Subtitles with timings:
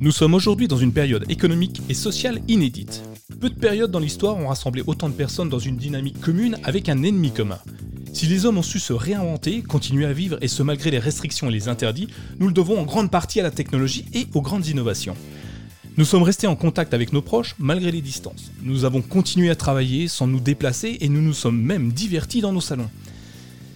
[0.00, 3.02] Nous sommes aujourd'hui dans une période économique et sociale inédite.
[3.40, 6.88] Peu de périodes dans l'histoire ont rassemblé autant de personnes dans une dynamique commune avec
[6.88, 7.58] un ennemi commun.
[8.12, 11.48] Si les hommes ont su se réinventer, continuer à vivre et ce malgré les restrictions
[11.48, 12.06] et les interdits,
[12.38, 15.16] nous le devons en grande partie à la technologie et aux grandes innovations.
[15.96, 18.52] Nous sommes restés en contact avec nos proches malgré les distances.
[18.62, 22.52] Nous avons continué à travailler sans nous déplacer et nous nous sommes même divertis dans
[22.52, 22.90] nos salons.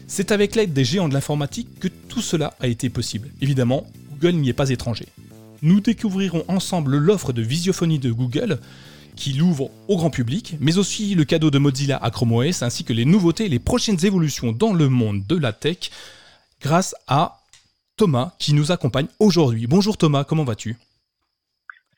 [0.07, 3.33] C'est avec l'aide des géants de l'informatique que tout cela a été possible.
[3.41, 5.07] Évidemment, Google n'y est pas étranger
[5.63, 8.59] nous découvrirons ensemble l'offre de visiophonie de Google
[9.17, 12.85] qui l'ouvre au grand public, mais aussi le cadeau de Mozilla à Chrome OS, ainsi
[12.85, 15.91] que les nouveautés et les prochaines évolutions dans le monde de la tech,
[16.61, 17.43] grâce à
[17.97, 19.67] Thomas qui nous accompagne aujourd'hui.
[19.67, 20.77] Bonjour Thomas, comment vas-tu?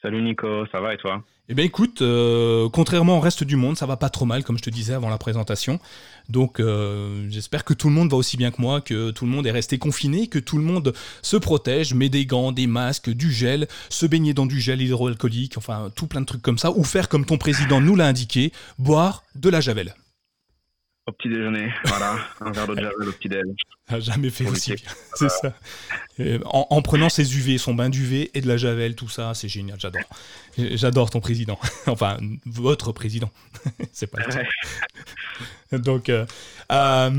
[0.04, 1.24] Salut Nico, ça va et toi?
[1.48, 4.58] Eh bien écoute, euh, contrairement au reste du monde, ça va pas trop mal comme
[4.58, 5.80] je te disais avant la présentation.
[6.28, 9.30] Donc euh, j'espère que tout le monde va aussi bien que moi, que tout le
[9.30, 10.92] monde est resté confiné, que tout le monde
[11.22, 15.56] se protège, met des gants, des masques, du gel, se baigner dans du gel hydroalcoolique,
[15.56, 18.52] enfin tout plein de trucs comme ça, ou faire comme ton président nous l'a indiqué,
[18.78, 19.94] boire de la javel.
[21.06, 23.54] Au petit déjeuner, voilà, un verre de javel au petit déjeuner.
[23.98, 25.52] Jamais fait aussi bien, c'est ça.
[26.44, 29.78] En, prenant ses UV, son bain d'UV et de la javel, tout ça, c'est génial,
[29.78, 30.02] j'adore.
[30.56, 33.30] J'adore ton président, enfin votre président,
[33.92, 34.18] c'est pas
[35.70, 36.24] le Donc, euh,
[36.72, 37.10] euh,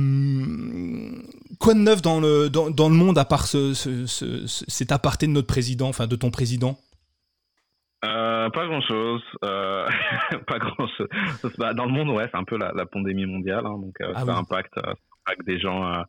[1.60, 3.74] quoi de neuf dans le, dans, dans le monde à part ce,
[4.68, 6.78] cet aparté de notre président, enfin de ton président?
[8.06, 9.88] Euh, pas grand chose, euh,
[10.48, 11.08] pas grand chose.
[11.58, 14.12] Bah, dans le monde, ouais, c'est un peu la, la pandémie mondiale, hein, donc euh,
[14.16, 14.80] ah ça, impacte,
[15.46, 16.04] des gens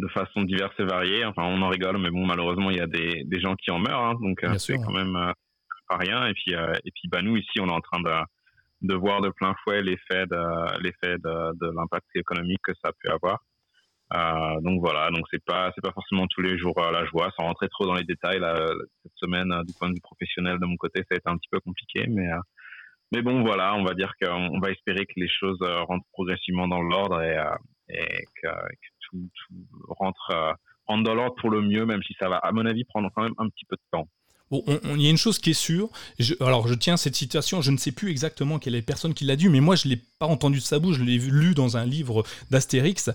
[0.00, 1.24] de façon diverse et variée.
[1.24, 3.78] Enfin, on en rigole, mais bon, malheureusement, il y a des, des gens qui en
[3.78, 5.32] meurent, hein, donc c'est quand même
[5.88, 6.26] pas rien.
[6.26, 8.10] Et puis, et puis, bah nous ici, on est en train de
[8.82, 13.12] de voir de plein fouet l'effet de l'effet de, de l'impact économique que ça peut
[13.12, 13.40] avoir.
[14.12, 17.30] Euh, donc voilà, donc c'est pas c'est pas forcément tous les jours euh, la joie.
[17.38, 18.40] Sans rentrer trop dans les détails,
[19.02, 21.36] cette semaine euh, du point de vue professionnel de mon côté, ça a été un
[21.36, 22.28] petit peu compliqué, mais
[23.12, 26.80] mais bon voilà, on va dire qu'on va espérer que les choses rentrent progressivement dans
[26.80, 27.36] l'ordre et,
[27.88, 28.48] et que,
[29.10, 29.54] tout, tout,
[29.88, 30.32] rentre
[30.86, 33.22] rentre dans l'ordre pour le mieux, même si ça va à mon avis prendre quand
[33.22, 34.08] même un petit peu de temps.
[34.50, 34.64] Bon,
[34.96, 35.88] il y a une chose qui est sûre.
[36.40, 39.24] alors, je tiens cette citation, je ne sais plus exactement quelle est la personne qui
[39.24, 41.54] l'a dit, mais moi, je ne l'ai pas entendu de sa bouche, je l'ai lu
[41.54, 43.10] dans un livre d'Astérix.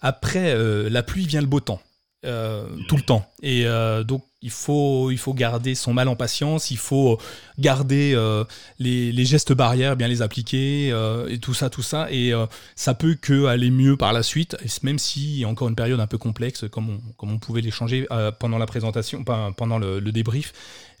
[0.00, 1.80] Après euh, la pluie vient le beau temps.
[2.24, 3.24] Euh, tout le temps.
[3.42, 7.18] Et euh, donc, il faut, il faut garder son mal en patience, il faut
[7.58, 8.44] garder euh,
[8.78, 10.88] les, gestes barrières, bien les appliquer,
[11.28, 12.06] et tout ça, tout ça.
[12.12, 12.32] Et
[12.76, 16.18] ça peut que aller mieux par la suite, même si, encore une période un peu
[16.18, 18.06] complexe, comme on, comme on pouvait l'échanger
[18.38, 20.52] pendant la présentation, pendant le, le débrief.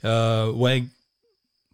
[0.02, 0.84] ouais,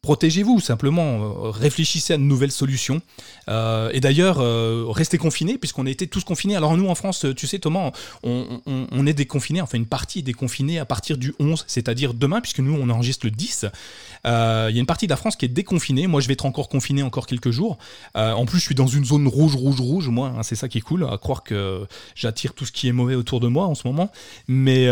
[0.02, 3.00] protégez-vous simplement, euh, réfléchissez à de nouvelles solutions.
[3.48, 6.56] Euh, et d'ailleurs, euh, restez confinés, puisqu'on a été tous confinés.
[6.56, 7.92] Alors nous, en France, tu sais Thomas,
[8.24, 12.58] on, est déconfinés, enfin une partie est déconfinée à partir du 11, c'est-à-dire demain, puisque
[12.58, 13.66] nous, on enregistre le 10.
[14.24, 16.08] Il y a une partie de la France qui est déconfinée.
[16.08, 17.78] Moi, je vais être encore confiné encore quelques jours.
[18.14, 20.78] en plus, je suis dans une zone rouge, rouge, rouge, moi, hein, c'est ça qui
[20.78, 21.86] est cool, à croire que
[22.16, 24.10] j'attire tout ce qui est mauvais autour de moi en ce moment.
[24.48, 24.88] Mais,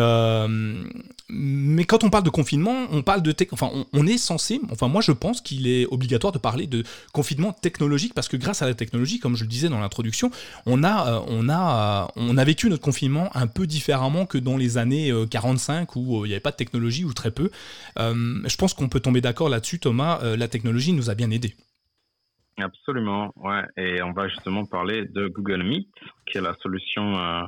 [1.29, 3.35] mais quand on parle de confinement, on parle de...
[3.53, 7.53] Enfin, on, est censé, enfin moi, je pense qu'il est obligatoire de parler de confinement
[7.53, 10.31] technologique parce que grâce à la technologie, comme je le disais dans l'introduction,
[10.67, 14.39] on a, euh, on, a, euh, on a vécu notre confinement un peu différemment que
[14.39, 17.51] dans les années 45 euh, où il n'y avait pas de technologie ou très peu.
[17.97, 20.21] je pense qu'on peut tomber d'accord là-dessus, Thomas.
[20.37, 21.55] la technologie nous a bien aidés.
[22.59, 23.63] Absolument, ouais.
[23.77, 25.89] Et on va justement parler de Google Meet,
[26.27, 27.47] qui est la solution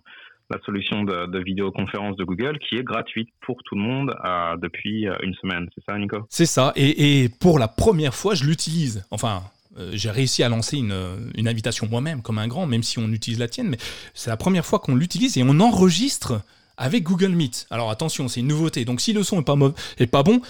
[0.52, 5.08] la solution de, vidéoconférence de Google qui est gratuite pour tout le monde euh, depuis
[5.08, 5.68] euh, une semaine.
[5.74, 6.18] C'est ça, Nico?
[6.28, 6.72] C'est ça.
[6.76, 9.04] Et, pour la première fois, je l'utilise.
[9.10, 9.42] Enfin,
[9.78, 13.38] euh, j'ai réussi à lancer une, invitation moi-même comme un grand, même si on utilise
[13.38, 13.68] la tienne.
[13.68, 13.78] Mais
[14.14, 16.42] c'est la première fois qu'on l'utilise et on enregistre
[16.76, 17.66] avec Google Meet.
[17.70, 18.84] Alors attention, c'est une nouveauté.
[18.84, 19.56] Donc si le son est pas,
[19.98, 20.40] est pas bon,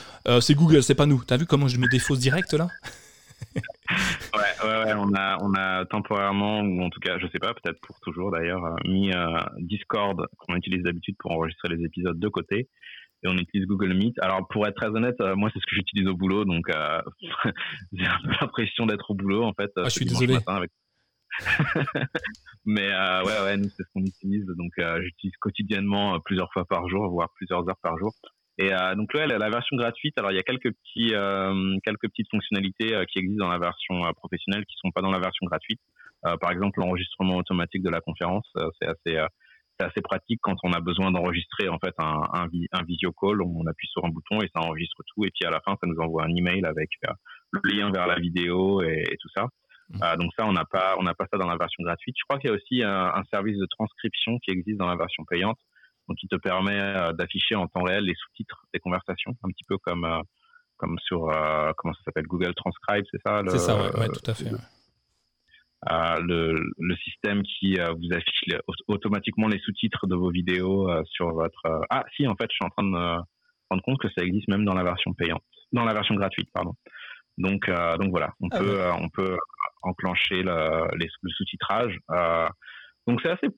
[0.41, 1.23] c'est Google, c'est pas nous.
[1.25, 2.69] T'as vu comment je me défausse direct là?
[4.35, 7.81] ouais, ouais, on a, on a temporairement, ou en tout cas, je sais pas, peut-être
[7.81, 12.29] pour toujours d'ailleurs, euh, mis euh, Discord qu'on utilise d'habitude pour enregistrer les épisodes de
[12.29, 12.69] côté.
[13.25, 14.19] Et on utilise Google Meet.
[14.21, 16.67] Alors, pour être très honnête, euh, moi, c'est ce que j'utilise au boulot, donc
[17.93, 19.71] j'ai un peu l'impression d'être au boulot, en fait.
[19.77, 20.38] Ah, je suis désolé.
[22.65, 24.45] Mais ouais, ouais, nous, c'est ce qu'on utilise.
[24.47, 28.12] Donc, j'utilise quotidiennement plusieurs fois par jour, voire plusieurs heures par jour.
[28.58, 32.08] Et euh, donc là, la version gratuite, alors il y a quelques petits, euh, quelques
[32.08, 35.19] petites fonctionnalités euh, qui existent dans la version euh, professionnelle qui sont pas dans la
[35.19, 35.81] version gratuite.
[36.40, 38.46] par exemple, l'enregistrement automatique de la conférence,
[38.78, 39.19] c'est assez,
[39.76, 43.43] c'est assez pratique quand on a besoin d'enregistrer en fait un, un, un visio call.
[43.43, 45.25] On appuie sur un bouton et ça enregistre tout.
[45.25, 46.90] Et puis à la fin, ça nous envoie un email avec
[47.50, 49.49] le lien vers la vidéo et, et tout ça.
[49.90, 50.16] Mmh.
[50.20, 52.14] donc ça, on n'a pas, on n'a pas ça dans la version gratuite.
[52.16, 54.96] Je crois qu'il y a aussi un, un, service de transcription qui existe dans la
[54.96, 55.58] version payante
[56.12, 59.64] donc qui te permet euh, d'afficher en temps réel les sous-titres des conversations, un petit
[59.64, 60.20] peu comme euh,
[60.76, 61.31] comme sur
[61.76, 64.50] comment ça s'appelle Google Transcribe, c'est ça C'est ça, ouais, tout à fait.
[66.26, 71.85] Le, le, système qui vous affiche automatiquement les sous-titres de vos vidéos sur votre.
[71.88, 73.17] Ah, si, en fait, je suis en train de me
[73.70, 76.75] rendre compte que ça existe même dans la version payante, dans la version gratuite, pardon.
[77.38, 79.37] Donc, donc voilà, on ah peut, on peut
[79.82, 81.97] enclencher le, le sous-titrage.
[83.06, 83.50] donc c'est assez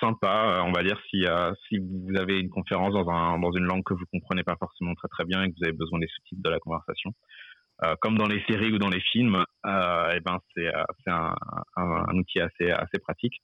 [0.00, 3.52] sympa, euh, on va dire, si, euh, si vous avez une conférence dans, un, dans
[3.52, 5.98] une langue que vous comprenez pas forcément très très bien et que vous avez besoin
[5.98, 7.12] des sous-titres de la conversation.
[7.84, 10.66] Euh, comme dans les séries ou dans les films, et eh ben c'est
[11.06, 11.34] un,
[12.12, 13.34] outil assez assez pratique.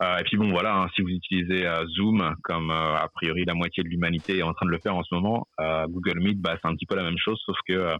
[0.00, 3.88] et puis bon voilà, hein, si vous utilisez Zoom comme a priori la moitié de
[3.88, 5.48] l'humanité est en train de le faire en ce moment,
[5.88, 7.96] Google Meet, bah, c'est un petit peu la même chose, sauf que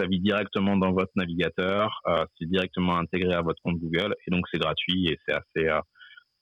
[0.00, 2.00] ça vit directement dans votre navigateur,
[2.38, 5.68] c'est directement intégré à votre compte Google et donc c'est gratuit et c'est assez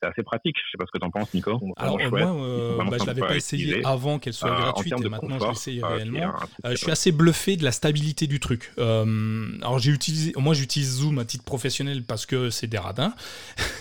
[0.00, 0.56] c'est assez pratique.
[0.56, 1.60] Je sais pas ce que tu en penses, Nico.
[1.76, 5.38] Alors, moi, euh, bah, je l'avais pas essayé avant qu'elle soit euh, gratuite, et maintenant
[5.38, 6.34] je l'essaye euh, réellement.
[6.64, 8.72] je suis assez bluffé de la stabilité du truc.
[8.78, 13.14] alors, j'ai utilisé, moi, j'utilise Zoom à titre professionnel parce que c'est des radins,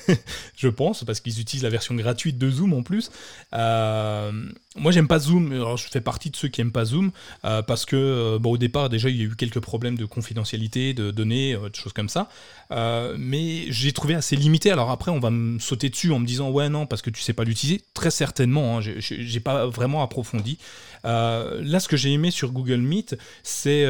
[0.56, 3.12] je pense, parce qu'ils utilisent la version gratuite de Zoom en plus.
[3.52, 5.52] moi, j'aime pas Zoom.
[5.52, 8.90] Alors, je fais partie de ceux qui aiment pas Zoom parce que, bon, au départ,
[8.90, 12.30] déjà, il y a eu quelques problèmes de confidentialité, de données, de choses comme ça.
[12.72, 14.72] mais j'ai trouvé assez limité.
[14.72, 17.22] Alors après, on va me sauter dessus en me disant ouais non parce que tu
[17.22, 17.82] sais pas l'utiliser.
[17.94, 20.58] Très certainement hein, j'ai pas vraiment approfondi.
[21.06, 23.86] Euh, là ce que j'ai aimé sur Google Meet c'est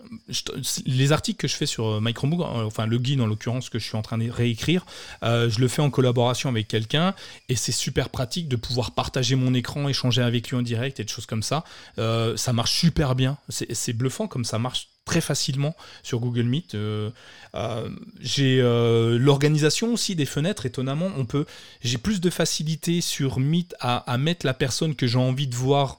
[0.00, 3.78] euh, les articles que je fais sur euh, Microbook, enfin le guide en l'occurrence que
[3.78, 4.84] je suis en train de réécrire,
[5.22, 7.14] je le fais en collaboration avec quelqu'un
[7.48, 11.04] et c'est super pratique de pouvoir partager mon écran, échanger avec lui en direct et
[11.04, 11.64] des choses comme ça.
[11.96, 15.74] ça marche super bien, c'est bluffant comme ça marche très facilement
[16.04, 16.74] sur Google Meet.
[16.76, 17.10] Euh,
[17.56, 17.88] euh,
[18.20, 21.46] j'ai euh, l'organisation aussi des fenêtres, étonnamment, on peut,
[21.82, 25.98] j'ai plus de facilité sur Meet à, mettre la personne que j'ai envie de voir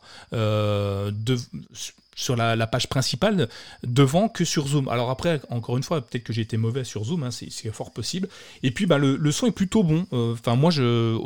[2.22, 3.50] sur la, page principale
[3.84, 4.88] devant que sur Zoom.
[4.88, 7.92] Alors après, encore une fois, peut-être que j'ai été mauvais sur Zoom, hein, c'est fort
[7.92, 8.30] possible.
[8.64, 10.06] Et puis bah, le, son est plutôt bon.
[10.12, 11.18] Enfin, moi, je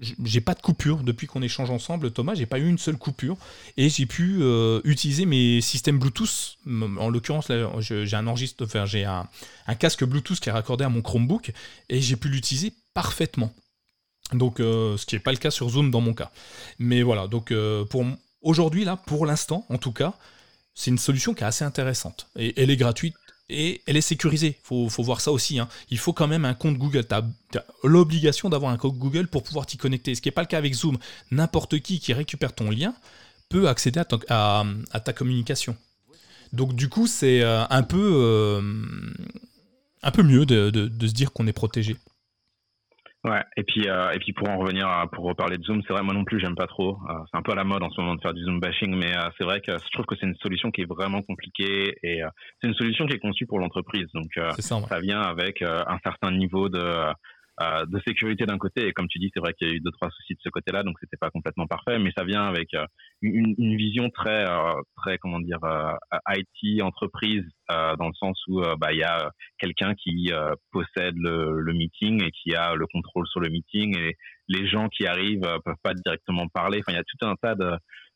[0.00, 2.34] j'ai pas de coupure depuis qu'on échange ensemble, Thomas.
[2.34, 3.36] J'ai pas eu une seule coupure
[3.76, 6.58] et j'ai pu euh, utiliser mes systèmes Bluetooth.
[6.66, 7.50] En l'occurrence,
[7.80, 9.28] j'ai un enregistre, enfin, j'ai un,
[9.78, 11.52] casque Bluetooth qui est raccordé à mon Chromebook
[11.88, 13.52] et j'ai pu l'utiliser parfaitement.
[14.32, 16.30] Donc, euh, ce qui n'est pas le cas sur Zoom dans mon cas.
[16.78, 18.04] Mais voilà, donc euh, pour
[18.42, 20.14] aujourd'hui là, pour l'instant, en tout cas,
[20.74, 23.14] c'est une solution qui est assez intéressante et elle est gratuite
[23.48, 24.58] et elle est sécurisée.
[24.58, 25.58] Il faut, voir ça aussi.
[25.58, 25.68] Hein.
[25.90, 27.06] Il faut quand même un compte Google.
[27.06, 30.14] Tu as, l'obligation d'avoir un compte Google pour pouvoir t'y connecter.
[30.14, 30.98] Ce qui n'est pas le cas avec Zoom.
[31.30, 32.94] N'importe qui qui récupère ton lien
[33.48, 34.64] peut accéder à,
[35.04, 35.76] ta communication.
[36.52, 38.62] Donc du coup, c'est euh, un peu, euh,
[40.02, 41.96] un peu mieux de se dire qu'on est protégé.
[43.24, 45.94] Ouais, et puis euh, et puis pour en revenir à, pour reparler de Zoom, c'est
[45.94, 46.98] vrai moi non plus j'aime pas trop.
[47.08, 48.94] Euh, c'est un peu à la mode en ce moment de faire du Zoom bashing,
[48.94, 51.96] mais euh, c'est vrai que je trouve que c'est une solution qui est vraiment compliquée
[52.02, 52.20] et
[52.60, 54.08] c'est une solution qui est conçue pour l'entreprise.
[54.12, 56.84] Donc ça, ça, vient avec un certain niveau de
[57.60, 58.88] euh, de sécurité d'un côté.
[58.88, 60.48] Et comme tu dis c'est vrai qu'il y a eu deux trois soucis de ce
[60.48, 61.98] côté-là donc c'était pas complètement parfait.
[61.98, 62.84] Mais ça vient avec euh,
[63.22, 65.60] une, une, vision très euh, très comment dire
[66.28, 70.30] IT entreprise dans le sens où bah il y a quelqu'un qui
[70.70, 73.96] possède le, le, meeting et qui a le contrôle sur le meeting.
[73.98, 74.16] Et
[74.48, 76.80] les gens qui arrivent peuvent pas directement parler.
[76.80, 77.70] Enfin il y a tout un tas de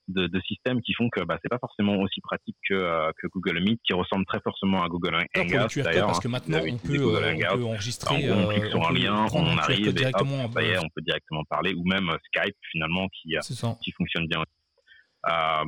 [0.09, 3.61] de, systèmes qui font que bah, c'est pas forcément aussi pratique que, euh, que, Google
[3.61, 5.83] Meet, qui ressemble très fortement à Google Hangout.
[5.83, 8.31] D'ailleurs, parce que maintenant on peut, euh, on peut, enregistrer.
[8.31, 11.45] on clique sur un lien, on arrive et hop, ça y est, on peut directement
[11.49, 14.45] parler, ou même Skype finalement qui, euh, qui fonctionne bien euh,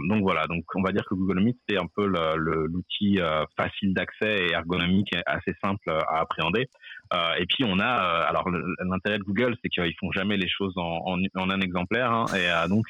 [0.09, 3.93] donc voilà, donc on va dire que Google Meet c'est un peu l'outil euh, facile
[3.95, 6.69] d'accès et ergonomique et assez simple à appréhender.
[7.13, 8.49] Euh, et puis on a, alors
[8.85, 12.27] l'intérêt de Google c'est qu'ils font jamais les choses en, en, en un exemplaire, hein,
[12.35, 12.87] et donc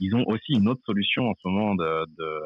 [0.00, 2.40] ils ont aussi une autre solution en ce moment de, de,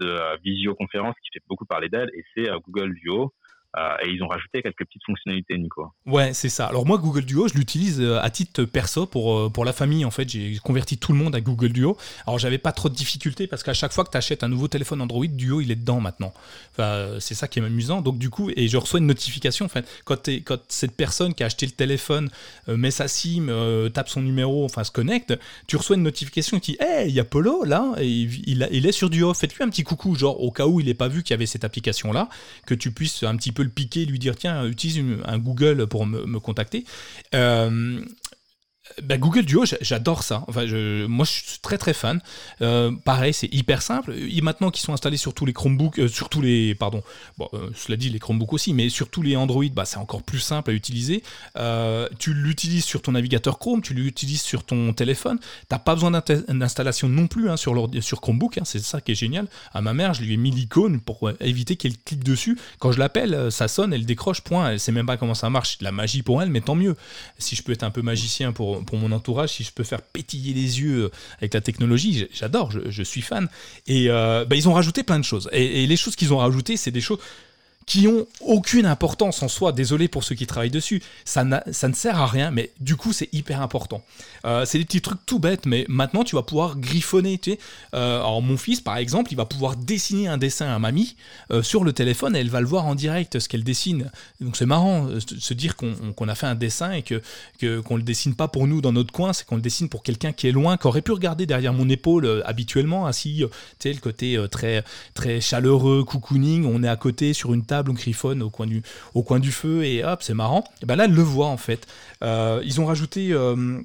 [0.00, 3.32] de visioconférence qui fait beaucoup parler d'elle, et c'est Google Duo.
[3.78, 5.90] Euh, et ils ont rajouté quelques petites fonctionnalités, Nico.
[6.04, 6.66] Ouais, c'est ça.
[6.66, 10.04] Alors moi, Google Duo, je l'utilise euh, à titre perso pour, euh, pour la famille.
[10.04, 11.96] En fait, j'ai converti tout le monde à Google Duo.
[12.26, 14.68] Alors j'avais pas trop de difficultés parce qu'à chaque fois que tu achètes un nouveau
[14.68, 16.34] téléphone Android, Duo, il est dedans maintenant.
[16.72, 18.02] Enfin, c'est ça qui est amusant.
[18.02, 19.64] Donc du coup, et je reçois une notification.
[19.64, 22.28] En fait, quand, quand cette personne qui a acheté le téléphone
[22.68, 23.46] met sa SIM,
[23.94, 25.34] tape son numéro, enfin se connecte,
[25.66, 28.92] tu reçois une notification qui dit Hey, il y a Polo là, il, il est
[28.92, 29.32] sur Duo.
[29.32, 31.46] Faites-lui un petit coucou, genre au cas où il n'ait pas vu qu'il y avait
[31.46, 32.28] cette application là,
[32.66, 36.06] que tu puisses un petit peu le piquer, lui dire tiens, utilise un Google pour
[36.06, 36.84] me, contacter.
[37.34, 38.00] Euh,
[39.02, 40.44] bah, Google Duo, j'adore ça.
[40.48, 40.66] Enfin,
[41.06, 42.20] moi, je suis très très fan.
[42.62, 44.12] Euh, pareil, c'est hyper simple.
[44.12, 47.02] Et maintenant qu'ils sont installés sur tous les Chromebooks, euh, sur tous les, pardon,
[47.38, 50.22] bon, euh, cela dit les Chromebooks aussi, mais sur tous les Android, bah, c'est encore
[50.22, 51.22] plus simple à utiliser.
[52.18, 55.38] tu l'utilises sur ton navigateur Chrome, tu l'utilises sur ton téléphone.
[55.68, 58.58] T'as pas besoin d'installation non plus hein, sur, sur Chromebook.
[58.58, 59.46] Hein, c'est ça qui est génial.
[59.72, 62.58] À ma mère, je lui ai mis l'icône pour éviter qu'elle clique dessus.
[62.80, 64.40] Quand je l'appelle, ça sonne, elle décroche.
[64.40, 64.70] Point.
[64.70, 65.78] Elle sait même pas comment ça marche.
[65.80, 66.96] La magie pour elle, mais tant mieux.
[67.38, 70.02] Si je peux être un peu magicien pour pour, mon entourage, si je peux faire
[70.02, 73.48] pétiller les yeux avec la technologie, j'adore, je, suis fan.
[73.86, 75.48] Et euh, bah, ils ont rajouté plein de choses.
[75.52, 77.18] Et, et les choses qu'ils ont rajoutées, c'est des choses
[77.86, 79.72] qui ont aucune importance en soi.
[79.72, 81.02] Désolé pour ceux qui travaillent dessus.
[81.24, 84.02] Ça, ça ne sert à rien, mais du coup, c'est hyper important.
[84.44, 87.38] Euh, c'est des petits trucs tout bêtes, mais maintenant, tu vas pouvoir griffonner.
[87.38, 87.58] Tu sais.
[87.94, 91.16] Euh, alors, mon fils, par exemple, il va pouvoir dessiner un dessin à mamie
[91.50, 94.10] euh, sur le téléphone et elle va le voir en direct, ce qu'elle dessine.
[94.40, 97.22] Donc, c'est marrant de se dire qu'on a fait un dessin et que
[97.60, 100.02] qu'on ne le dessine pas pour nous dans notre coin, c'est qu'on le dessine pour
[100.02, 103.48] quelqu'un qui est loin, qui aurait pu regarder derrière mon épaule habituellement, assis, tu
[103.78, 104.82] sais, le côté très,
[105.14, 108.82] très chaleureux, cocooning, on est à côté sur une table, on griffonne au coin du,
[109.14, 110.64] au coin du feu et hop, c'est marrant.
[110.82, 111.86] Et ben là, le voit en fait.
[112.22, 113.80] Euh, ils ont rajouté euh,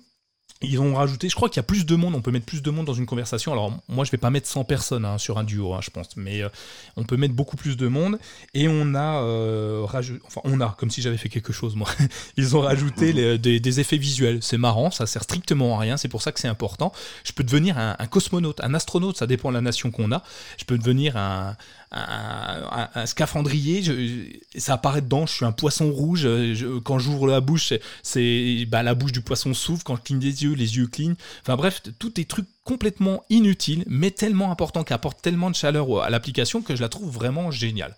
[0.63, 2.63] ils ont rajouté, je crois qu'il y a plus de monde, on peut mettre plus
[2.63, 3.51] de monde dans une conversation.
[3.51, 6.17] Alors moi je vais pas mettre 100 personnes hein, sur un duo, hein, je pense,
[6.17, 6.49] mais euh,
[6.95, 8.17] on peut mettre beaucoup plus de monde.
[8.55, 11.87] Et on a rajouté, enfin on a, comme si j'avais fait quelque chose moi,
[12.37, 14.39] ils ont rajouté des, effets visuels.
[14.41, 16.91] C'est marrant, ça sert strictement à rien, c'est pour ça que c'est important.
[17.23, 20.23] Je peux devenir un, cosmonaute, un astronaute, ça dépend de la nation qu'on a.
[20.57, 21.55] Je peux devenir un,
[21.91, 26.27] un, scaphandrier, ça apparaît dedans, je suis un poisson rouge,
[26.83, 30.43] quand j'ouvre la bouche, c'est bah, la bouche du poisson s'ouvre, quand je cligne des
[30.43, 34.91] yeux, les yeux clignent, enfin bref, tous des trucs complètement inutiles, mais tellement importants, qui
[34.91, 37.95] apportent tellement de chaleur à l'application que je la trouve vraiment géniale.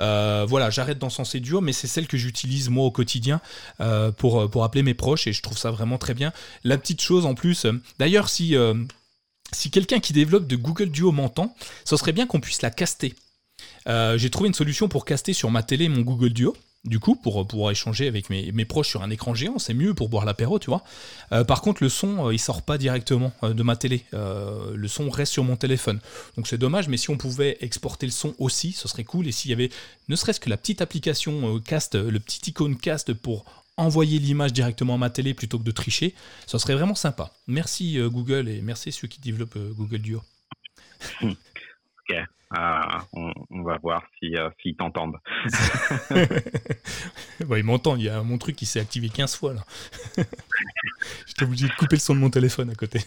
[0.00, 3.40] Euh, voilà, j'arrête d'encenser Duo, mais c'est celle que j'utilise moi au quotidien
[3.80, 6.32] euh, pour, pour appeler mes proches, et je trouve ça vraiment très bien.
[6.64, 8.54] La petite chose en plus, euh, d'ailleurs si...
[9.52, 13.14] si quelqu'un qui développe de Google Duo m'entend, ce serait bien qu'on puisse la caster.
[13.86, 16.56] Euh, j'ai trouvé une solution pour caster sur ma télé mon Google Duo.
[16.84, 20.08] Du coup, pour pouvoir échanger avec mes, proches sur un écran géant, c'est mieux pour
[20.08, 20.82] boire l'apéro, tu vois.
[21.30, 24.06] Euh, par contre, le son, euh, il sort pas directement de ma télé.
[24.12, 26.00] le son reste sur mon téléphone.
[26.36, 29.28] Donc c'est dommage, mais si on pouvait exporter le son aussi, ce serait cool.
[29.28, 29.68] Et s'il y avait
[30.08, 33.44] ne serait-ce que la petite application cast, le petit icône cast pour
[33.76, 36.14] envoyer l'image directement à ma télé plutôt que de tricher,
[36.46, 37.30] ça serait vraiment sympa.
[37.46, 40.22] Merci Google et merci ceux qui développent Google Duo.
[42.52, 45.18] Ah, on, va voir s'ils si, euh, s'ils t'entendent.
[47.46, 49.64] bon, ils m'entendent, il y a mon truc qui s'est activé 15 fois là.
[51.26, 53.00] J'étais obligé de couper le son de mon téléphone à côté.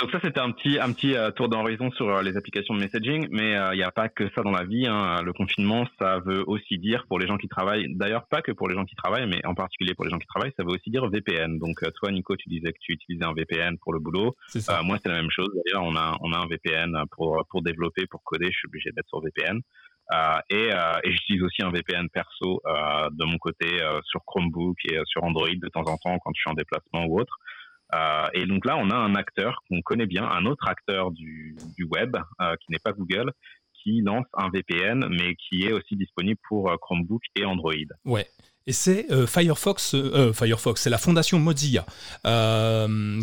[0.00, 2.80] Donc ça, c'était un petit, un petit euh, tour d'horizon sur euh, les applications de
[2.80, 4.86] messaging, mais il n'y a pas que ça dans la vie.
[4.86, 5.22] Hein.
[5.22, 8.68] Le confinement, ça veut aussi dire pour les gens qui travaillent, d'ailleurs pas que pour
[8.68, 10.90] les gens qui travaillent, mais en particulier pour les gens qui travaillent, ça veut aussi
[10.90, 11.58] dire VPN.
[11.58, 14.36] Donc toi, Nico, tu disais que tu utilisais un VPN pour le boulot.
[14.84, 15.50] moi, c'est la même chose.
[15.66, 18.46] D'ailleurs, on a, on a un VPN pour, pour développer, pour coder.
[18.46, 19.60] Je suis obligé d'être sur VPN.
[20.10, 24.76] Euh, et, euh, et j'utilise aussi un VPN perso euh, de mon côté sur Chromebook
[24.90, 27.36] et sur Android de temps en temps quand je suis en déplacement ou autre.
[27.94, 31.56] Euh, et donc là, on a un acteur qu'on connaît bien, un autre acteur du,
[31.90, 33.32] web euh, qui n'est pas Google,
[33.82, 37.72] qui lance un VPN, mais qui est aussi disponible pour euh, Chromebook et Android.
[38.04, 38.26] Ouais.
[38.66, 39.96] Et c'est Firefox,
[40.34, 41.86] Firefox, c'est la fondation Mozilla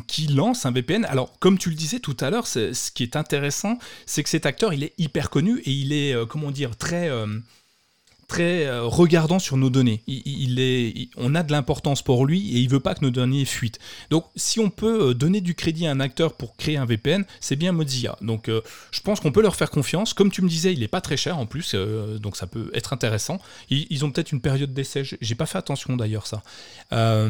[0.07, 1.05] qui lance un VPN.
[1.05, 4.47] Alors, comme tu le disais tout à l'heure, ce qui est intéressant, c'est que cet
[4.47, 7.11] acteur, il est hyper connu et il est, comment dire, très
[8.27, 10.01] très euh, regardant sur nos données.
[10.07, 13.45] Il, est, on a de l'importance pour lui et il veut pas que nos données
[13.45, 13.79] fuitent.
[14.09, 17.25] Donc, si on peut euh, donner du crédit à un acteur pour créer un VPN,
[17.39, 18.17] c'est bien Mozilla.
[18.21, 20.13] Donc, euh, je pense qu'on peut leur faire confiance.
[20.13, 22.93] Comme tu me disais, il est pas très cher en plus, donc ça peut être
[22.93, 23.39] intéressant.
[23.69, 25.03] Ils, ont peut-être une période d'essai.
[25.03, 26.41] J'ai pas fait attention d'ailleurs ça.
[26.91, 27.27] Ah.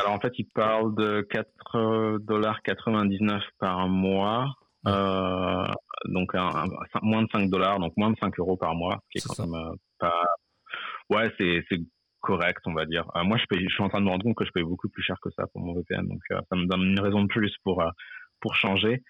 [0.00, 4.54] Alors en fait, ils parlent de 4,99$ par mois.
[4.88, 5.66] Euh,
[6.06, 6.64] donc un,
[7.02, 9.54] moins de 5 dollars, donc moins de 5 euros par mois, qui est, quand même
[9.54, 10.24] euh, pas.
[11.10, 11.62] Ouais, c'est
[12.20, 13.04] correct, on va dire.
[13.16, 14.64] Euh, moi, je, paye, je suis en train de me rendre compte que je paye
[14.64, 17.28] beaucoup plus cher que ça pour mon VPN, donc ça me donne une raison de
[17.28, 17.82] plus pour
[18.40, 19.02] pour changer.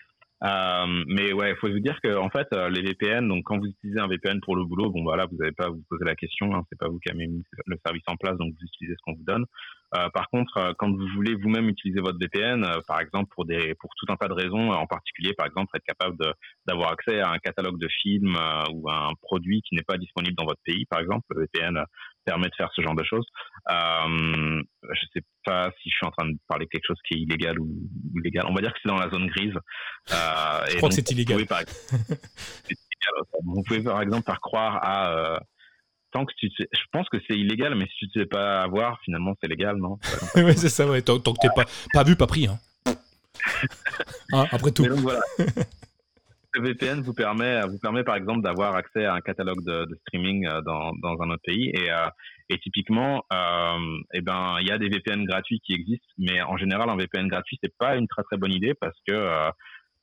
[0.42, 3.98] Mais ouais, il faut vous dire que en fait, les VPN, donc quand vous utilisez
[3.98, 6.54] un VPN pour le boulot, bon voilà, vous n'avez pas à vous poser la question,
[6.54, 9.02] hein, c'est pas vous qui avez mis le service en place, donc vous utilisez ce
[9.04, 9.44] qu'on vous donne.
[9.94, 13.46] Euh, par contre, euh, quand vous voulez vous-même utiliser votre VPN, euh, par exemple pour
[13.46, 16.16] des pour tout un tas de raisons, en particulier par exemple être capable
[16.66, 18.36] d'avoir accès à un catalogue de films
[18.74, 21.82] ou à un produit qui n'est pas disponible dans votre pays, par exemple, le VPN
[22.24, 23.26] permet de faire ce genre de choses.
[23.70, 27.14] Euh, je sais pas si je suis en train de parler de quelque chose qui
[27.14, 27.68] est illégal ou
[28.16, 28.44] illégal.
[28.48, 29.54] On va dire que c'est dans la zone grise.
[30.12, 31.38] Euh, je crois que c'est illégal.
[31.38, 31.62] Vous pouvez, par...
[33.42, 35.40] vous pouvez par exemple faire croire à
[36.12, 38.98] tant que tu je pense que c'est illégal, mais si tu ne sais pas avoir,
[39.04, 39.98] finalement, c'est légal, non?
[40.36, 41.02] Oui, c'est ça, ouais.
[41.02, 42.46] Tant, que tu n'es pas, pas vu, pas pris.
[42.46, 42.58] Hein.
[44.32, 44.86] Ah, après tout.
[44.88, 45.20] voilà.
[46.54, 50.46] Le VPN vous permet, vous permet par exemple d'avoir accès à un catalogue de, streaming
[50.46, 52.08] euh, dans, dans, un autre pays et, euh,
[52.48, 56.56] et typiquement, euh, eh ben il y a des VPN gratuits qui existent, mais en
[56.56, 59.50] général un VPN gratuit c'est pas une très très bonne idée parce que euh,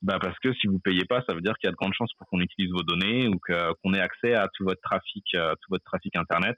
[0.02, 1.94] bah parce que si vous payez pas, ça veut dire qu'il y a de grandes
[1.94, 5.70] chances pour qu'on utilise vos données ou qu'on ait accès à tout votre trafic, tout
[5.70, 6.56] votre trafic internet.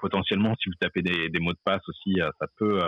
[0.00, 2.80] potentiellement, si vous tapez des, mots de passe aussi, ça peut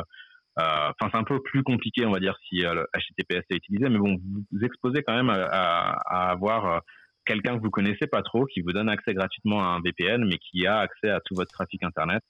[0.58, 3.56] euh, enfin, c'est un peu plus compliqué, on va dire, si euh, le HTTPS est
[3.56, 6.78] utilisé, mais bon, vous vous exposez quand même à, avoir euh,
[7.24, 10.38] quelqu'un que vous connaissez pas trop, qui vous donne accès gratuitement à un VPN, mais
[10.38, 12.22] qui a accès à tout votre trafic internet.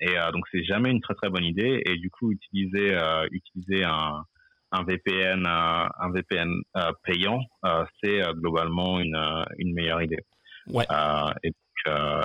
[0.00, 1.82] et donc, c'est jamais une très très bonne idée.
[1.84, 2.96] Et du coup, utiliser
[3.30, 4.24] utiliser un,
[4.72, 6.50] un VPN un VPN
[7.04, 7.40] payant,
[8.02, 9.16] c'est globalement une
[9.58, 10.24] une meilleure idée.
[10.68, 10.84] Ouais.
[11.44, 11.52] Et,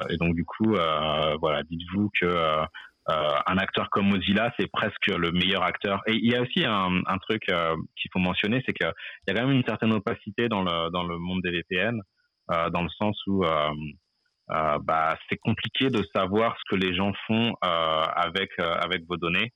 [0.09, 0.75] et, donc du coup,
[1.39, 2.65] voilà, dites-vous que
[3.09, 6.01] euh, un acteur comme Mozilla, c'est presque le meilleur acteur.
[6.07, 9.31] Et il y a aussi un, un truc euh, qu'il faut mentionner, c'est qu'il y
[9.31, 12.01] a quand même une certaine opacité dans le, dans le monde des VPN,
[12.51, 13.45] euh, dans le sens où
[14.49, 19.51] bah, c'est compliqué de savoir ce que les gens font avec, avec vos données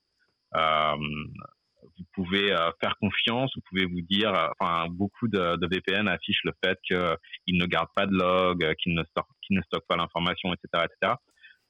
[2.01, 6.53] vous pouvez faire confiance, vous pouvez vous dire, enfin, beaucoup de, de, VPN affichent le
[6.63, 10.85] fait qu'ils ne gardent pas de log, qu'ils ne, qu ne stockent pas l'information, etc.,
[10.85, 11.15] etc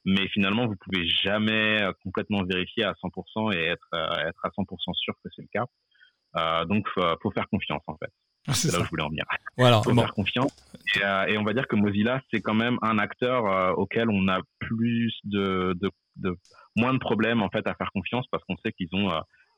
[0.04, 4.48] mais finalement, vous pouvez jamais euh, complètement vérifier à 100% et être, euh, être à
[4.48, 5.66] 100% sûr que c'est le cas.
[6.36, 8.10] Euh, donc, faut, faut faire confiance en fait.
[8.48, 9.24] Ah, c'est là où je voulais en venir.
[9.56, 9.82] Voilà.
[9.82, 10.52] faut faire confiance.
[10.96, 14.08] Et, euh, et, on va dire que Mozilla, c'est quand même un acteur euh, auquel
[14.10, 16.36] on a plus de, de, de,
[16.74, 19.10] moins de problèmes en fait à faire confiance parce qu'on sait qu'ils ont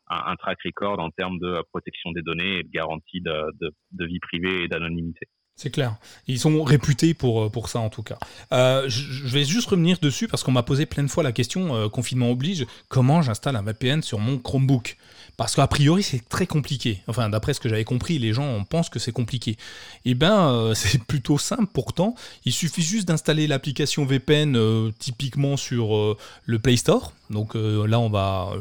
[0.08, 4.64] un, track record en termes de protection des données et de garantie de, vie privée
[4.64, 5.26] et d'anonymité.
[5.56, 5.94] C'est clair.
[6.26, 8.18] Ils sont réputés pour, euh, pour ça en tout cas.
[8.50, 11.76] Euh, je vais juste revenir dessus parce qu'on m'a posé plein de fois la question,
[11.76, 14.96] euh, confinement oblige, comment j'installe un VPN sur mon Chromebook?
[15.36, 17.02] Parce qu'a priori c'est très compliqué.
[17.06, 19.56] Enfin d'après ce que j'avais compris, les gens pensent que c'est compliqué.
[20.04, 22.16] Eh bien c'est plutôt simple pourtant.
[22.44, 27.12] Il suffit juste d'installer l'application VPN typiquement sur le Play Store.
[27.34, 28.52] Donc là on va,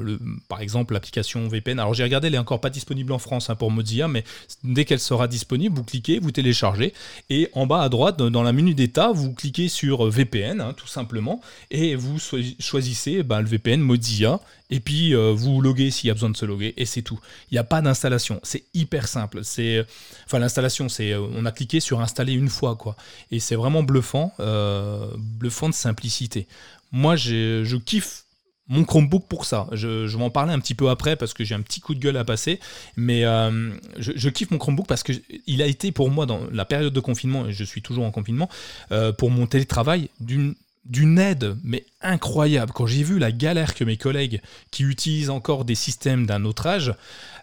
[0.49, 1.79] par exemple l'application VPN.
[1.79, 4.23] Alors j'ai regardé, elle est encore pas disponible en France hein, pour Mozilla, mais
[4.63, 6.93] dès qu'elle sera disponible, vous cliquez, vous téléchargez
[7.29, 10.88] et en bas à droite, dans la menu d'état, vous cliquez sur VPN, hein, tout
[10.88, 12.17] simplement, et vous
[12.59, 16.38] choisissez bah, le VPN Mozilla, et puis euh, vous loguez s'il y a besoin de
[16.38, 17.19] se loguer, et c'est tout.
[17.51, 19.41] Il n'y a pas d'installation, c'est hyper simple.
[19.43, 19.86] C'est,
[20.25, 22.95] enfin l'installation, c'est, euh, on a cliqué sur installer une fois, quoi.
[23.31, 26.47] Et c'est vraiment bluffant, euh, bluffant de simplicité.
[26.91, 28.22] Moi, je kiffe
[28.67, 29.67] mon Chromebook pour ça.
[29.73, 31.99] Je, vais en parler un petit peu après parce que j'ai un petit coup de
[31.99, 32.60] gueule à passer.
[32.95, 36.93] Mais euh, je, kiffe mon Chromebook parce qu'il a été pour moi dans la période
[36.93, 38.49] de confinement, et je suis toujours en confinement,
[38.91, 42.71] euh, pour mon télétravail d'une aide, mais incroyable.
[42.73, 46.67] Quand j'ai vu la galère que mes collègues qui utilisent encore des systèmes d'un autre
[46.67, 46.93] âge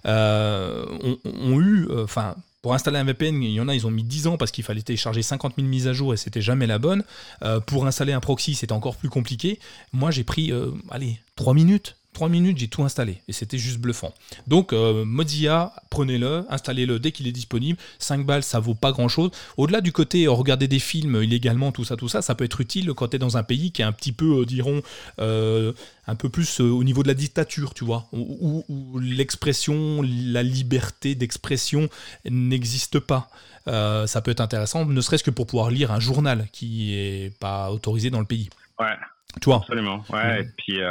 [0.06, 0.86] euh,
[1.24, 4.26] ont, eu, enfin, pour installer un VPN, il y en a, ils ont mis 10
[4.26, 7.04] ans parce qu'il fallait télécharger 50 000 mises à jour et c'était jamais la bonne.
[7.42, 9.58] Euh, pour installer un proxy, c'était encore plus compliqué.
[9.92, 11.96] Moi, j'ai pris, euh, allez, 3 minutes.
[12.20, 14.12] 3 minutes, j'ai tout installé et c'était juste bluffant.
[14.46, 17.78] Donc euh, Mozilla, prenez-le, installez-le dès qu'il est disponible.
[17.98, 19.30] 5 balles, ça vaut pas grand-chose.
[19.56, 22.60] Au-delà du côté euh, regarder des films illégalement, tout ça, tout ça, ça peut être
[22.60, 24.82] utile quand tu es dans un pays qui est un petit peu, euh, dirons,
[25.16, 31.88] un peu plus au niveau de la dictature, tu vois, où, l'expression, la liberté d'expression
[32.28, 33.30] n'existe pas.
[33.64, 37.70] ça peut être intéressant, ne serait-ce que pour pouvoir lire un journal qui est pas
[37.70, 38.50] autorisé dans le pays.
[38.78, 38.96] Ouais.
[39.40, 40.04] Tu vois Absolument.
[40.10, 40.42] Ouais.
[40.42, 40.82] Et puis,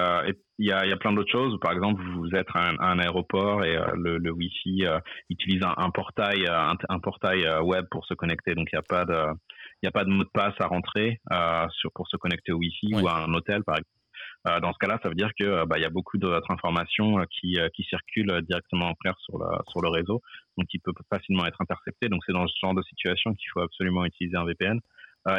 [0.59, 1.57] il y a, y a, plein d'autres choses.
[1.61, 5.89] Par exemple, vous êtes à un, aéroport et euh, le, le Wi-Fi euh, utilise un,
[5.89, 8.55] portail, euh, un, portail web pour se connecter.
[8.55, 9.23] Donc, il n'y a pas de,
[9.81, 11.19] il a pas de mot de passe à rentrer
[11.71, 14.61] sur, pour se connecter au Wi-Fi ou à un hôtel, par exemple.
[14.61, 17.57] dans ce cas-là, ça veut dire que bah, il y a beaucoup d'autres informations qui,
[17.73, 20.21] qui circulent directement en clair sur, la, sur le réseau,
[20.57, 22.09] donc qui peut facilement être intercepté.
[22.09, 24.79] Donc, c'est dans ce genre de situation qu'il faut absolument utiliser un VPN.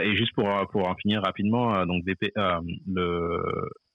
[0.02, 2.32] et juste pour, pour en finir rapidement, donc VP,
[2.86, 3.42] le,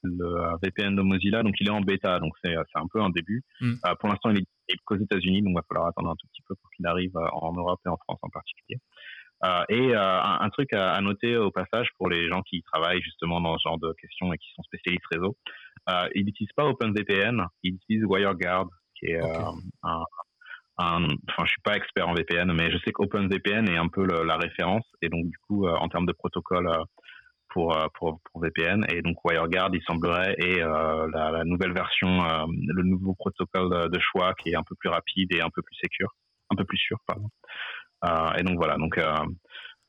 [0.06, 3.44] le VPN de Mozilla, donc il est en bêta, donc c'est un peu un début.
[3.62, 3.74] Mm.
[3.86, 6.42] Euh, pour l'instant, il est qu'aux États-Unis, donc il va falloir attendre un tout petit
[6.48, 8.80] peu pour qu'il arrive euh, en Europe et en France en particulier.
[9.44, 13.58] Euh, et un, truc à, noter au passage pour les gens qui travaillent justement dans
[13.58, 15.36] ce genre de questions et qui sont spécialistes réseau,
[16.16, 19.20] ils n'utilisent pas OpenVPN, ils utilisent WireGuard, qui est
[19.84, 20.04] un,
[20.78, 24.38] enfin, je suis pas expert en VPN, mais je sais qu'OpenVPN est un peu la
[24.38, 24.86] référence.
[25.02, 26.84] Et donc, du coup, en termes de protocole euh,
[27.56, 28.86] pour, pour, VPN.
[28.90, 34.00] Et donc WireGuard, il semblerait, est euh, la, nouvelle version, euh, le nouveau protocole de
[34.00, 36.14] choix qui est un peu plus rapide et un peu plus sécure,
[36.52, 37.30] un peu plus sûr, pardon.
[38.38, 39.00] et donc voilà, donc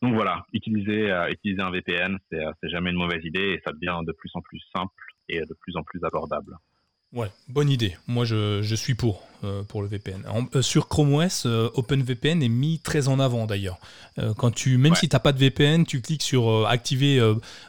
[0.02, 4.12] donc voilà, utiliser, utiliser un VPN, c'est jamais une mauvaise idée et ça devient de
[4.12, 6.56] plus en plus simple et de plus en plus abordable.
[7.12, 7.96] Ouais, bonne idée.
[8.08, 10.24] Moi, je, je suis pour, euh, pour le VPN.
[10.54, 13.78] Euh, sur Chrome OS, euh, OpenVPN est mis très en avant d'ailleurs.
[14.38, 17.20] quand tu, même si tu n'as pas de VPN, tu cliques sur activer,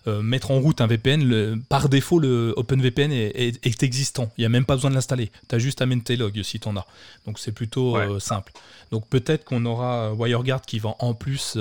[0.06, 4.32] mettre en route un VPN, par défaut, le OpenVPN est, est, existant.
[4.38, 5.30] Il n'y a même pas besoin de l'installer.
[5.50, 6.88] Tu as juste à mettre tes logs si tu en as.
[7.26, 8.54] Donc c'est plutôt simple.
[8.92, 11.58] Donc peut-être qu'on aura WireGuard qui va en plus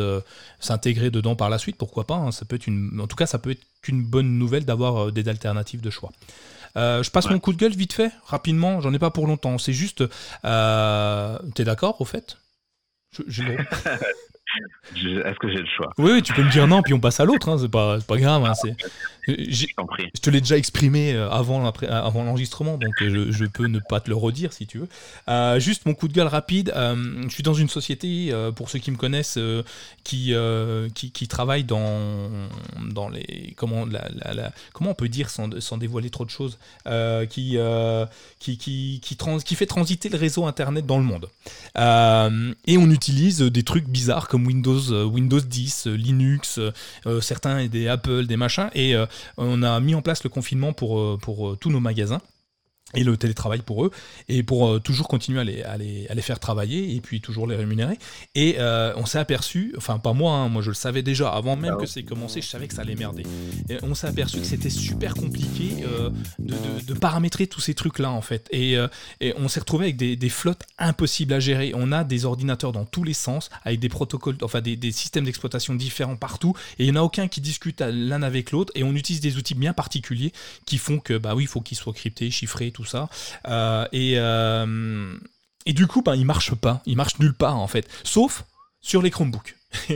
[0.61, 1.77] s'intégrer dedans par la suite.
[1.77, 2.31] Pourquoi pas hein.
[2.31, 5.29] Ça peut être une, En tout cas, ça peut être qu'une bonne nouvelle d'avoir des
[5.29, 6.13] alternatives de choix.
[6.77, 9.59] Euh, je passe mon coup de gueule vite fait, rapidement, j'en ai pas pour longtemps.
[9.59, 10.05] C'est juste.
[10.45, 12.39] Euh, T'es d'accord au fait?
[13.27, 13.43] Je,
[14.95, 17.25] Est-ce que j'ai le choix oui, tu peux me dire non, puis on passe à
[17.25, 18.45] l'autre, hein, c'est pas, pas grave.
[18.45, 18.53] Hein,
[19.29, 24.01] je te l'ai déjà exprimé euh, avant, avant l'enregistrement, donc euh, je, peux ne pas
[24.01, 24.89] te le redire si tu veux.
[25.29, 28.91] Euh, juste mon coup de gueule rapide, je suis dans une société, pour ceux qui
[28.91, 29.39] me connaissent,
[30.05, 30.35] qui,
[30.95, 32.31] qui, qui, travaille dans,
[32.91, 33.55] dans les.
[33.57, 36.59] Comment, la, la, comment on peut dire sans, sans dévoiler trop de choses
[37.31, 37.59] qui,
[38.39, 41.29] qui, qui, qui, trans, qui fait transiter le réseau Internet dans le monde.
[42.67, 47.67] et on utilise des trucs bizarres comme Windows, euh, Windows 10, euh, Linux, euh, certains
[47.67, 48.71] des Apple, des machins.
[48.75, 48.95] Et
[49.37, 52.21] on a mis en place le confinement pour, pour tous nos magasins
[52.95, 53.91] et le télétravail pour eux,
[54.29, 57.21] et pour euh, toujours continuer à les, à, les, à les, faire travailler, et puis
[57.21, 57.99] toujours les rémunérer.
[58.37, 61.57] Et euh, on s'est aperçu, enfin pas moi, hein, moi je le savais déjà, avant
[61.57, 63.25] même ah que c'est commencé, je savais que ça allait merder.
[63.69, 66.55] Et on s'est aperçu que c'était super compliqué euh, de,
[66.87, 68.49] de, paramétrer tous ces trucs-là, en fait.
[68.53, 68.77] Et,
[69.21, 71.73] et on s'est retrouvé avec des, des, flottes impossibles à gérer.
[71.75, 75.25] On a des ordinateurs dans tous les sens, avec des protocoles, enfin des, des systèmes
[75.25, 78.85] d'exploitation différents partout, et il n'y en a aucun qui discute l'un avec l'autre, et
[78.85, 80.33] on utilise des outils bien particuliers
[80.67, 83.09] qui font que, bah oui, il faut qu'ils soient cryptés, chiffrés, tout ça.
[83.49, 85.17] Euh, et, euh,
[85.65, 86.83] et du coup, ben, il marche pas.
[86.85, 87.89] Il marche nulle part, en fait.
[88.05, 88.45] Sauf
[88.83, 89.57] sur les Chromebooks.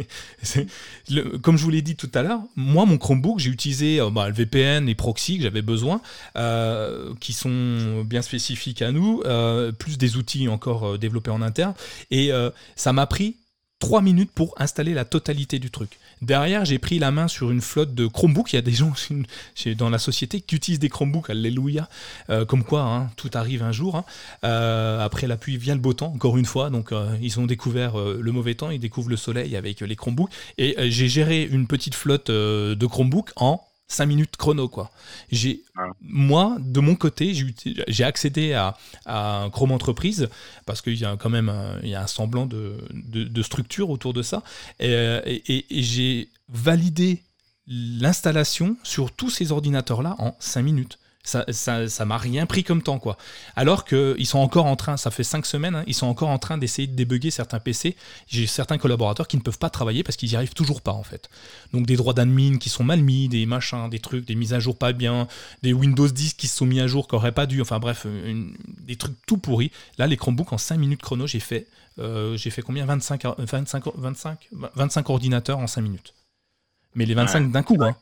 [1.43, 4.29] comme je vous l'ai dit tout à l'heure, moi, mon Chromebook, j'ai utilisé euh, bah,
[4.29, 6.01] le VPN et proxy que j'avais besoin,
[7.21, 9.23] qui sont bien spécifiques à nous,
[9.79, 11.75] plus des outils encore développés en interne.
[12.11, 12.31] Et
[12.77, 13.37] ça m'a pris
[13.81, 15.99] 3 minutes pour installer la totalité du truc.
[16.23, 18.53] Derrière, j'ai pris la main sur une flotte de Chromebooks.
[18.53, 18.93] Il y a des gens
[19.79, 21.89] dans la société qui utilisent des Chromebooks, alléluia.
[22.29, 23.97] Euh, comme quoi, hein, tout arrive un jour.
[23.97, 24.05] Hein.
[24.45, 26.69] Euh, après la pluie vient le beau temps, encore une fois.
[26.69, 30.31] Donc, euh, ils ont découvert le mauvais temps, ils découvrent le soleil avec les Chromebooks.
[30.59, 34.91] Et j'ai géré une petite flotte de Chromebooks en 5 minutes chrono quoi.
[35.31, 35.89] J'ai ah.
[36.01, 37.35] moi de mon côté,
[37.89, 40.29] j'ai accédé à, à Chrome Entreprise
[40.65, 43.91] parce qu'il y a quand même un, il y a un semblant de, de, structure
[43.91, 44.43] autour de ça
[44.79, 44.85] et,
[45.37, 47.23] et j'ai validé
[47.67, 50.99] l'installation sur tous ces ordinateurs là en 5 minutes.
[51.23, 53.19] Ça, ça, m'a rien pris comme temps, quoi.
[53.55, 56.39] Alors qu'ils sont encore en train, ça fait cinq semaines, hein, ils sont encore en
[56.39, 57.95] train d'essayer de débugger certains PC.
[58.27, 61.03] J'ai certains collaborateurs qui ne peuvent pas travailler parce qu'ils n'y arrivent toujours pas, en
[61.03, 61.29] fait.
[61.75, 64.61] Donc des droits d'admin qui sont mal mis, des machins, des trucs, des mises à
[64.61, 65.29] jour pas bien,
[65.63, 68.07] des Windows 10 qui se sont mis à jour qui n'auraient pas dû, enfin bref,
[68.81, 69.73] des trucs tout pourris.
[69.99, 71.67] Là, les Chromebooks, en 5 minutes chrono, j'ai fait,
[71.99, 72.87] euh, j'ai fait combien?
[72.87, 76.15] 25, 25, 25, 25 ordinateurs en 5 minutes.
[76.95, 77.95] Mais les 25 d'un coup, hein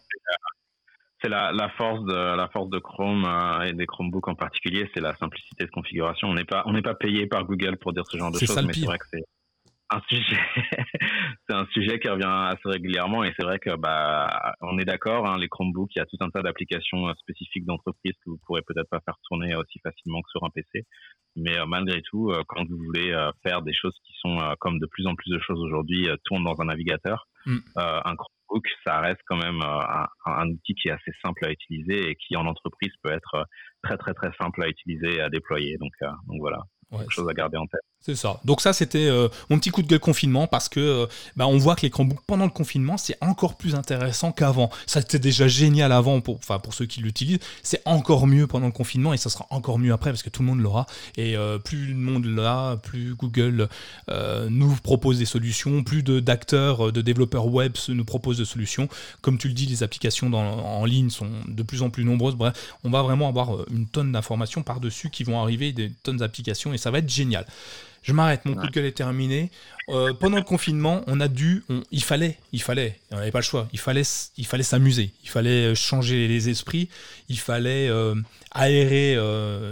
[1.20, 4.88] c'est la, la, force de la force de Chrome euh, et des Chromebooks en particulier,
[4.94, 6.28] c'est la simplicité de configuration.
[6.28, 8.62] On n'est pas on n'est pas payé par Google pour dire ce genre de choses,
[8.64, 9.24] mais c'est vrai que c'est
[9.90, 10.38] un sujet
[11.48, 15.26] c'est un sujet qui revient assez régulièrement et c'est vrai que bah on est d'accord
[15.26, 18.38] hein, les Chromebooks il y a tout un tas d'applications euh, spécifiques d'entreprise que vous
[18.44, 20.85] pourrez peut-être pas faire tourner aussi facilement que sur un PC
[21.37, 25.07] mais euh, malgré tout quand vous voulez faire des choses qui sont comme de plus
[25.07, 27.59] en plus de choses aujourd'hui tournent dans un navigateur mm.
[27.76, 28.14] un
[28.85, 32.37] ça reste quand même euh, un, outil qui est assez simple à utiliser et qui
[32.37, 33.45] en entreprise peut être euh,
[33.83, 35.77] très très très simple à utiliser et à déployer.
[35.79, 36.59] Donc, euh, donc voilà,
[36.91, 37.81] quelque chose à garder en tête.
[38.01, 38.41] C'est ça.
[38.45, 41.07] Donc ça, c'était euh, mon petit coup de gueule confinement parce que euh,
[41.37, 44.71] bah, on voit que les Chromebooks pendant le confinement, c'est encore plus intéressant qu'avant.
[44.87, 47.41] Ça c'était déjà génial avant pour, pour ceux qui l'utilisent.
[47.63, 50.43] C'est encore mieux pendant le confinement et ça sera encore mieux après parce que tout
[50.43, 50.87] le monde l'aura.
[51.19, 53.69] Et euh, plus le monde l'a, plus Google
[54.49, 58.89] nous propose des solutions, plus d'acteurs, de, développeurs web nous proposent des solutions.
[59.21, 62.37] Comme tu le dis, les applications en ligne sont de plus en plus nombreuses.
[62.37, 66.73] Bref, on va vraiment avoir une tonne d'informations par-dessus qui vont arriver, des tonnes d'applications
[66.73, 67.45] et ça va être génial.
[68.03, 69.51] Je m'arrête, mon coup de gueule est terminé.
[69.91, 73.45] Euh, pendant le confinement, on a dû, il fallait, il fallait, on n'avait pas le
[73.45, 74.03] choix, il fallait,
[74.37, 76.91] il fallait s'amuser, il fallait euh, changer les esprits,
[77.31, 78.15] il fallait euh,
[78.53, 79.17] aérer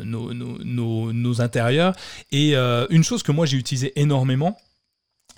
[0.05, 1.95] nos, nos, nos, intérieurs.
[2.33, 4.59] Et une chose que moi j'ai utilisé énormément,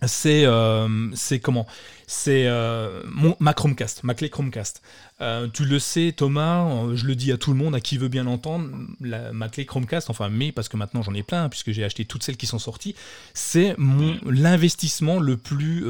[0.06, 1.66] c'est euh, c'est comment?
[2.06, 3.02] C'est euh,
[3.40, 4.80] ma Chromecast ma clé Chromecast
[5.20, 8.08] euh, tu le sais Thomas je le dis à tout le monde à qui veut
[8.08, 11.84] bien l'entendre ma clé Chromecast enfin mais parce que maintenant j'en ai plein puisque j'ai
[11.84, 12.94] acheté toutes celles qui sont sorties
[13.34, 15.84] c'est mon l'investissement le plus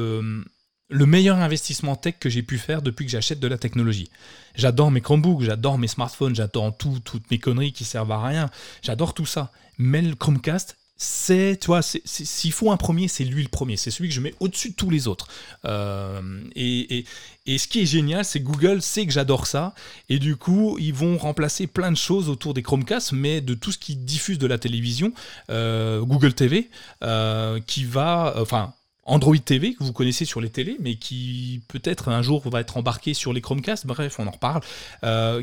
[0.89, 4.09] le meilleur investissement tech que j'ai pu faire depuis que j'achète de la technologie.
[4.55, 8.49] J'adore mes Chromebooks, j'adore mes smartphones, j'adore tout, toutes mes conneries qui servent à rien.
[8.81, 9.51] J'adore tout ça.
[9.77, 13.77] Mais le Chromecast, c'est, tu vois, s'il faut un premier, c'est lui le premier.
[13.77, 15.29] C'est celui que je mets au-dessus de tous les autres.
[15.63, 17.05] Euh, et,
[17.47, 19.73] ce qui est génial, c'est que Google sait que j'adore ça.
[20.09, 23.71] Et du coup, ils vont remplacer plein de choses autour des Chromecast, mais de tout
[23.71, 25.13] ce qui diffuse de la télévision.
[25.49, 26.69] Euh, Google TV,
[27.01, 28.35] euh, qui va.
[28.37, 28.73] Enfin.
[29.05, 32.77] Android TV que vous connaissez sur les télés, mais qui peut-être un jour va être
[32.77, 34.61] embarqué sur les Chromecast, bref, on en reparle,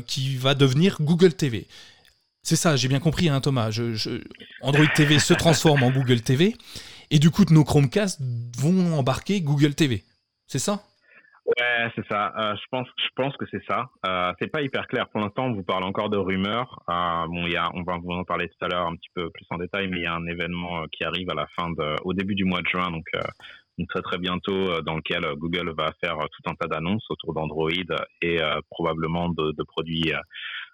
[0.03, 1.67] qui va devenir Google TV.
[2.47, 3.77] C'est ça, j'ai bien compris, hein, Thomas.
[4.61, 6.53] Android TV se transforme en Google TV,
[7.11, 8.21] et du coup, nos Chromecast
[8.57, 10.05] vont embarquer Google TV.
[10.45, 10.79] C'est ça?
[11.45, 12.31] Ouais, c'est ça.
[12.37, 13.89] Euh, je pense, je pense que c'est ça.
[14.05, 15.47] Euh, c'est pas hyper clair pour l'instant.
[15.47, 16.81] On vous parle encore de rumeurs.
[16.89, 19.29] Euh, bon, y a, on va vous en parler tout à l'heure un petit peu
[19.29, 21.95] plus en détail, mais il y a un événement qui arrive à la fin de,
[22.05, 23.07] au début du mois de juin, donc,
[23.89, 27.69] très très bientôt, dans lequel Google va faire tout un tas d'annonces autour d'Android
[28.21, 30.13] et probablement de produits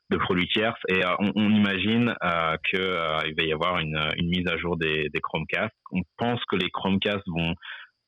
[0.10, 4.48] de produits tierces et euh, on, imagine euh, qu'il euh, va y avoir une, mise
[4.48, 5.74] à jour des, des Chromecast.
[5.92, 7.54] On pense que les Chromecast vont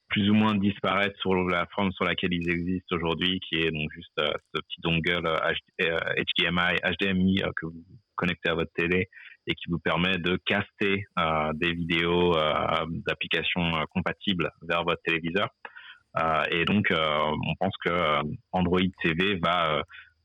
[0.10, 3.89] plus ou moins disparaître sur la forme sur laquelle ils existent aujourd'hui, qui est donc
[3.91, 5.27] juste ce petit dongle
[5.79, 7.84] HDMI, HDMI que vous
[8.15, 9.10] connectez à votre télé
[9.47, 11.05] et qui vous permet de caster
[11.55, 12.36] des vidéos
[13.08, 15.49] d'applications compatibles vers votre téléviseur.
[16.51, 19.81] et donc, on pense que Android TV va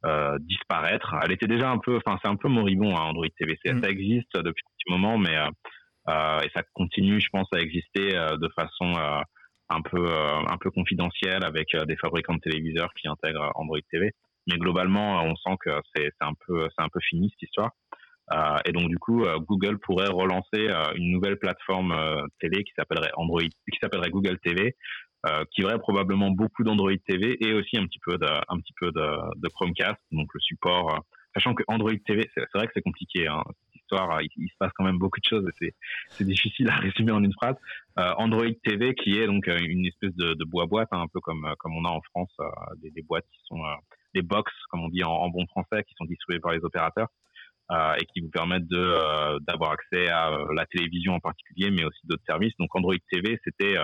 [0.07, 1.15] euh, disparaître.
[1.23, 3.59] Elle était déjà un peu, enfin c'est un peu moribond hein, Android TV.
[3.67, 3.83] Mm.
[3.83, 5.47] Ça existe depuis un petit moment, mais euh,
[6.09, 8.95] euh, et ça continue, je pense, à exister de façon
[9.69, 14.13] un peu un peu confidentielle avec des fabricants de téléviseurs qui intègrent Android TV.
[14.47, 17.73] Mais globalement, on sent que c'est un peu c'est un peu fini cette histoire.
[18.65, 21.95] et donc du coup, Google pourrait relancer une nouvelle plateforme
[22.41, 24.75] télé qui s'appellerait Android, qui s'appellerait Google TV,
[25.27, 28.73] euh, qui aurait probablement beaucoup d'Android TV et aussi un petit peu de, un petit
[28.81, 30.95] peu de, de Chromecast, donc le support.
[30.95, 30.99] Euh,
[31.35, 33.27] sachant que Android TV, c'est vrai que c'est compliqué.
[33.27, 35.75] Hein, cette histoire, il, se passe quand même beaucoup de choses et
[36.09, 37.55] c'est difficile à résumer en une phrase.
[37.99, 41.47] Euh, Android TV, qui est donc une espèce de, de boîte, hein, un peu comme
[41.59, 42.35] comme on a en France,
[42.79, 43.61] des, des, boîtes qui sont
[44.15, 47.09] des box, comme on dit en, en, bon français, qui sont distribuées par les opérateurs.
[47.71, 52.25] et qui vous permettent de d'avoir accès à la télévision en particulier, mais aussi d'autres
[52.25, 52.55] services.
[52.59, 53.77] Donc Android TV, c'était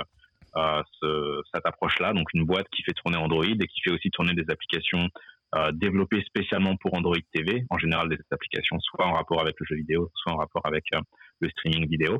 [1.00, 4.34] ce, cette approche-là, donc une boîte qui fait tourner Android et qui fait aussi tourner
[4.34, 5.08] des applications
[5.54, 9.66] euh, développées spécialement pour Android TV, en général des applications soit en rapport avec le
[9.66, 11.00] jeu vidéo, soit en rapport avec euh,
[11.40, 12.18] le streaming vidéo.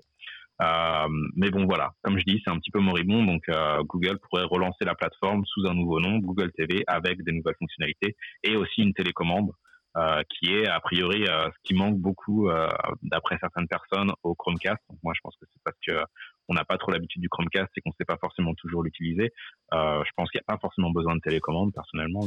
[0.62, 3.42] Euh, mais bon, voilà, comme je dis, c'est un petit peu moribond, donc
[3.88, 8.16] Google pourrait relancer la plateforme sous un nouveau nom, Google TV, avec des nouvelles fonctionnalités
[8.44, 9.50] et aussi une télécommande
[9.96, 12.68] euh, qui est a priori euh, ce qui manque beaucoup euh,
[13.02, 14.82] d'après certaines personnes au Chromecast.
[15.02, 16.04] Moi je pense que c'est parce que
[16.48, 19.32] on n'a pas trop l'habitude du Chromecast et qu'on ne sait pas forcément toujours l'utiliser.
[19.72, 22.20] je pense qu'il n'y a pas forcément besoin de télécommande personnellement.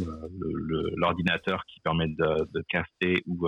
[0.98, 3.48] L'ordinateur qui permet de, caster ou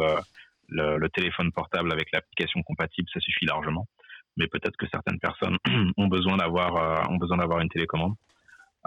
[0.69, 3.87] le, le, téléphone portable avec l'application compatible, ça suffit largement.
[4.37, 5.57] Mais peut-être que certaines personnes
[5.97, 8.13] ont besoin d'avoir ont besoin d'avoir une télécommande.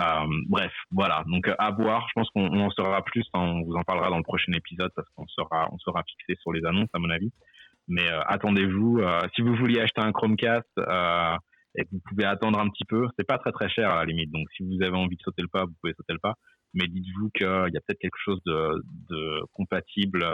[0.01, 1.25] Euh, bref, voilà.
[1.27, 2.07] Donc à voir.
[2.09, 3.25] Je pense qu'on en saura plus.
[3.35, 6.53] on vous en parlera dans le prochain épisode parce qu'on sera, on sera fixé sur
[6.53, 7.33] les annonces à mon avis.
[7.89, 8.99] Mais euh, attendez-vous.
[9.01, 10.69] Euh, si vous vouliez acheter un Chromecast
[11.77, 14.31] et vous pouvez attendre un petit peu, c'est pas très très cher à la limite.
[14.31, 16.35] Donc si vous avez envie de sauter le pas, vous pouvez sauter le pas.
[16.73, 20.25] Mais dites-vous qu'il y a peut-être quelque chose de, de compatible,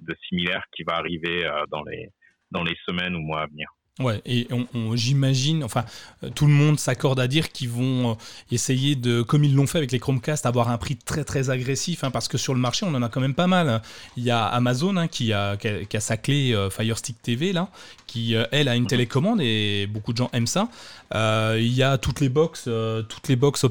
[0.00, 2.08] de similaire qui va arriver dans les
[2.50, 3.68] dans les semaines ou mois à venir.
[3.98, 5.84] Ouais, et on, j'imagine, enfin,
[6.24, 8.14] euh, tout le monde s'accorde à dire qu'ils vont euh,
[8.50, 12.02] essayer de, comme ils l'ont fait avec les Chromecast, avoir un prix très très agressif,
[12.02, 13.68] hein, parce que sur le marché, on en a quand même pas mal.
[13.68, 13.82] Hein.
[14.16, 17.52] Il y a Amazon hein, qui, a, qui, a, sa clé euh, Fire Stick TV,
[17.52, 17.68] là,
[18.06, 20.68] qui, elle, a une télécommande, et beaucoup de gens aiment ça.
[21.12, 22.68] il y a toutes les box,
[23.08, 23.66] toutes les box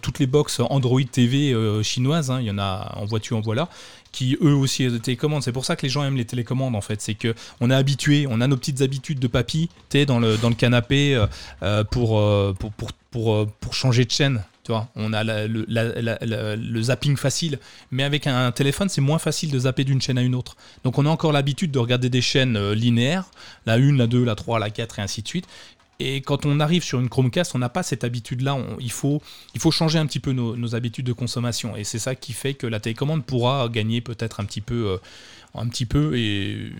[0.00, 3.68] toutes les box Android TV chinoises, il y en a en voiture, en voilà,
[4.16, 5.42] qui eux aussi ont des télécommandes.
[5.42, 7.02] C'est pour ça que les gens aiment les télécommandes en fait.
[7.02, 10.38] C'est que on est habitué, on a nos petites habitudes de papy, tu dans le,
[10.38, 11.26] dans le canapé euh,
[11.62, 12.18] euh, pour,
[12.54, 14.42] pour, pour, pour, pour, changer de chaîne.
[14.64, 19.52] Tu vois, on a le, le, zapping facile, mais avec un téléphone, c'est moins facile
[19.52, 20.56] de zapper d'une chaîne à une autre.
[20.82, 23.26] Donc on a encore l'habitude de regarder des chaînes euh, linéaires,
[23.66, 25.46] la 1, la 2, la 3, la 4 et ainsi de suite.
[25.98, 28.58] Et quand on arrive sur une Chromecast, on n'a pas cette habitude-là.
[28.80, 29.22] Il faut,
[29.54, 31.76] il faut changer un petit peu nos, habitudes de consommation.
[31.76, 34.98] Et c'est ça qui fait que la télécommande pourra gagner peut-être un petit peu, euh,
[35.54, 36.70] un petit peu et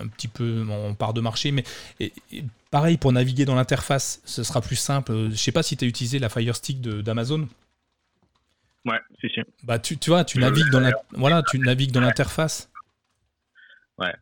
[0.00, 1.52] un petit peu en part de marché.
[1.52, 1.64] Mais
[2.70, 5.12] pareil pour naviguer dans l'interface, ce sera plus simple.
[5.12, 7.48] Je ne sais pas si tu as utilisé la Fire Stick d'Amazon.
[8.84, 9.40] Ouais, si si.
[9.64, 12.70] Bah tu, tu vois, tu navigues dans la, voilà, tu navigues dans l'interface.
[13.98, 14.14] Ouais.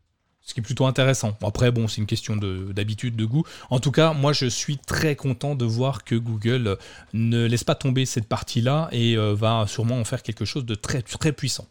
[0.45, 1.37] Ce qui est plutôt intéressant.
[1.43, 3.45] Après, bon, c'est une question d'habitude, de, goût.
[3.71, 6.77] En tout cas, moi, je suis très content de voir que Google
[7.15, 10.75] ne laisse pas tomber cette partie-là et euh, va sûrement en faire quelque chose de
[10.75, 11.67] très, très puissant.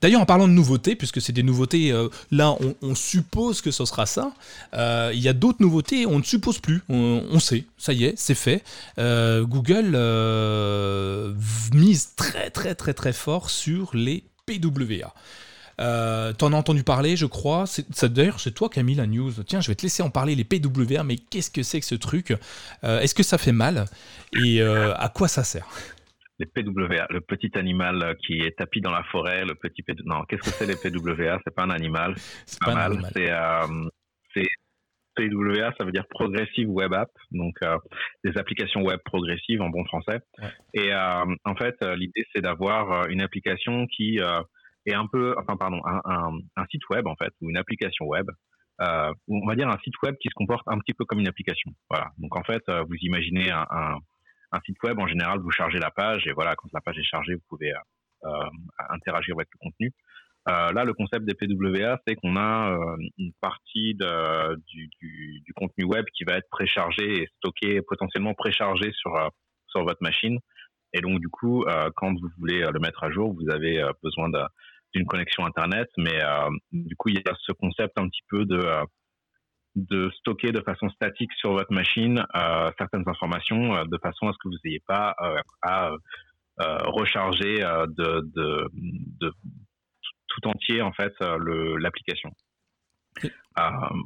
[0.00, 3.84] D'ailleurs, en parlant de nouveautés, puisque c'est des nouveautés, euh, là, on, suppose que ce
[3.84, 4.32] sera ça.
[4.74, 6.82] Euh, il y a d'autres nouveautés, on ne suppose plus.
[6.88, 8.62] On, sait, ça y est, c'est fait.
[8.96, 9.96] Google
[11.72, 15.12] mise très, très, très, très fort sur les PWA.
[15.80, 17.64] Euh, T'en as entendu parler, je crois.
[18.02, 19.32] D'ailleurs, c'est toi qui as mis la news.
[19.46, 21.94] Tiens, je vais te laisser en parler, les PWA, mais qu'est-ce que c'est que ce
[21.94, 22.32] truc?
[22.84, 23.86] Euh, Est-ce que ça fait mal?
[24.44, 25.66] Et euh, à quoi ça sert?
[26.38, 30.42] Les PWA, le petit animal qui est tapis dans la forêt, le petit Non, qu'est-ce
[30.42, 32.14] que c'est les PWA C'est pas un animal.
[32.44, 32.98] C'est pas, mal.
[33.14, 34.48] C'est
[35.16, 37.54] PWA, ça veut dire Progressive Web App, donc
[38.24, 40.18] des applications web progressives en bon français.
[40.72, 44.18] Et en fait, l'idée c'est d'avoir une application qui
[44.86, 46.00] et un peu, enfin pardon, un,
[46.56, 48.26] un, site web en fait ou une application web.
[48.80, 51.28] Euh, on va dire un site web qui se comporte un petit peu comme une
[51.28, 51.72] application.
[51.88, 52.10] Voilà.
[52.18, 53.98] Donc en fait, euh, vous imaginez un, un,
[54.52, 57.04] un, site web en général, vous chargez la page et voilà, quand la page est
[57.04, 57.78] chargée, vous pouvez euh,
[58.24, 58.50] euh
[58.90, 59.92] interagir avec le contenu.
[60.48, 65.40] Euh, là, le concept des PWA, c'est qu'on a euh, une partie de, du, du,
[65.40, 69.12] du, contenu web qui va être préchargé et stocké, potentiellement préchargé sur
[69.68, 70.38] sur votre machine.
[70.92, 71.64] Et donc du coup,
[71.96, 74.38] quand vous voulez le mettre à jour, vous avez besoin de
[74.94, 78.44] d'une connexion internet, mais euh, du coup il y a ce concept un petit peu
[78.44, 78.84] de euh,
[79.74, 84.38] de stocker de façon statique sur votre machine euh, certaines informations de façon à ce
[84.38, 85.16] que vous n'ayez pas
[85.62, 85.90] à
[86.58, 88.70] recharger de, de,
[89.20, 89.32] de,
[90.28, 92.30] tout entier en fait l'application.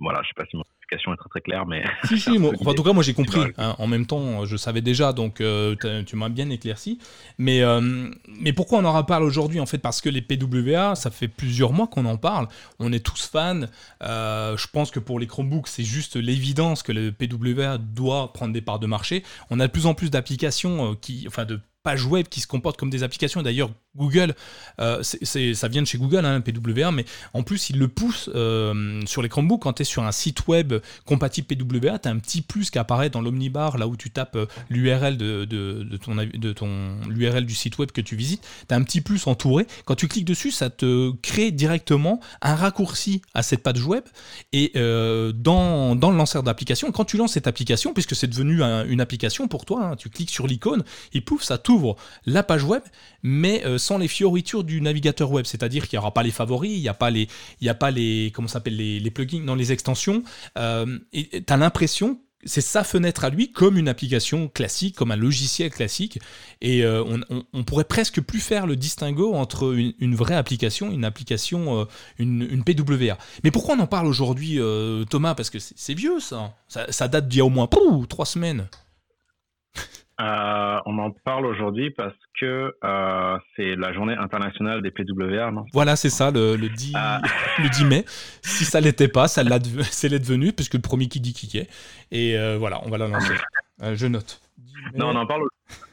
[0.01, 0.57] voilà, je sais pas si
[0.97, 1.85] est très très claire, mais.
[2.05, 3.41] Si, si, en tout cas, moi j'ai compris.
[3.57, 3.75] Hein.
[3.79, 5.75] en même temps, je savais déjà, donc euh,
[6.07, 6.99] tu m'as bien éclairci.
[7.39, 8.09] Mais, euh,
[8.41, 11.73] mais pourquoi on en parle aujourd'hui En fait, parce que les PWA, ça fait plusieurs
[11.73, 12.49] mois qu'on en parle.
[12.79, 13.61] On est tous fans.
[14.03, 18.53] Euh, je pense que pour les Chromebooks, c'est juste l'évidence que le PWA doit prendre
[18.53, 19.23] des parts de marché.
[19.51, 22.79] On a de plus en plus d'applications qui, enfin, de pages web qui se comportent
[22.79, 23.43] comme des applications.
[23.43, 24.35] D'ailleurs, Google,
[24.81, 29.01] euh, ça vient de chez Google, hein, PWA, mais en plus, il le pousse euh,
[29.07, 29.63] sur les Chromebooks.
[29.63, 32.79] Quand tu es sur un site web compatible PWA, tu as un petit plus qui
[32.79, 37.45] apparaît dans l'omnibar, là où tu tapes euh, l'URL de, de, ton, de ton l'URL
[37.45, 38.47] du site web que tu visites.
[38.69, 39.67] Tu as un petit plus entouré.
[39.85, 44.05] Quand tu cliques dessus, ça te crée directement un raccourci à cette page web.
[44.53, 49.01] Et dans, dans, le lanceur d'application, quand tu lances cette application, puisque c'est devenu une
[49.01, 52.83] application pour toi, hein, tu cliques sur l'icône et pouf, ça t'ouvre la page web,
[53.23, 53.63] mais
[53.97, 56.95] les fioritures du navigateur web, c'est-à-dire qu'il n'y aura pas les favoris, il n'y a
[56.95, 57.29] pas les,
[57.61, 60.23] il y a pas les, comment s'appelle les, plugins, dans les extensions.
[60.59, 65.11] Euh, et tu as l'impression c'est sa fenêtre à lui comme une application classique, comme
[65.11, 66.21] un logiciel classique.
[66.61, 67.03] Et euh,
[67.53, 71.85] on, pourrait presque plus faire le distinguo entre une, vraie application une application, euh,
[72.21, 73.19] une, PWA.
[73.43, 74.61] Mais pourquoi on en parle aujourd'hui,
[75.11, 75.35] Thomas?
[75.35, 76.55] Parce que c'est vieux ça.
[76.69, 77.09] ça.
[77.09, 77.69] date d'il y a au moins
[78.09, 78.69] trois semaines.
[80.21, 85.65] Euh, on en parle aujourd'hui parce que euh, c'est la journée internationale des PWA, non?
[85.73, 87.21] Voilà, c'est ça, le, le, 10, ah.
[87.59, 88.05] le 10 mai.
[88.43, 89.43] Si ça l'était pas, ça
[89.91, 91.69] c'est l'est devenu, puisque le premier qui dit qui est.
[92.11, 93.35] Et euh, voilà, on va la lancer.
[93.95, 94.41] je note.
[94.95, 95.43] Non, on en parle.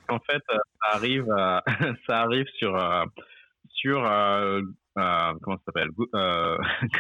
[0.10, 1.26] En fait, ça arrive,
[2.08, 2.76] ça arrive sur
[3.70, 4.02] sur
[4.96, 5.90] comment ça s'appelle?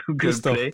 [0.07, 0.73] Google Play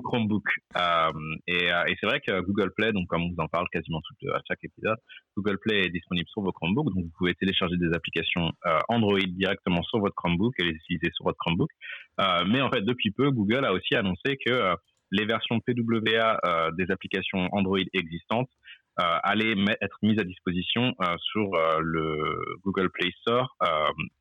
[0.00, 0.44] Chromebook.
[0.76, 1.10] Euh,
[1.46, 4.00] et, euh, et c'est vrai que Google Play, donc comme on vous en parle quasiment
[4.00, 4.98] tout, à chaque épisode,
[5.36, 9.18] Google Play est disponible sur vos Chromebooks, donc vous pouvez télécharger des applications euh, Android
[9.20, 11.70] directement sur votre Chromebook et les utiliser sur votre Chromebook.
[12.20, 14.74] Euh, mais en fait, depuis peu, Google a aussi annoncé que euh,
[15.12, 16.40] les versions PWA
[16.76, 18.50] des applications Android existantes
[18.98, 23.54] euh, aller être mise à disposition euh, sur euh, le Google Play Store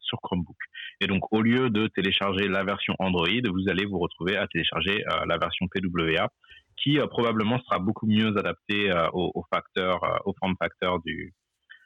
[0.01, 0.57] sur Chromebook.
[0.99, 5.03] Et donc, au lieu de télécharger la version Android, vous allez vous retrouver à télécharger
[5.25, 6.29] la version PWA,
[6.77, 11.33] qui probablement sera beaucoup mieux adaptée au, facteur, au form factor du,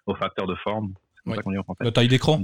[0.06, 0.94] au facteur de forme.
[1.80, 2.44] La taille d'écran.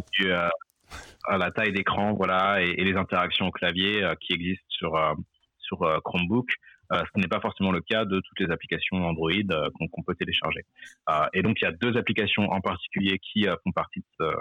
[1.26, 5.16] à la taille d'écran, voilà, et, et, les interactions au clavier qui existent sur
[5.60, 6.48] sur Chromebook.
[6.94, 10.16] Euh, ce n'est pas forcément le cas de toutes les applications Android euh, qu'on peut
[10.16, 10.62] télécharger.
[11.10, 14.32] Euh, et donc il y a deux applications en particulier qui font partie de,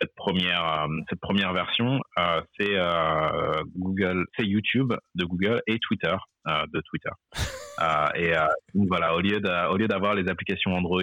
[0.00, 2.00] cette première cette première version.
[2.58, 2.76] c'est
[3.76, 7.10] Google, c'est YouTube de Google et Twitter de Twitter.
[8.16, 8.32] et
[8.74, 11.02] donc voilà, au lieu au lieu d'avoir les applications Android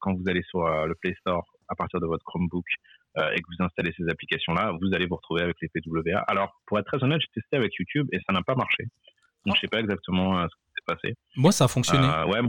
[0.00, 2.66] quand vous allez sur le Play Store à partir de votre Chromebook
[3.16, 6.18] et que vous installez ces applications-là, vous allez vous retrouver avec les PWA.
[6.26, 8.88] Alors, pour être très honnête, j'ai testé avec YouTube et ça n'a pas marché.
[9.44, 11.16] Donc, je sais pas exactement euh, ce qui s'est passé.
[11.36, 12.06] Moi, ça a fonctionné.
[12.06, 12.40] Euh, ouais,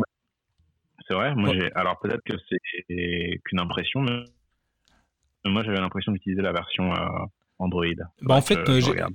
[1.08, 1.36] c'est vrai.
[1.36, 4.24] Moi, alors peut-être que c'est qu'une impression, mais
[5.46, 7.26] moi, j'avais l'impression d'utiliser la version euh,
[7.60, 7.86] Android.
[8.22, 8.64] Bah, en fait,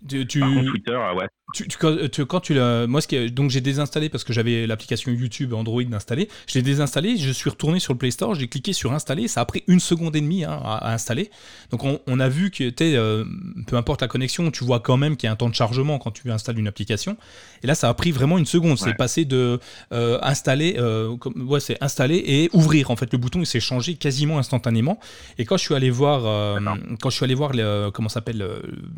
[0.09, 0.41] tu...
[0.41, 2.55] Twitter, ouais, tu, tu, quand tu
[2.89, 6.29] moi, ce donc j'ai désinstallé parce que j'avais l'application YouTube Android installée.
[6.47, 9.29] Je l'ai désinstallé, je suis retourné sur le Play Store, j'ai cliqué sur installer.
[9.29, 11.31] Ça a pris une seconde et demie hein, à, installer.
[11.71, 13.25] Donc on, a vu que, euh,
[13.67, 15.99] peu importe la connexion, tu vois quand même qu'il y a un temps de chargement
[15.99, 17.17] quand tu installes une application.
[17.63, 18.79] Et là, ça a pris vraiment une seconde.
[18.79, 19.59] C'est passé de
[19.93, 22.91] euh, installer, euh, ouais, c'est installer et ouvrir.
[22.91, 24.99] En fait, le bouton il s'est changé quasiment instantanément.
[25.39, 26.23] Et quand je suis allé voir,
[27.01, 27.53] quand je suis allé voir
[27.93, 28.30] comment s'appelle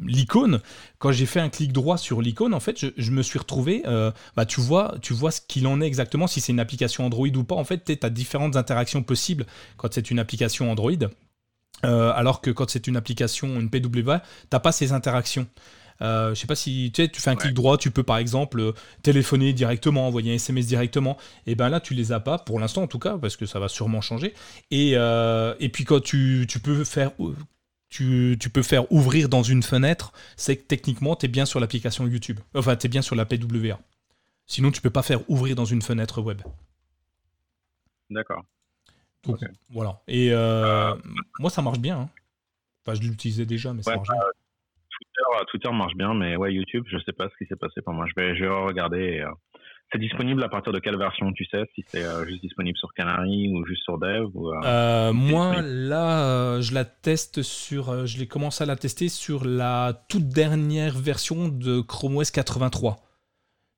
[0.04, 0.60] l'icône,
[0.98, 4.10] quand j'ai fait un clic droit sur l'icône en fait, je, me suis retrouvé, euh,
[4.36, 7.28] bah, tu, vois, tu vois ce qu'il en est exactement, si c'est une application Android
[7.28, 7.54] ou pas.
[7.54, 10.92] En fait, tu as différentes interactions possibles quand c'est une application Android.
[11.84, 15.46] Euh, alors que quand c'est une application, une PWA, tu n'as pas ces interactions.
[16.00, 18.18] Euh, je sais pas si tu, sais, tu fais un clic droit, tu peux par
[18.18, 18.72] exemple
[19.02, 21.16] téléphoner directement, envoyer un SMS directement.
[21.46, 23.58] Et ben là, tu les as pas pour l'instant en tout cas, parce que ça
[23.58, 24.34] va sûrement changer.
[24.70, 27.12] Et, et puis quand tu, tu, peux faire
[27.92, 32.06] tu, peux faire ouvrir dans une fenêtre, c'est que techniquement, tu es bien sur l'application
[32.06, 32.40] YouTube.
[32.54, 33.78] Enfin, tu es bien sur la PWA.
[34.46, 36.40] Sinon, tu peux pas faire ouvrir dans une fenêtre web.
[38.08, 38.44] D'accord.
[39.68, 40.00] voilà.
[40.08, 40.94] Et euh,
[41.38, 42.00] moi, ça marche bien.
[42.00, 42.08] Hein.
[42.84, 44.18] Enfin, je l'utilisais déjà, mais ça marche bien.
[44.18, 44.26] Bah,
[44.90, 47.92] Twitter, Twitter, marche bien, mais ouais, YouTube, je sais pas ce qui s'est passé pour
[47.92, 48.06] moi.
[48.06, 49.20] Je vais, je vais regarder.
[49.20, 49.30] Euh,
[49.92, 52.92] c'est disponible à partir de quelle version, tu sais Si c'est euh, juste disponible sur
[52.94, 58.06] Canary ou juste sur Dev euh, euh, Moi, là, je la teste sur.
[58.06, 62.96] je l'ai commencé à la tester sur la toute dernière version de Chrome OS 83.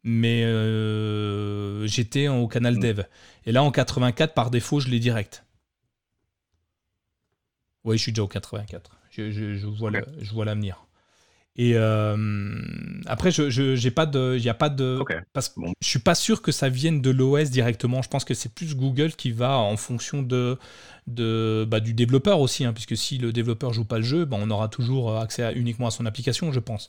[0.04, 0.42] Mais
[1.86, 2.80] j'étais au canal mm.
[2.80, 3.02] Dev.
[3.46, 5.44] Et là, en 84, par défaut, je l'ai direct.
[7.82, 8.98] Oui, je suis déjà au 84.
[9.10, 9.66] Je, je
[10.32, 10.83] vois l'avenir.
[11.56, 12.16] Et euh,
[13.06, 15.00] après, je, je pas de, y a pas de,
[15.32, 18.02] parce que je suis pas sûr que ça vienne de l'OS directement.
[18.02, 20.58] Je pense que c'est plus Google qui va en fonction de,
[21.06, 24.36] de bah, du développeur aussi, hein, puisque si le développeur joue pas le jeu, bah,
[24.40, 26.88] on aura toujours accès uniquement à son application, je pense.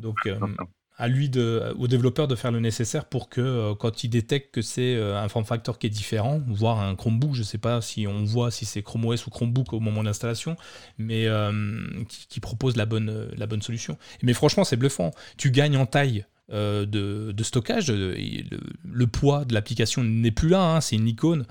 [0.00, 0.38] Donc, euh,
[0.98, 4.52] à lui, de, au développeur, de faire le nécessaire pour que euh, quand il détecte
[4.52, 7.58] que c'est euh, un form factor qui est différent, voire un Chromebook, je ne sais
[7.58, 10.56] pas si on voit si c'est Chrome OS ou Chromebook au moment d'installation,
[10.98, 11.52] mais euh,
[12.28, 13.96] qui, propose la bonne, la bonne solution.
[14.22, 15.12] Mais franchement, c'est bluffant.
[15.36, 16.26] Tu gagnes en taille.
[16.50, 21.44] de, stockage, le, poids de l'application n'est plus là, hein, c'est une icône.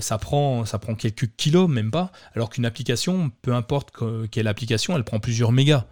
[0.00, 3.92] ça, prend, ça prend quelques kilos, même pas, alors qu'une application, peu importe
[4.30, 5.86] quelle application, elle prend plusieurs mégas.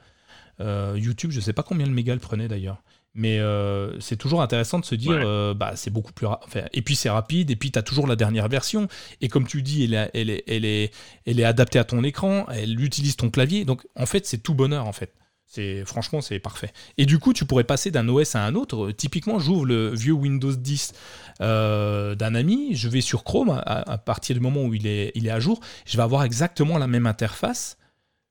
[0.61, 2.83] Euh, YouTube, je sais pas combien le méga le prenait d'ailleurs.
[3.15, 6.81] Mais euh, c'est toujours intéressant de se dire, euh, bah, c'est beaucoup plus enfin, Et
[6.81, 8.89] puis c'est rapide, et puis tu as toujours la dernière version.
[9.21, 10.95] Et comme tu dis, elle, elle, est, elle, est,
[11.27, 13.65] elle est adaptée à ton écran, elle utilise ton clavier.
[13.65, 15.13] Donc en fait, c'est tout bonheur en fait.
[15.45, 16.73] C'est franchement c'est parfait.
[16.97, 18.91] Et du coup, tu pourrais passer d'un OS à un autre.
[18.93, 20.95] Typiquement, j'ouvre le vieux Windows 10
[21.41, 25.31] d'un ami, je vais sur Chrome à, partir du moment où il est, il est
[25.31, 27.77] à jour, je vais avoir exactement la même interface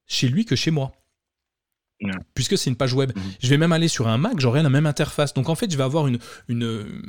[0.08, 0.92] chez lui que chez moi
[2.34, 3.12] puisque c'est une page web.
[3.16, 3.24] Mhm.
[3.42, 5.34] Je vais même aller sur un Mac, j'aurai la même interface.
[5.34, 7.02] Donc en fait, je vais avoir une, une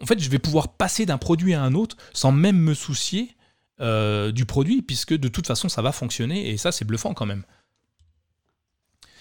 [0.00, 3.36] en fait, je vais pouvoir passer d'un produit à un autre sans même me soucier
[3.80, 6.50] euh, du produit, puisque de toute façon, ça va fonctionner.
[6.50, 7.44] Et ça, c'est bluffant quand même.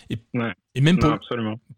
[0.10, 0.18] Et,
[0.76, 1.18] et même pour,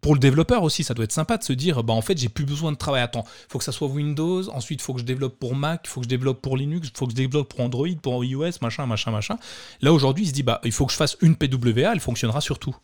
[0.00, 2.28] pour, le développeur aussi, ça doit être sympa de se dire, bah en fait, j'ai
[2.28, 3.02] plus besoin de travail.
[3.02, 5.82] Attends, il faut que ça soit Windows, ensuite il faut que je développe pour Mac,
[5.84, 8.24] il faut que je développe pour Linux, il faut que je développe pour Android, pour
[8.24, 9.38] iOS, machin, machin, machin.
[9.82, 12.40] Là aujourd'hui, il se dit, bah il faut que je fasse une PWA, elle fonctionnera
[12.40, 12.76] sur tout.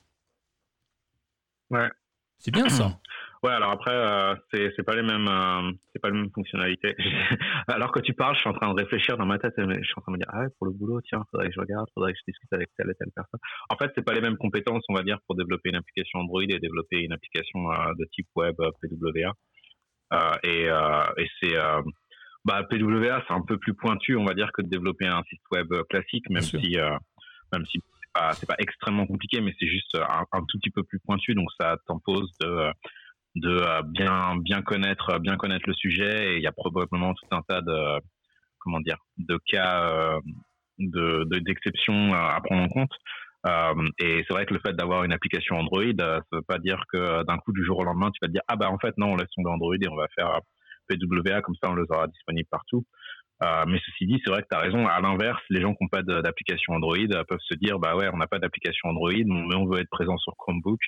[1.71, 1.89] Ouais.
[2.39, 2.99] C'est bien ça.
[3.43, 6.95] Ouais, alors après, euh, c'est pas les mêmes, euh, c'est pas les mêmes fonctionnalités.
[7.69, 9.95] alors que tu parles, je suis en train de réfléchir dans ma tête, je suis
[9.97, 11.89] en train de me dire, ah ouais, pour le boulot, tiens, faudrait que je regarde,
[11.95, 13.41] faudrait que je discute avec telle et telle personne.
[13.71, 16.43] En fait, c'est pas les mêmes compétences, on va dire, pour développer une application Android
[16.43, 19.33] et développer une application euh, de type web PWA.
[20.43, 21.57] et et c'est
[22.45, 25.41] bah, PWA, c'est un peu plus pointu, on va dire, que de développer un site
[25.51, 26.77] web classique, même si
[27.53, 27.81] même si
[28.35, 31.77] c'est pas extrêmement compliqué, mais c'est juste un, tout petit peu plus pointu, donc ça
[31.87, 32.73] t'impose de
[33.47, 37.61] euh, bien connaître bien connaître le sujet et il y a probablement tout un tas
[37.61, 38.01] de
[38.59, 40.21] comment dire de cas euh,
[40.79, 42.93] de d'exceptions à prendre en compte.
[43.47, 46.83] Euh, et c'est vrai que le fait d'avoir une application Android, ça veut pas dire
[46.93, 48.95] que d'un coup du jour au lendemain, tu vas te dire ah bah en fait
[48.99, 50.41] non, on laisse tomber Android et on va faire
[50.89, 52.85] PWA comme ça, on les aura disponibles partout.
[53.43, 54.87] Euh, mais ceci dit, c'est vrai que tu raison.
[54.87, 58.09] À l'inverse, les gens qui n'ont pas d'application Android euh, peuvent se dire, bah ouais,
[58.13, 60.81] on n'a pas d'application Android, mais on veut être présent sur Chromebook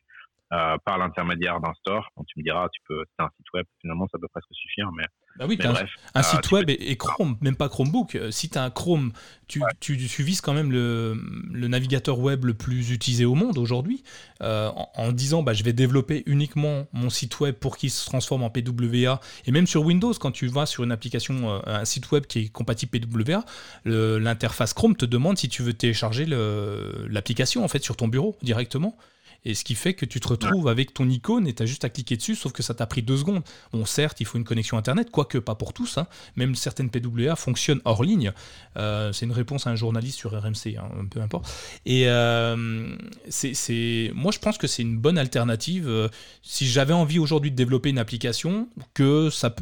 [0.53, 2.09] euh, par l'intermédiaire d'un store.
[2.17, 4.91] Donc tu me diras, tu peux, c'est un site web, finalement, ça peut presque suffire,
[4.97, 5.05] mais
[5.39, 5.75] bah oui, un,
[6.15, 8.17] un, site web et, Chrome, même pas Chromebook.
[8.17, 9.13] Euh, si tu as un Chrome,
[9.49, 11.17] tu, tu, vises quand même le,
[11.51, 14.03] le, navigateur web le plus utilisé au monde aujourd'hui,
[14.43, 18.43] euh, en, disant bah, je vais développer uniquement mon site web pour qu'il se transforme
[18.43, 19.21] en PWA.
[19.47, 22.41] Et même sur Windows, quand tu vas sur une application, euh, un site web qui
[22.41, 23.45] est compatible PWA,
[23.87, 28.97] l'interface Chrome te demande si tu veux télécharger l'application en fait sur ton bureau directement.
[29.45, 31.85] Et ce qui fait que tu te retrouves avec ton icône et tu as juste
[31.85, 33.43] à cliquer dessus, sauf que ça t'a pris deux secondes.
[33.73, 35.99] Bon, certes, il faut une connexion Internet, quoique pas pour tous.
[35.99, 36.07] Hein.
[36.37, 38.33] Même certaines PWA fonctionnent hors ligne.
[38.77, 41.53] Euh, c'est une réponse à un journaliste sur RMC, hein, peu importe.
[41.87, 42.97] Et euh,
[43.29, 45.89] c'est, moi, je pense que c'est une bonne alternative.
[45.89, 46.09] Euh,
[46.43, 49.55] si j'avais envie aujourd'hui de développer une application, que ça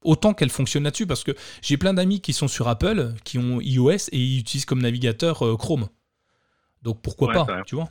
[0.00, 1.32] autant qu'elle fonctionne là-dessus, parce que
[1.62, 5.38] j'ai plein d'amis qui sont sur Apple, qui ont iOS et ils utilisent comme navigateur
[5.58, 5.88] Chrome.
[6.82, 7.88] Donc pourquoi pas, tu vois?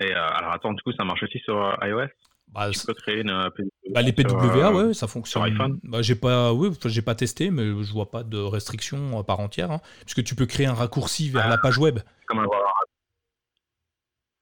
[0.00, 2.08] Et euh, alors attends, du coup, ça marche aussi sur euh, iOS?
[2.48, 5.44] Bah, tu peux créer une PWA bah, Les PWA, ouais, ça fonctionne.
[5.44, 5.78] Sur iPhone?
[5.84, 9.38] Bah, j'ai pas, oui, j'ai pas testé, mais je vois pas de restriction à part
[9.38, 12.00] entière, hein, puisque tu peux créer un raccourci vers la page web.
[12.26, 12.46] Comme un...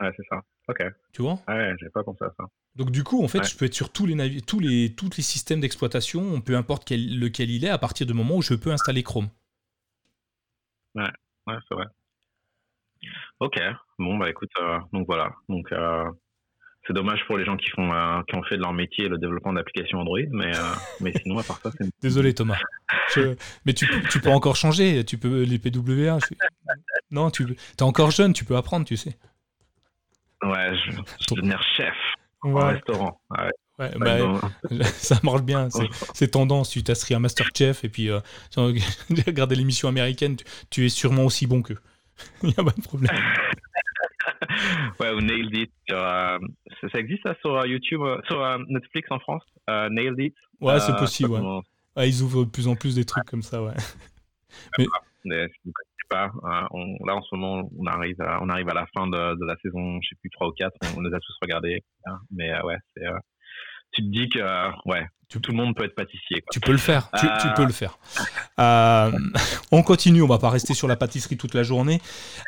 [0.00, 0.42] Ouais, c'est ça.
[0.68, 0.82] Ok.
[1.12, 1.38] Tu vois?
[1.48, 2.44] Ouais, j'ai pas pensé à ça.
[2.76, 5.22] Donc du coup, en fait, je peux être sur tous les tous les tous les
[5.22, 8.70] systèmes d'exploitation, peu importe quel, lequel il est, à partir du moment où je peux
[8.70, 9.28] installer Chrome.
[10.94, 11.10] Ouais,
[11.48, 11.86] ouais, c'est vrai.
[13.40, 13.60] Ok,
[13.98, 16.04] bon bah écoute, euh, donc voilà, donc euh,
[16.86, 19.16] c'est dommage pour les gens qui font euh, qui ont fait de leur métier le
[19.16, 20.50] développement d'applications Android, mais
[21.00, 22.58] mais sinon à part ça, c'est désolé Thomas,
[23.64, 26.18] mais tu, tu, peux encore changer, tu peux les PWA,
[27.12, 29.16] non tu es encore jeune, tu peux apprendre, tu sais.
[30.42, 31.94] Ouais, je, je vais devenir chef
[32.42, 33.20] au restaurant.
[33.30, 33.90] Ouais.
[33.98, 34.40] bah,
[34.84, 35.68] ça marche bien,
[36.14, 36.70] c'est tendance.
[36.70, 38.20] Tu t'inscris à Masterchef et puis euh,
[39.26, 41.78] regarder l'émission américaine, tu, tu, es sûrement aussi bon qu'eux.
[42.42, 43.10] Il n'y a pas de problème.
[45.00, 45.72] ouais, ou Nailed It.
[45.90, 46.38] Euh,
[46.92, 49.44] ça, existe ça sur euh, YouTube, euh, sur Netflix en France?
[49.68, 50.34] Nailed It.
[50.60, 51.32] Ouais, c'est possible.
[51.96, 52.08] Ouais.
[52.08, 53.74] ils ouvrent de plus en plus des trucs comme ça, ouais.
[55.24, 55.48] Mais...
[56.08, 56.30] pas,
[56.70, 59.44] on, là en ce moment, on arrive à, on arrive à la fin de, de
[59.44, 61.84] la saison, je sais plus, 3 ou 4, on, les a tous regardés.
[62.06, 62.18] Hein.
[62.30, 62.78] mais ouais,
[63.92, 66.42] tu te dis que, ouais, tout le monde peut être pâtissier.
[66.50, 67.10] Tu peux le faire.
[67.20, 67.98] Tu, peux le faire.
[68.58, 69.12] Euh,
[69.72, 70.22] on continue.
[70.22, 72.00] On va pas rester sur la pâtisserie toute la journée.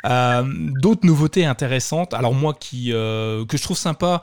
[0.06, 0.44] Euh,
[0.80, 2.14] d'autres nouveautés intéressantes.
[2.14, 4.22] Alors moi qui euh, que je trouve sympa,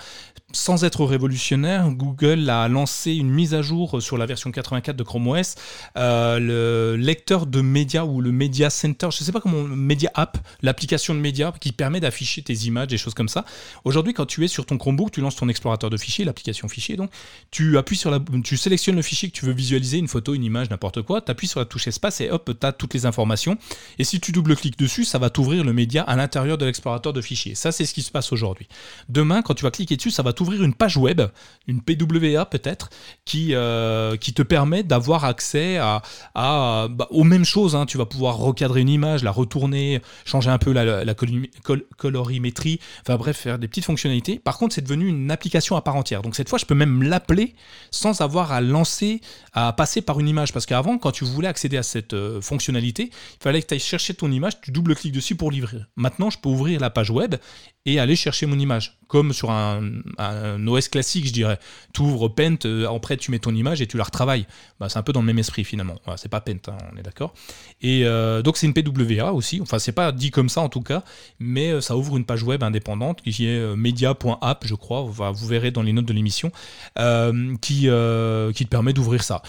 [0.53, 5.03] sans être révolutionnaire, Google a lancé une mise à jour sur la version 84 de
[5.03, 5.55] Chrome OS,
[5.95, 10.38] le lecteur de médias ou le Media Center, je ne sais pas comment, Media App,
[10.62, 13.45] l'application de médias qui permet d'afficher tes images, des choses comme ça.
[13.84, 16.95] Aujourd'hui, quand tu es sur ton Chromebook, tu lances ton explorateur de fichiers, l'application fichier,
[16.95, 17.12] donc
[17.51, 20.43] tu appuies sur la, tu sélectionnes le fichier que tu veux visualiser, une photo, une
[20.45, 23.05] image, n'importe quoi, tu appuies sur la touche espace et hop, tu as toutes les
[23.05, 23.57] informations.
[23.99, 27.19] Et si tu double-cliques dessus, ça va t'ouvrir le média à l'intérieur de l'explorateur de
[27.19, 27.55] fichiers.
[27.55, 28.69] Ça, c'est ce qui se passe aujourd'hui.
[29.09, 31.23] Demain, quand tu vas cliquer dessus, ça va t'ouvrir une page web,
[31.67, 32.89] une PWA peut-être,
[33.25, 36.01] qui, euh, qui te permet d'avoir accès à,
[36.33, 37.75] à bah, aux mêmes choses.
[37.75, 37.85] Hein.
[37.85, 41.15] Tu vas pouvoir recadrer une image, la retourner, changer un peu la, la
[41.97, 44.39] colorimétrie, enfin bref, faire des petites fonctionnalités.
[44.39, 46.21] Par contre, c'est devenu une application à part entière.
[46.21, 47.53] Donc cette fois, je peux même l'appeler
[47.91, 49.21] sans avoir à lancer,
[49.53, 50.53] à passer par une image.
[50.53, 53.79] Parce qu'avant, quand tu voulais accéder à cette euh, fonctionnalité, il fallait que tu ailles
[53.79, 55.88] chercher ton image, tu double-cliques dessus pour l'ouvrir.
[55.95, 57.35] Maintenant, je peux ouvrir la page web
[57.88, 58.97] et aller chercher mon image.
[59.07, 59.79] Comme sur un,
[60.67, 61.57] OS classique, je dirais.
[61.93, 64.45] Tu ouvres Paint, euh, après tu mets ton image et tu la retravailles.
[64.79, 65.95] Bah, c'est un peu dans le même esprit finalement.
[66.17, 67.33] c'est pas Paint, hein, on est d'accord.
[67.81, 69.61] Et euh, donc c'est une PWA aussi.
[69.61, 71.03] Enfin, c'est pas dit comme ça en tout cas,
[71.39, 75.03] mais ça ouvre une page web indépendante qui est media.app, je crois.
[75.03, 76.51] vous verrez dans les notes de l'émission,
[77.61, 77.88] qui,
[78.28, 79.41] euh, qui te permet d'ouvrir ça.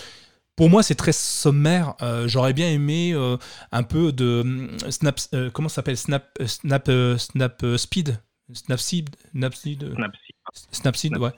[0.57, 1.95] Pour moi, c'est très sommaire.
[2.03, 3.37] Euh, j'aurais bien aimé euh,
[3.71, 5.21] un peu de Snap.
[5.53, 5.97] comment ça s'appelle?
[5.97, 8.19] Snap, Snap, Snap Speed?
[8.55, 9.85] Snapseed, Snapseed,
[10.73, 11.33] Snapseed, ouais.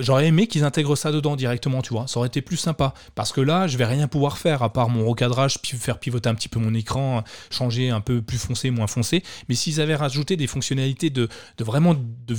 [0.00, 2.06] J'aurais aimé qu'ils intègrent ça dedans directement, tu vois.
[2.06, 2.92] Ça aurait été plus sympa.
[3.14, 6.34] Parce que là, je vais rien pouvoir faire à part mon recadrage, faire pivoter un
[6.34, 9.22] petit peu mon écran, changer un peu plus foncé, moins foncé.
[9.48, 12.36] Mais s'ils avaient rajouté des fonctionnalités de, de vraiment de,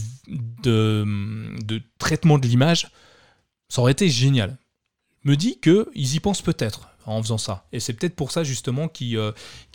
[0.61, 1.05] de,
[1.65, 2.89] de traitement de l'image,
[3.69, 4.57] ça aurait été génial.
[5.23, 7.65] Me dit qu'ils y pensent peut-être en faisant ça.
[7.71, 9.31] Et c'est peut-être pour ça justement qui, euh,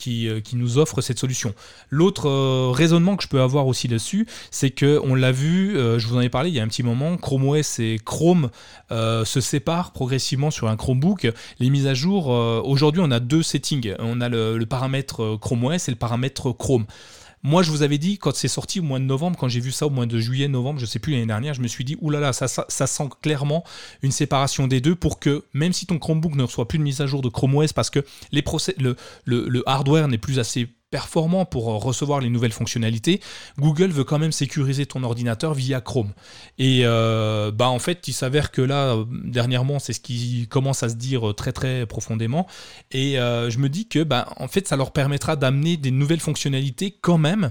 [0.07, 1.55] euh, nous offre cette solution.
[1.91, 6.07] L'autre euh, raisonnement que je peux avoir aussi là-dessus, c'est que on l'a vu, je
[6.07, 8.51] vous en ai parlé il y a un petit moment, Chrome OS et Chrome
[8.91, 11.30] se séparent progressivement sur un Chromebook.
[11.59, 13.95] Les mises à jour, aujourd'hui on a deux settings.
[13.99, 16.86] On a le paramètre Chrome OS et le paramètre Chrome.
[17.43, 19.70] Moi, je vous avais dit, quand c'est sorti au mois de novembre, quand j'ai vu
[19.70, 21.97] ça au mois de juillet, novembre, je sais plus, l'année dernière, je me suis dit,
[22.01, 23.64] oulala, ça, sent clairement
[24.03, 27.01] une séparation des deux pour que, même si ton Chromebook ne reçoit plus de mise
[27.01, 31.76] à jour de Chrome OS parce que le hardware n'est plus assez performant pour euh,
[31.76, 33.20] recevoir les nouvelles fonctionnalités,
[33.59, 36.12] Google veut quand même sécuriser ton ordinateur via Chrome.
[36.59, 40.82] Et euh, bah en fait, il s'avère que là, euh, dernièrement, c'est ce qui commence
[40.82, 42.47] à se dire très très profondément.
[42.93, 46.97] Et je me dis que bah, en fait, ça leur permettra d'amener des nouvelles fonctionnalités
[47.01, 47.51] quand même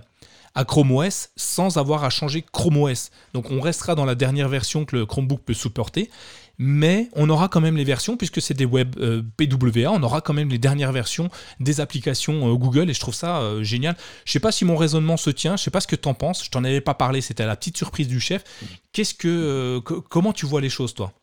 [0.56, 3.12] à Chrome OS sans avoir à changer Chrome OS.
[3.34, 6.10] Donc on restera dans la dernière version que le Chromebook peut supporter
[6.58, 8.96] mais on aura quand même les versions, puisque c'est des web
[9.38, 11.30] PWA, on aura quand même les dernières versions
[11.60, 13.96] des applications Google, et je trouve ça génial.
[14.26, 16.14] Je sais pas si mon raisonnement se tient, je sais pas ce que tu en
[16.14, 18.44] penses, je t'en avais pas parlé, c'était la petite surprise du chef.
[18.92, 19.80] Qu'est-ce que,
[20.10, 21.14] comment tu vois les choses, toi?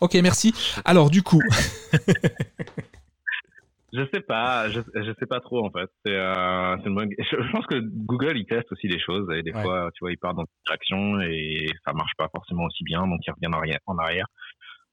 [0.00, 0.54] Ok, merci.
[0.84, 1.40] Alors, du coup.
[3.92, 5.88] je sais pas, je, je sais pas trop en fait.
[6.04, 10.00] C'est, euh, je, pense que Google il teste aussi des choses et des fois, tu
[10.00, 13.30] vois, il part dans une direction et ça marche pas forcément aussi bien, donc il
[13.30, 13.78] revient en arrière.
[13.86, 14.26] En arrière.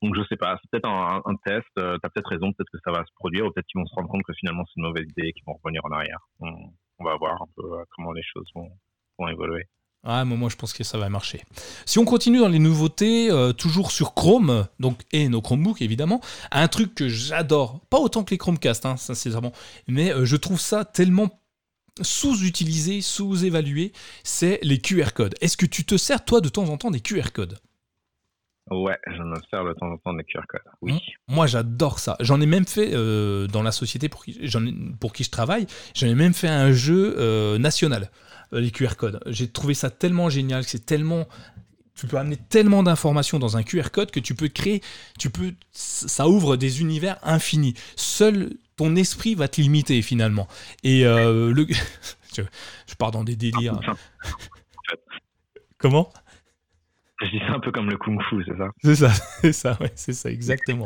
[0.02, 1.68] Donc je sais pas, c'est peut-être un, un, test.
[1.78, 3.88] Euh, tu as peut-être raison, peut-être que ça va se produire, ou peut-être qu'ils vont
[3.88, 6.20] se rendre compte que finalement c'est une mauvaise idée et qu'ils vont revenir en arrière.
[6.39, 6.54] On,
[7.00, 8.70] on, va voir un peu euh, comment les choses vont,
[9.18, 9.64] vont évoluer.
[10.04, 11.41] Ah, moi, je pense que ça va marcher.
[11.86, 16.22] Si on continue dans les nouveautés, euh, toujours sur Chrome, donc et nos Chromebooks évidemment,
[16.52, 19.52] un truc que j'adore, pas autant que les Chromecast, hein, sincèrement,
[19.88, 21.41] mais euh, je trouve ça tellement
[22.02, 23.91] sous-utilisé, sous-évalué,
[24.24, 25.36] c'est les QR codes.
[25.41, 27.60] Est-ce que tu te sers toi de temps en temps des QR codes?
[28.72, 30.62] Ouais, je me sers de temps en temps des QR codes.
[30.82, 31.02] Oui.
[31.28, 32.16] Moi, j'adore ça.
[32.22, 34.39] J'en ai même fait euh, dans la société pour qui,
[35.02, 35.68] pour qui je travaille.
[35.93, 38.10] J'en ai même fait un jeu national.
[38.54, 39.20] Euh, les QR codes.
[39.28, 41.28] J'ai trouvé ça tellement génial, c'est tellement
[41.95, 44.82] tu peux amener tellement d'informations dans un QR code que tu peux créer,
[45.18, 47.74] tu peux, ça ouvre des univers infinis.
[47.97, 50.47] Seul ton esprit va te limiter finalement.
[50.84, 51.68] Et euh, le,
[52.36, 52.41] je,
[52.88, 53.82] je pars dans des délires.
[55.78, 56.14] Comment?
[57.22, 59.12] Je dis ça un peu comme le kung-fu, c'est ça C'est ça,
[59.42, 60.86] c'est ça, ouais, c'est ça, exactement.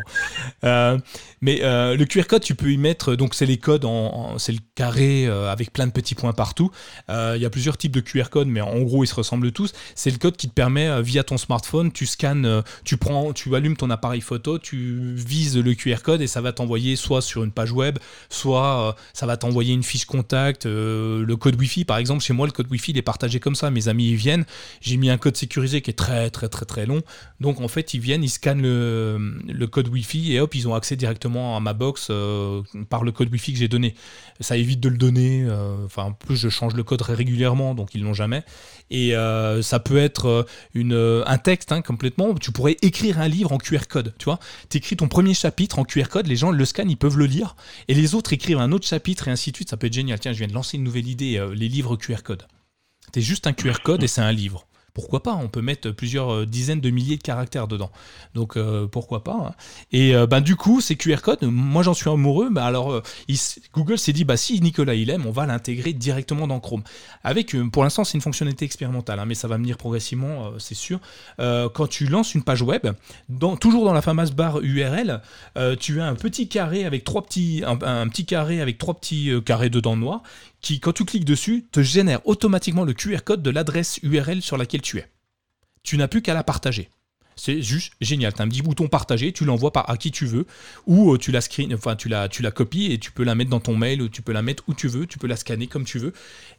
[0.63, 0.97] euh,
[1.41, 4.51] mais euh, le QR code, tu peux y mettre, donc c'est les codes, en, c'est
[4.51, 6.71] le carré euh, avec plein de petits points partout.
[7.09, 9.51] Euh, il y a plusieurs types de QR codes, mais en gros, ils se ressemblent
[9.51, 9.73] tous.
[9.93, 13.77] C'est le code qui te permet, via ton smartphone, tu scannes, tu prends, tu allumes
[13.77, 17.51] ton appareil photo, tu vises le QR code et ça va t'envoyer soit sur une
[17.51, 22.23] page web, soit ça va t'envoyer une fiche contact, le code Wi-Fi, par exemple.
[22.23, 23.69] Chez moi, le code Wi-Fi, il est partagé comme ça.
[23.69, 24.45] Mes amis, ils viennent.
[24.81, 27.01] J'ai mis un code sécurisé qui est très très très très long.
[27.39, 30.95] Donc en fait, ils viennent, ils scannent le, code Wi-Fi et hop, ils ont accès
[30.95, 33.95] directement à ma box euh, par le code Wi-Fi que j'ai donné.
[34.39, 35.45] Ça évite de le donner.
[35.47, 38.43] Euh, enfin, en plus, je change le code régulièrement, donc ils l'ont jamais.
[38.89, 42.33] Et euh, ça peut être une, un texte hein, complètement.
[42.35, 44.13] Tu pourrais écrire un livre en QR code.
[44.17, 46.97] Tu vois, tu écris ton premier chapitre en QR code, les gens le scannent, ils
[46.97, 47.55] peuvent le lire,
[47.87, 49.69] et les autres écrivent un autre chapitre et ainsi de suite.
[49.69, 50.19] Ça peut être génial.
[50.19, 52.43] Tiens, je viens de lancer une nouvelle idée, les livres QR code.
[53.13, 56.33] C'est juste un QR code et c'est un livre pourquoi pas On peut mettre plusieurs
[56.33, 57.91] euh, dizaines de milliers de caractères dedans.
[58.35, 59.53] Donc euh, pourquoi pas hein.
[59.91, 62.49] Et ben, du coup, ces QR codes, moi j'en suis amoureux.
[62.51, 63.01] Ben, alors
[63.73, 66.83] Google s'est dit, bah, si Nicolas il aime, on va l'intégrer directement dans Chrome.
[67.23, 70.99] Avec, pour l'instant, c'est une fonctionnalité expérimentale, hein, mais ça va venir progressivement, c'est sûr.
[71.37, 72.87] quand tu lances une page web,
[73.59, 75.21] toujours dans la fameuse barre URL,
[75.79, 79.69] tu as un petit carré avec trois petits, un, petit carré avec trois petits carrés
[79.69, 80.23] dedans noirs
[80.63, 84.57] qui, quand tu cliques dessus, te génère automatiquement le QR code de l'adresse URL sur
[84.57, 85.11] laquelle tu es.
[85.83, 86.89] Tu n'as plus qu'à la partager.
[87.35, 88.33] C'est juste génial.
[88.33, 90.45] Tu as un petit bouton partager, tu l'envoies à qui tu veux,
[90.85, 93.35] ou euh, tu la screen, enfin tu la, tu la copies et tu peux la
[93.35, 95.35] mettre dans ton mail, ou tu peux la mettre où tu veux, tu peux la
[95.35, 96.13] scanner comme tu veux.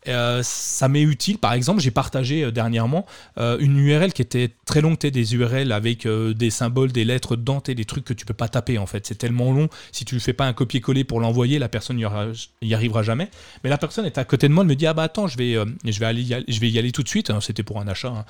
[0.08, 1.38] Euh, ça m'est utile.
[1.38, 3.06] Par exemple, j'ai partagé euh, dernièrement
[3.36, 7.84] une URL qui était très longue, des URL avec des symboles, des lettres dedans, des
[7.84, 9.06] trucs que tu peux pas taper en fait.
[9.06, 9.68] C'est tellement long.
[9.92, 13.28] Si tu ne fais pas un copier-coller pour l'envoyer, la personne n'y arrivera jamais.
[13.62, 15.36] Mais la personne est à côté de moi, elle me dit ah bah attends, je
[15.36, 17.32] vais, je vais aller, y aller, je vais y aller tout de suite.
[17.40, 18.08] C'était pour un achat.
[18.08, 18.24] Hein.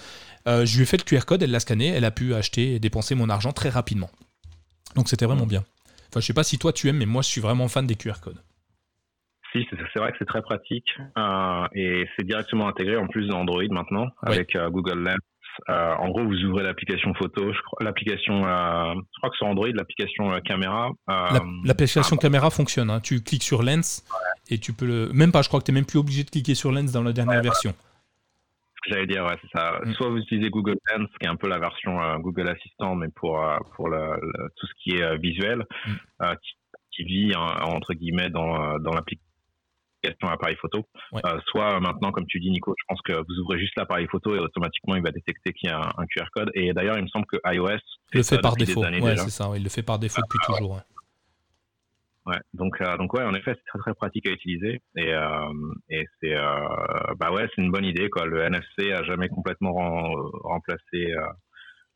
[0.46, 2.74] Euh, je lui ai fait le QR code, elle l'a scanné, elle a pu acheter
[2.74, 4.10] et dépenser mon argent très rapidement.
[4.94, 5.64] Donc c'était vraiment bien.
[6.10, 7.96] Enfin, je sais pas si toi tu aimes, mais moi je suis vraiment fan des
[7.96, 8.40] QR codes.
[9.52, 13.40] Si, c'est vrai que c'est très pratique euh, et c'est directement intégré en plus dans
[13.40, 15.16] Android maintenant avec euh, Google Lens.
[15.68, 20.90] en gros, vous ouvrez l'application photo, l'application, je crois que sur Android, l'application caméra.
[21.64, 22.90] l'application caméra fonctionne.
[22.90, 23.00] Hein.
[23.00, 24.04] Tu cliques sur Lens
[24.50, 25.10] et tu peux le.
[25.12, 27.02] Même pas, je crois que tu n'es même plus obligé de cliquer sur Lens dans
[27.02, 27.74] la dernière version.
[28.86, 29.80] J'allais dire, ouais, c'est ça.
[29.84, 29.94] Mm.
[29.94, 33.08] Soit vous utilisez Google Lens, qui est un peu la version euh, Google Assistant, mais
[33.14, 34.20] pour, euh, pour le,
[34.56, 36.24] tout ce qui est euh, visuel, mm.
[36.92, 39.24] qui, vit, entre guillemets, dans, dans l'application
[40.28, 40.86] appareil photo.
[41.46, 44.38] soit maintenant, comme tu dis, Nico, je pense que vous ouvrez juste l'appareil photo et
[44.38, 46.50] automatiquement il va détecter qu'il y a un, QR code.
[46.54, 47.78] Et d'ailleurs, il me semble que iOS
[48.12, 48.82] le fait par défaut.
[48.82, 49.50] Ouais, c'est ça.
[49.56, 50.72] il le fait par défaut depuis toujours.
[50.72, 50.80] Ouais,
[52.54, 55.52] donc euh, donc ouais, en effet, c'est très très pratique à utiliser et euh,
[55.90, 58.24] et c'est euh, bah ouais, c'est une bonne idée quoi.
[58.24, 59.72] Le NFC a jamais complètement
[60.44, 61.26] remplacé euh,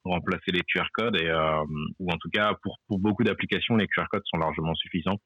[0.05, 1.65] remplacé les QR codes et euh,
[1.99, 5.19] ou en tout cas pour pour beaucoup d'applications, les QR codes sont largement suffisants.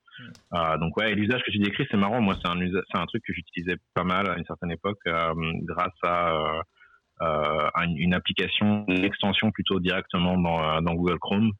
[0.52, 0.78] Mm.
[0.78, 2.20] donc ouais, l'usage que tu décris, c'est marrant.
[2.20, 5.98] Moi, c'est un c'est un truc que j'utilisais pas mal à une certaine époque grâce
[6.04, 6.62] à
[7.84, 11.52] une, application, une extension plutôt directement dans, dans Google Chrome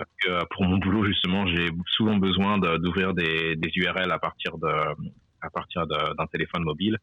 [0.00, 4.18] parce que euh, pour mon boulot justement, j'ai souvent besoin d'ouvrir des, des, URL à
[4.18, 4.72] partir de
[5.42, 6.96] à partir d'un téléphone mobile.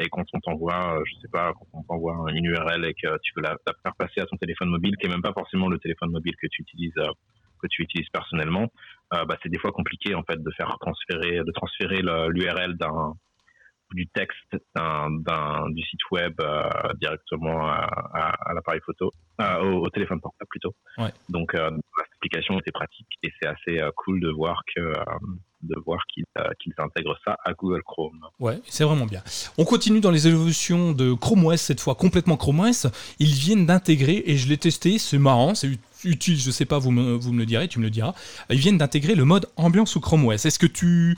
[0.00, 3.32] et quand on t'envoie, je sais pas, quand on t'envoie une URL et que tu
[3.36, 6.10] veux la, faire passer à ton téléphone mobile, qui est même pas forcément le téléphone
[6.10, 7.02] mobile que tu utilises
[7.60, 8.66] que tu utilises personnellement,
[9.12, 13.14] bah, c'est des fois compliqué en fait de faire transférer, de transférer l'URL d'un
[13.94, 16.68] du texte d'un, du site web euh,
[17.00, 19.10] directement à, l'appareil photo,
[19.40, 20.74] euh, au, téléphone portable plutôt.
[21.28, 21.70] Donc euh,
[22.24, 24.80] était pratique et c'est assez cool de voir que
[25.62, 28.20] de voir qu'ils intègrent ça à Google Chrome.
[28.40, 29.22] Ouais, c'est vraiment bien.
[29.58, 32.86] On continue dans les évolutions de Chrome OS cette fois complètement Chrome OS.
[33.18, 35.70] Ils viennent d'intégrer et je l'ai testé, c'est marrant, c'est
[36.04, 38.14] utile, je sais pas, vous me, le direz, tu me le diras.
[38.50, 40.44] Ils viennent d'intégrer le mode ambiance sous Chrome OS.
[40.44, 41.16] Est-ce que tu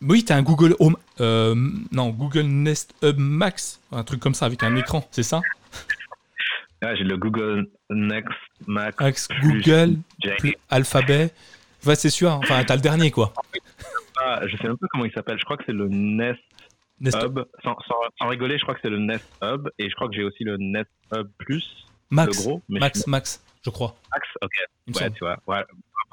[0.00, 0.96] oui, tu as un Google Home.
[1.20, 1.54] Euh,
[1.92, 5.40] non, Google Nest Hub Max, un truc comme ça avec un écran, c'est ça?
[6.82, 9.28] Ah, J'ai le Google Next Max.
[9.42, 9.96] Google,
[10.70, 11.30] Alphabet.
[11.86, 12.30] Ouais, c'est sûr.
[12.32, 13.32] Enfin, t'as le dernier, quoi.
[14.22, 15.38] Ah, je sais même pas comment il s'appelle.
[15.38, 16.40] Je crois que c'est le Nest,
[17.00, 17.40] Hub.
[17.64, 17.76] Sans,
[18.18, 19.68] sans, rigoler, je crois que c'est le Nest Hub.
[19.78, 21.64] Et je crois que j'ai aussi le Nest Hub Plus.
[22.10, 22.36] Max.
[22.36, 23.96] Le gros, Max, Max, je crois.
[24.12, 25.00] Max, ok.
[25.00, 25.38] Ouais, tu vois.
[25.46, 25.64] Ouais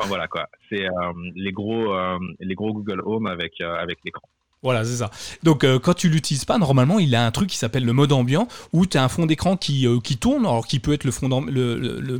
[0.07, 0.47] voilà quoi.
[0.69, 4.27] C'est euh, les gros euh, les gros Google Home avec euh, avec l'écran.
[4.61, 5.09] Voilà, c'est ça.
[5.43, 8.47] Donc quand tu l'utilises pas, normalement, il a un truc qui s'appelle le mode ambiant,
[8.73, 11.29] où tu as un fond d'écran qui, qui tourne, alors qui peut être le fond
[11.41, 12.19] le, le,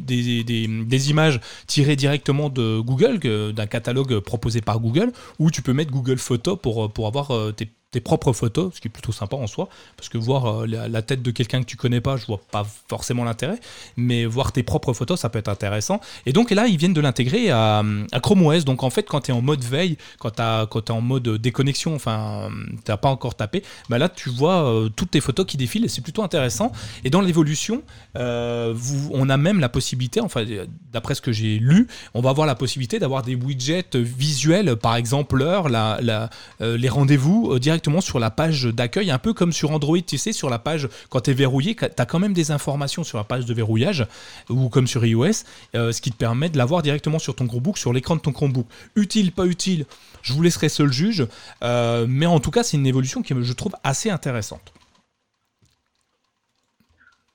[0.00, 3.18] des, des, des, images tirées directement de Google,
[3.52, 7.68] d'un catalogue proposé par Google, ou tu peux mettre Google Photos pour, pour avoir tes
[7.90, 11.02] tes propres photos, ce qui est plutôt sympa en soi, parce que voir euh, la,
[11.02, 13.58] tête de quelqu'un que tu connais pas, je vois pas forcément l'intérêt,
[13.96, 16.00] mais voir tes propres photos, ça peut être intéressant.
[16.24, 17.82] Et donc là, ils viennent de l'intégrer à,
[18.22, 18.64] Chrome OS.
[18.64, 21.94] Donc en fait, quand tu es en mode veille, quand tu es en mode déconnexion,
[21.94, 22.48] enfin,
[22.84, 25.88] tu pas encore tapé, bah là, tu vois euh, toutes tes photos qui défilent et
[25.88, 26.70] c'est plutôt intéressant.
[27.04, 27.82] Et dans l'évolution,
[28.16, 28.74] euh,
[29.10, 30.44] on a même la possibilité, enfin,
[30.92, 34.94] d'après ce que j'ai lu, on va avoir la possibilité d'avoir des widgets visuels, par
[34.94, 36.30] exemple l'heure, la,
[36.60, 40.50] les rendez-vous directement sur la page d'accueil, un peu comme sur Android, tu sais, sur
[40.50, 43.46] la page, quand tu es verrouillé, tu as quand même des informations sur la page
[43.46, 44.06] de verrouillage,
[44.50, 47.78] ou comme sur iOS, euh, ce qui te permet de l'avoir directement sur ton Chromebook,
[47.78, 48.66] sur l'écran de ton Chromebook.
[48.96, 49.86] Utile, pas utile,
[50.20, 51.26] je vous laisserai seul juge,
[51.62, 54.74] euh, mais en tout cas, c'est une évolution qui, je trouve, assez intéressante.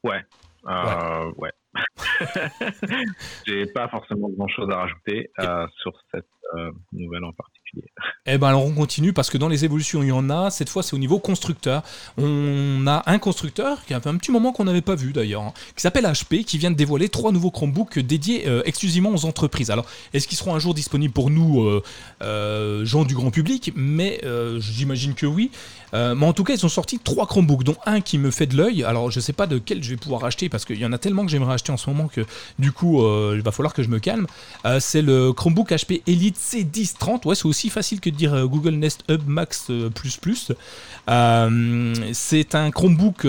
[0.03, 0.23] Ouais.
[0.67, 1.51] Euh, ouais.
[3.47, 5.31] J'ai pas forcément grand chose à rajouter
[5.81, 6.25] sur cette
[6.91, 7.64] nouvelle en particulier.
[8.27, 10.49] Eh ben alors on continue parce que dans les évolutions il y en a.
[10.49, 11.83] Cette fois c'est au niveau constructeur.
[12.17, 15.43] On a un constructeur qui a fait un petit moment qu'on n'avait pas vu d'ailleurs,
[15.43, 19.25] hein, qui s'appelle HP, qui vient de dévoiler trois nouveaux Chromebooks dédiés euh, exclusivement aux
[19.25, 19.69] entreprises.
[19.69, 21.83] Alors est-ce qu'ils seront un jour disponibles pour nous, euh,
[22.23, 23.71] euh, gens du grand public?
[23.75, 24.21] Mais
[24.57, 25.51] j'imagine que oui.
[25.93, 28.57] mais en tout cas ils ont sorti trois Chromebooks, dont un qui me fait de
[28.57, 28.83] l'œil.
[28.83, 30.97] Alors je sais pas de quel je vais pouvoir acheter parce qu'il y en a
[30.97, 32.21] tellement que j'aimerais acheter en ce moment que
[32.57, 33.01] du coup
[33.33, 34.25] il va falloir que je me calme.
[34.79, 37.27] c'est le Chromebook HP Elite C1030.
[37.27, 40.51] Ouais c'est aussi facile que de dire euh, Google Nest Hub Max euh, plus plus.
[41.09, 43.27] Euh, c'est un Chromebook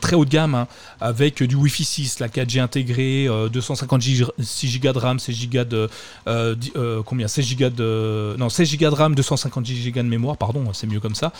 [0.00, 0.68] très haut de gamme hein,
[1.00, 7.26] avec du Wi-Fi 6, la 4G intégrée, 256 Go de RAM, 16 Go de combien
[7.26, 11.00] 16 Go de non 16 Go de RAM, 256 Go de mémoire, pardon, c'est mieux
[11.00, 11.32] comme ça.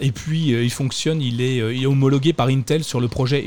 [0.00, 3.46] et puis il fonctionne, il est, homologué par Intel sur le projet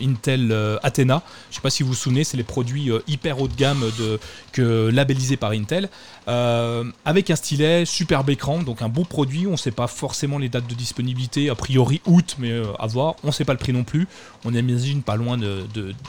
[0.00, 1.22] Intel Athena.
[1.50, 4.20] Je sais pas si vous vous souvenez, c'est les produits hyper haut de gamme de,
[4.52, 5.88] que labellisés par Intel.
[6.30, 9.48] Euh, avec un stylet, superbe écran, donc un beau produit.
[9.48, 12.86] On ne sait pas forcément les dates de disponibilité, a priori août, mais euh, à
[12.86, 13.16] voir.
[13.24, 14.06] On ne sait pas le prix non plus.
[14.44, 15.66] On imagine pas loin de,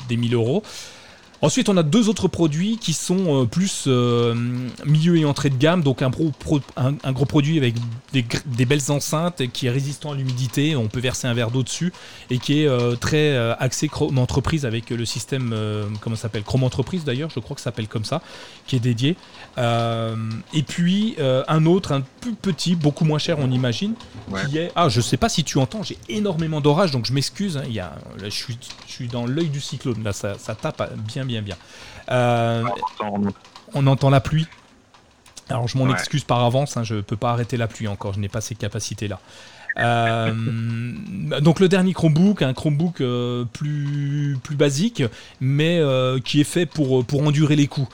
[0.07, 0.61] des 1000 euros.
[1.43, 4.35] Ensuite, on a deux autres produits qui sont euh, plus euh,
[4.85, 5.81] milieu et entrée de gamme.
[5.81, 6.11] Donc, un,
[6.77, 7.75] un, gros produit avec
[8.13, 10.75] des, belles enceintes qui est résistant à l'humidité.
[10.75, 11.93] On peut verser un verre d'eau dessus
[12.29, 15.55] et qui est euh, très axé Chrome Entreprise avec le système,
[15.99, 18.21] comment ça s'appelle Chrome Entreprise d'ailleurs, je crois que ça s'appelle comme ça,
[18.67, 19.15] qui est dédié.
[19.57, 23.93] et puis, un autre, un plus petit, beaucoup moins cher, on imagine,
[24.49, 24.71] qui est.
[24.75, 27.57] Ah, je sais pas si tu entends, j'ai énormément d'orage donc je m'excuse.
[27.57, 27.63] Hein,
[28.21, 30.03] je, suis, je suis dans l'œil du cyclone.
[30.03, 31.57] Là, ça, ça tape bien, bien bien, bien.
[32.09, 32.63] Euh,
[33.73, 34.47] on entend la pluie.
[35.49, 38.13] Alors je m'en excuse par avance, hein, je ne peux pas arrêter la pluie encore,
[38.13, 39.19] je n'ai pas ces capacités-là.
[39.78, 40.34] Euh,
[41.41, 45.03] donc le dernier Chromebook, un Chromebook euh, plus, plus basique,
[45.39, 47.88] mais euh, qui est fait pour, pour endurer les coups.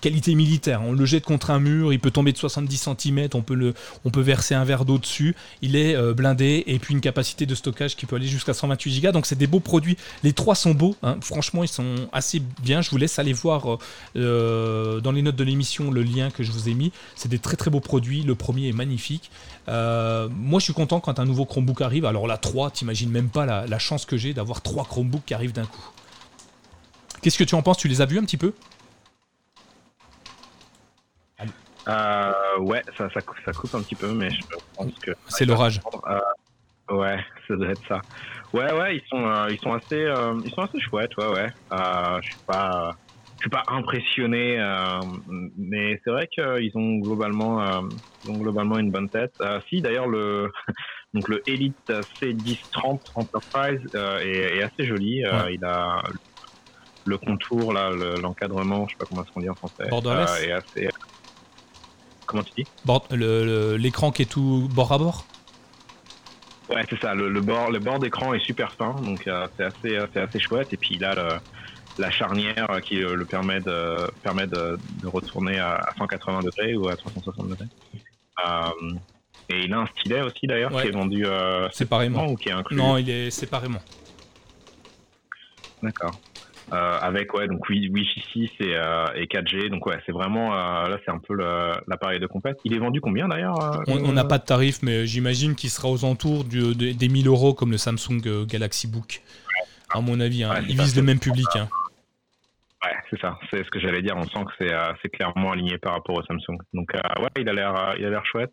[0.00, 3.42] qualité militaire, on le jette contre un mur, il peut tomber de 70 cm, on
[3.42, 7.46] peut, on peut verser un verre d'eau dessus, il est blindé, et puis une capacité
[7.46, 9.96] de stockage qui peut aller jusqu'à 128 Go, donc c'est des beaux produits.
[10.22, 11.16] Les trois sont beaux, hein.
[11.20, 13.78] franchement ils sont assez bien, je vous laisse aller voir
[14.14, 17.56] dans les notes de l'émission le lien que je vous ai mis, c'est des très
[17.56, 19.30] très beaux produits, le premier est magnifique.
[19.68, 22.04] Moi je suis content quand un nouveau Chromebook arrive.
[22.04, 25.52] Alors là, 3, t'imagines même pas la, chance que j'ai d'avoir 3 Chromebooks qui arrivent
[25.52, 25.90] d'un coup.
[27.20, 27.78] Qu'est-ce que tu en penses?
[27.78, 28.52] Tu les as vus un petit peu?
[31.88, 34.40] Euh, ouais, ça, ça, coupe un petit peu, mais je
[34.76, 35.12] pense que.
[35.28, 35.80] C'est l'orage.
[36.08, 36.18] Euh,
[36.90, 38.00] Ouais, ça doit être ça.
[38.52, 40.12] Ouais, ouais, ils sont, ils sont assez,
[40.44, 41.46] ils sont assez chouettes, ouais, ouais.
[42.20, 42.94] je suis pas,
[43.42, 44.58] suis pas impressionné,
[45.56, 47.82] mais c'est vrai qu'ils ont globalement,
[48.24, 49.34] ils ont globalement une bonne tête.
[49.68, 50.50] si, d'ailleurs le,
[51.14, 55.22] donc le Elite C1030 Enterprise est, est, assez joli.
[55.50, 56.02] il a
[57.04, 59.88] le contour, là, l'encadrement, je sais pas comment est-ce qu'on dit en français.
[59.88, 60.88] Borderless euh, est assez.
[62.26, 62.66] Comment tu dis?
[63.78, 65.24] L'écran qui est tout bord à bord?
[66.68, 67.14] Ouais, c'est ça.
[67.14, 70.72] Le, bord, le bord d'écran est super fin, donc euh, c'est assez, assez chouette.
[70.72, 71.40] Et puis il a
[71.98, 77.48] la charnière qui le permet de, permet de, retourner à 180 degrés ou à 360
[77.48, 77.66] degrés.
[78.46, 78.94] Euh,
[79.50, 81.26] et il a un stylet aussi d'ailleurs qui est vendu
[81.72, 82.76] séparément ou qui est inclus?
[82.76, 83.80] Non, il est séparément.
[85.82, 86.12] D'accord.
[86.72, 90.88] Euh, avec ouais donc Wi-Fi 6 et, euh, et 4G donc ouais c'est vraiment euh,
[90.88, 91.34] là c'est un peu
[91.86, 95.54] l'appareil de compète il est vendu combien d'ailleurs on n'a pas de tarif mais j'imagine
[95.54, 99.22] qu'il sera aux entours du, des 1000 euros comme le Samsung Galaxy Book
[99.90, 100.62] à mon avis hein.
[100.66, 101.68] il vise le même public hein.
[102.84, 104.16] Ouais, c'est ça, c'est ce que j'allais dire.
[104.16, 104.66] On sent que
[105.02, 106.58] c'est clairement aligné par rapport au Samsung.
[106.72, 108.52] Donc ouais, il a l'air il a l'air chouette.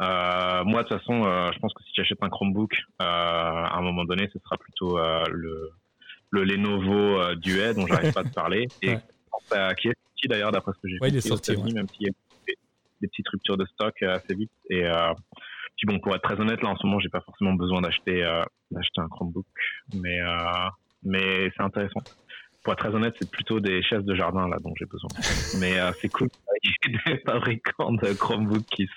[0.00, 4.04] moi de toute façon, je pense que si tu achètes un Chromebook, à un moment
[4.04, 4.98] donné, ce sera plutôt
[5.28, 5.72] le
[6.30, 8.68] le Lenovo euh, Duet dont j'arrive pas à te parler.
[8.82, 8.96] Et
[9.78, 12.10] qui est sorti d'ailleurs d'après ce que j'ai ouais, il est sorti même s'il y
[12.10, 12.12] a
[13.00, 14.50] des, petites ruptures de stock euh, assez vite.
[14.70, 15.12] Et euh,
[15.76, 18.22] puis bon pour être très honnête là en ce moment j'ai pas forcément besoin d'acheter
[18.70, 19.46] d'acheter un Chromebook.
[19.94, 20.18] Mais
[21.02, 22.00] mais c'est intéressant
[22.66, 25.08] pour être très honnête, c'est plutôt des chaises de jardin là dont j'ai besoin.
[25.60, 26.28] Mais euh, c'est cool
[26.60, 28.88] qu'il y ait des fabricants de Chromebook qui,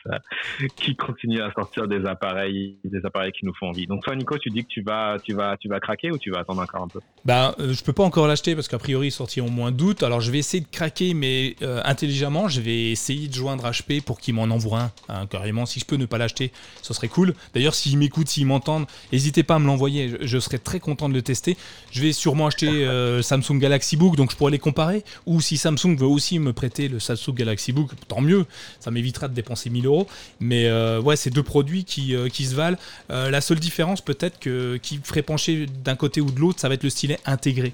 [0.75, 3.85] qui continuent à sortir des appareils, des appareils qui nous font envie.
[3.85, 6.31] Donc toi, Nico, tu dis que tu vas, tu vas, tu vas craquer ou tu
[6.31, 6.99] vas attendre encore un peu?
[7.25, 10.01] Ben, euh, je peux pas encore l'acheter parce qu'a priori il sorti au moins d'août.
[10.01, 14.03] Alors je vais essayer de craquer, mais euh, intelligemment, je vais essayer de joindre HP
[14.03, 15.67] pour qu'il m'en envoie un hein, carrément.
[15.67, 16.51] Si je peux ne pas l'acheter,
[16.81, 17.35] ce serait cool.
[17.53, 20.09] D'ailleurs, s'ils m'écoutent, s'ils m'entendent, n'hésitez pas à me l'envoyer.
[20.09, 21.55] Je, je, serais très content de le tester.
[21.91, 22.87] Je vais sûrement acheter
[23.21, 25.03] Samsung Galaxy Book, donc je pourrais les comparer.
[25.25, 28.45] Ou si Samsung veut aussi me prêter le Samsung Galaxy Book, tant mieux,
[28.79, 30.07] ça m'évitera de dépenser 1000 euros.
[30.39, 32.77] Mais euh, ouais, c'est deux produits qui, euh, qui se valent.
[33.11, 36.67] Euh, la seule différence peut-être que, qui ferait pencher d'un côté ou de l'autre, ça
[36.67, 37.73] va être le stylet intégré.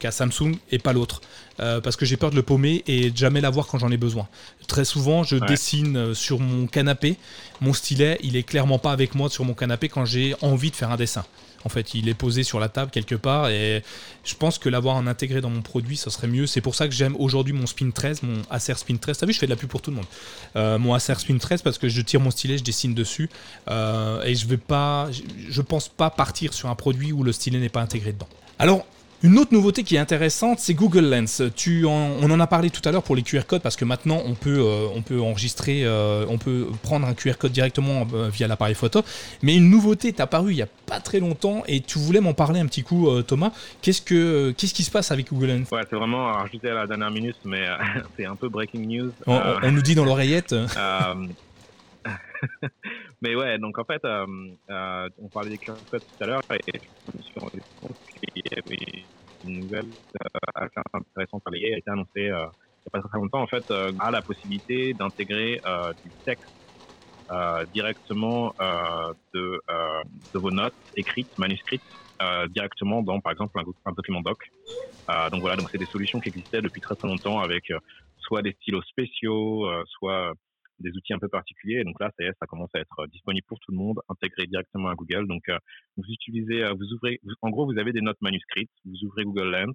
[0.00, 1.22] qu'à Samsung et pas l'autre.
[1.56, 4.28] parce que j'ai peur de le paumer et de jamais l'avoir quand j'en ai besoin.
[4.66, 7.16] Très souvent, je dessine sur mon canapé.
[7.62, 10.76] Mon stylet, il est clairement pas avec moi sur mon canapé quand j'ai envie de
[10.76, 11.24] faire un dessin.
[11.64, 13.82] En fait, il est posé sur la table quelque part et
[14.24, 16.46] je pense que l'avoir en intégré dans mon produit, ça serait mieux.
[16.46, 19.18] C'est pour ça que j'aime aujourd'hui mon Spin 13, mon Acer Spin 13.
[19.18, 20.06] T'as vu, je fais de la pub pour tout le monde.
[20.56, 23.28] Euh, mon Acer Spin 13 parce que je tire mon stylet, je dessine dessus
[23.68, 25.08] euh, et je vais pas,
[25.48, 28.28] je pense pas partir sur un produit où le stylet n'est pas intégré dedans.
[28.58, 28.86] Alors,
[29.22, 31.42] une autre nouveauté qui est intéressante, c'est Google Lens.
[31.56, 34.22] Tu on en a parlé tout à l'heure pour les QR codes parce que maintenant
[34.24, 38.28] on peut, euh, on peut enregistrer, euh, on peut prendre un QR code directement euh,
[38.28, 39.02] via l'appareil photo.
[39.42, 42.32] Mais une nouveauté est apparue il n'y a pas très longtemps et tu voulais m'en
[42.32, 43.50] parler un petit coup, Thomas.
[43.82, 45.70] Qu'est-ce que, qu'est-ce qui se passe avec Google Lens?
[45.72, 47.66] Ouais, c'est vraiment rajouté à la dernière minute, mais
[48.16, 49.12] c'est un peu breaking news.
[49.26, 50.54] On, on nous dit dans l'oreillette.
[53.20, 54.02] mais ouais, donc en fait,
[54.68, 58.42] on parlait des QR codes tout à l'heure et je me suis rendu compte qu'il
[58.44, 59.06] y avait
[59.44, 59.86] une nouvelle
[60.22, 62.46] euh, assez intéressante à a été annoncée euh,
[62.86, 63.42] il n'y a pas très longtemps.
[63.42, 65.60] En fait, euh, a la possibilité d'intégrer
[66.02, 66.44] du texte
[67.74, 68.54] directement
[69.34, 69.60] de,
[70.32, 71.82] de vos notes écrites, manuscrites,
[72.50, 74.38] directement dans, par exemple, un, document doc.
[75.30, 77.70] donc voilà, donc c'est des solutions qui existaient depuis très très longtemps avec
[78.16, 80.32] soit des stylos spéciaux, soit
[80.80, 81.80] des outils un peu particuliers.
[81.80, 84.00] Et donc là, ça y est, ça commence à être disponible pour tout le monde,
[84.08, 85.26] intégré directement à Google.
[85.26, 85.58] Donc, euh,
[85.96, 89.50] vous utilisez, euh, vous ouvrez, en gros, vous avez des notes manuscrites, vous ouvrez Google
[89.50, 89.74] Lens.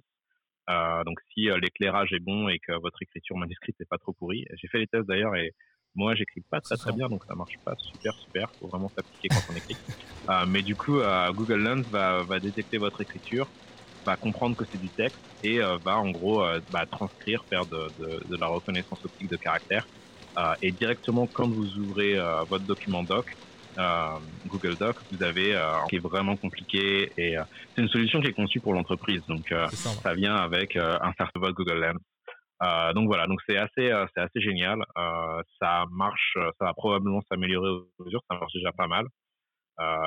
[0.70, 4.46] Euh, donc, si l'éclairage est bon et que votre écriture manuscrite n'est pas trop pourrie,
[4.54, 5.52] j'ai fait les tests d'ailleurs et
[5.96, 8.50] moi, j'écris pas très très bien, donc ça marche pas super super.
[8.58, 9.76] Faut vraiment s'appliquer quand on écrit.
[10.48, 10.98] mais du coup,
[11.34, 13.46] Google Lens va, va détecter votre écriture,
[14.04, 16.42] va comprendre que c'est du texte et va en gros
[16.72, 20.03] bah, transcrire, faire de, de, de, la reconnaissance optique de caractère euh,
[20.62, 23.36] et directement quand vous ouvrez euh, votre document doc,
[23.78, 24.06] euh,
[24.46, 27.36] Google Doc, vous avez qui est vraiment compliqué et
[27.74, 29.22] c'est une solution qui est conçue pour l'entreprise.
[29.26, 32.94] Donc ça, vient avec un certificat Google Lens.
[32.94, 34.78] donc voilà, donc c'est assez, c'est assez génial.
[35.60, 39.06] ça marche, ça va probablement s'améliorer au mesure, ça marche déjà pas mal.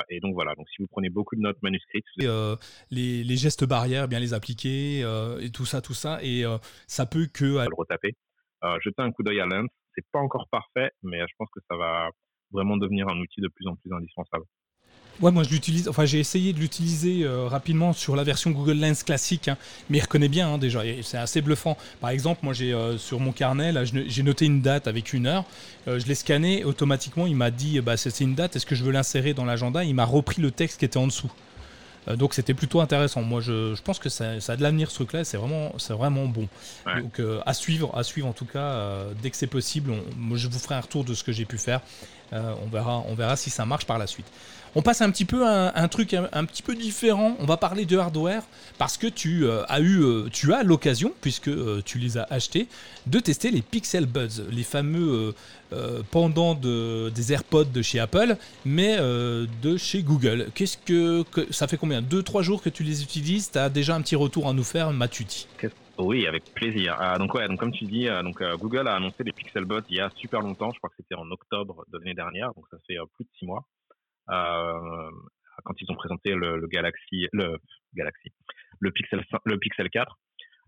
[0.09, 4.07] et donc voilà, donc si vous prenez beaucoup de notes manuscrites, les, les, gestes barrières,
[4.07, 5.01] bien les appliquer
[5.41, 6.45] et tout ça, tout ça, et
[6.88, 8.15] ça peut que le retaper.
[8.82, 9.67] jeter un coup d'œil à Lens,
[9.98, 12.10] c'est pas encore parfait, mais je pense que ça va
[12.52, 14.45] vraiment devenir un outil de plus en plus indispensable.
[15.20, 15.89] Ouais, moi je l'utilise.
[15.89, 19.58] Enfin, j'ai essayé de l'utiliser euh, rapidement sur la version Google Lens classique, hein,
[19.89, 20.84] mais il reconnaît bien hein, déjà.
[21.02, 21.76] C'est assez bluffant.
[22.00, 25.26] Par exemple, moi j'ai euh, sur mon carnet, là, j'ai noté une date avec une
[25.26, 25.45] heure.
[25.88, 27.26] Euh, je l'ai scanné automatiquement.
[27.26, 28.56] Il m'a dit, bah c'est une date.
[28.56, 29.84] Est-ce que je veux l'insérer dans l'agenda?
[29.84, 31.32] Il m'a repris le texte qui était en dessous.
[32.16, 33.22] Donc c'était plutôt intéressant.
[33.22, 35.24] Moi, je, je pense que ça, ça, a de l'avenir ce truc-là.
[35.24, 36.47] C'est vraiment, c'est vraiment bon.
[36.86, 39.03] Donc à suivre, à suivre en tout cas.
[39.22, 41.58] dès que c'est possible, moi, je vous ferai un retour de ce que j'ai pu
[41.58, 41.82] faire.
[42.32, 44.28] on verra, on verra si ça marche par la suite.
[44.78, 47.36] On passe un petit peu à un, truc un, petit peu différent.
[47.39, 48.43] On va parler de hardware
[48.78, 52.28] parce que tu euh, as eu, euh, tu as l'occasion, puisque euh, tu les as
[52.30, 52.67] achetés,
[53.07, 55.34] de tester les Pixel Buds, les fameux
[56.11, 60.49] pendant de, des AirPods de chez Apple, mais de chez Google.
[60.53, 62.03] Qu'est-ce que, ça fait combien?
[62.03, 63.49] Deux, trois jours que tu les utilises?
[63.51, 65.47] Tu as déjà un petit retour à nous faire, Matuti
[65.99, 66.95] oui, avec plaisir.
[66.99, 68.07] Ah, donc ouais, comme tu dis,
[68.59, 70.69] Google a annoncé les Pixel Buds il y a super longtemps.
[70.71, 73.47] Je crois que c'était en octobre de l'année dernière, donc ça fait plus de six
[73.47, 73.65] mois.
[74.30, 75.09] Euh,
[75.63, 77.57] quand ils ont présenté le, Galaxy, le
[77.95, 78.30] Galaxy,
[78.80, 80.19] le Pixel, le Pixel 4.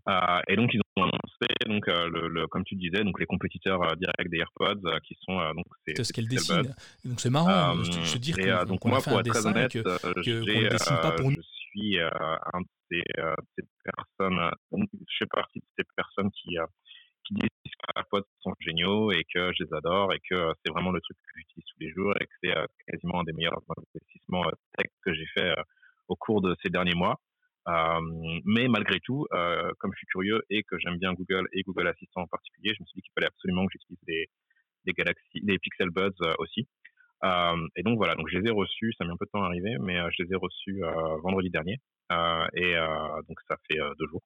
[0.08, 3.96] Euh, et donc ils ont annoncé donc euh, le, comme tu disais donc les compétiteurs
[3.98, 8.18] directs des AirPods qui sont donc c'est ce qu'elle dessine donc c'est marrant je, te
[8.18, 11.36] dire que donc moi pour être très honnête que, que pas pour nous.
[11.36, 13.04] je suis un de ces,
[13.58, 16.56] ces personnes je fais partie de ces personnes qui
[17.30, 20.54] qui disent que les AirPods sont géniaux et que je les adore et que euh,
[20.64, 23.24] c'est vraiment le truc que j'utilise tous les jours et que c'est euh, quasiment un
[23.24, 23.62] des meilleurs
[23.94, 25.54] investissements euh, tech que j'ai fait
[26.08, 27.20] au cours de ces derniers mois.
[28.46, 29.28] mais malgré tout,
[29.80, 32.82] comme je suis curieux et que j'aime bien Google et Google Assistant en particulier, je
[32.82, 34.26] me suis dit qu'il fallait absolument que j'utilise les,
[34.86, 36.68] les Galaxy, les Pixel Buds aussi.
[37.76, 39.46] et donc voilà, donc je les ai reçus, ça mis un peu de temps à
[39.46, 40.82] arriver, mais je les ai reçus
[41.22, 41.78] vendredi dernier.
[42.56, 42.74] et
[43.28, 44.24] donc ça fait deux jours.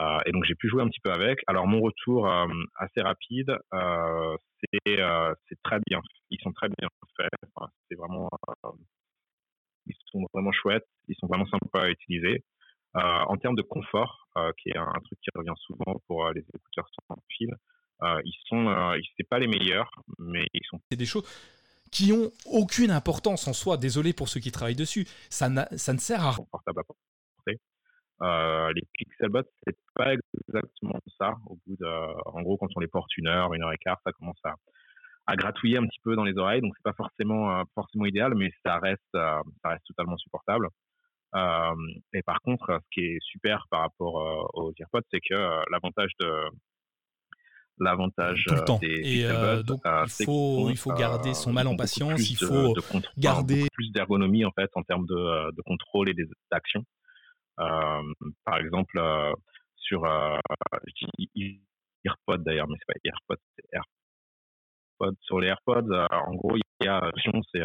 [0.00, 1.40] Euh, et donc j'ai pu jouer un petit peu avec.
[1.46, 4.36] Alors mon retour euh, assez rapide, euh,
[4.86, 6.00] c'est très bien.
[6.30, 7.30] Ils sont très bien faits.
[7.88, 8.28] c'est vraiment
[9.86, 10.86] ils sont vraiment chouettes.
[11.08, 12.42] Ils sont vraiment sympas à utiliser.
[12.94, 14.28] en termes de confort,
[14.58, 17.54] qui est un, truc qui revient souvent pour les écouteurs sans fil,
[18.02, 20.80] ils sont c'est pas les meilleurs, mais ils sont.
[20.90, 21.24] C'est des choses
[21.92, 23.76] qui ont aucune importance en soi.
[23.76, 25.06] Désolé pour ceux qui travaillent dessus.
[25.28, 26.46] Ça, ça ne sert à rien.
[28.22, 31.34] Euh, les Pixelbots, c'est pas exactement ça.
[31.46, 33.98] Au bout de, en gros, quand on les porte une heure, une heure et quart,
[34.04, 34.54] ça commence à,
[35.26, 36.60] à gratouiller un petit peu dans les oreilles.
[36.60, 40.68] Donc, c'est pas forcément, euh, forcément idéal, mais ça reste, euh, ça reste totalement supportable.
[41.34, 41.74] Euh,
[42.12, 45.34] et par contre, ce qui est super par rapport aux AirPods, c'est que
[45.70, 46.30] l'avantage de
[47.80, 48.44] l'avantage
[48.80, 52.72] des et donc il faut il faut garder son mal en patience il faut
[53.18, 56.14] garder plus d'ergonomie en fait en termes de, de contrôle et
[56.52, 57.03] d'actions euh,
[57.56, 59.32] par exemple, euh,
[59.76, 60.38] sur euh,
[62.04, 65.16] AirPods d'ailleurs, mais c'est pas AirPods, c'est AirPods.
[65.22, 67.10] Sur les AirPods, en gros, il y a
[67.52, 67.62] c'est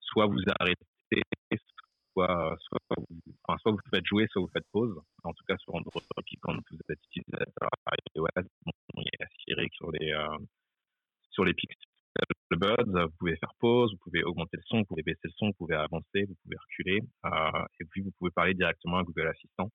[0.00, 1.22] soit vous arrêtez,
[2.12, 4.98] soit, soit, vous, soit faites jouer, soit vous faites pause.
[5.24, 6.02] En tout cas, sur Android,
[6.40, 7.68] quand vous êtes utilisateur
[8.16, 8.26] iOS,
[8.64, 10.38] bon, il y a Siri sur les, euh,
[11.30, 11.95] sur les Pixel
[12.50, 15.32] le buzz, vous pouvez faire pause, vous pouvez augmenter le son, vous pouvez baisser le
[15.36, 19.02] son, vous pouvez avancer, vous pouvez reculer, euh, et puis vous pouvez parler directement à
[19.02, 19.70] Google Assistant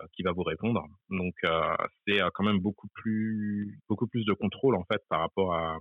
[0.00, 0.82] euh, qui va vous répondre.
[1.10, 1.76] Donc euh,
[2.06, 5.78] c'est quand même beaucoup plus beaucoup plus de contrôle en fait par rapport à,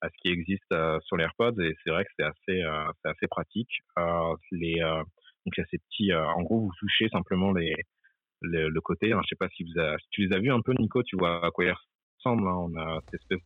[0.00, 0.74] à ce qui existe
[1.04, 2.62] sur les AirPods et c'est vrai que c'est assez
[3.02, 3.70] c'est assez pratique.
[4.52, 7.74] les donc il y a ces petits en gros vous touchez simplement les,
[8.42, 9.12] le côté.
[9.12, 9.64] Hein, je sais pas si
[10.10, 11.74] tu les as vus un peu Nico, tu vois à quoi ils
[12.18, 12.48] ressemblent.
[12.48, 13.40] Hein, on a cette espèce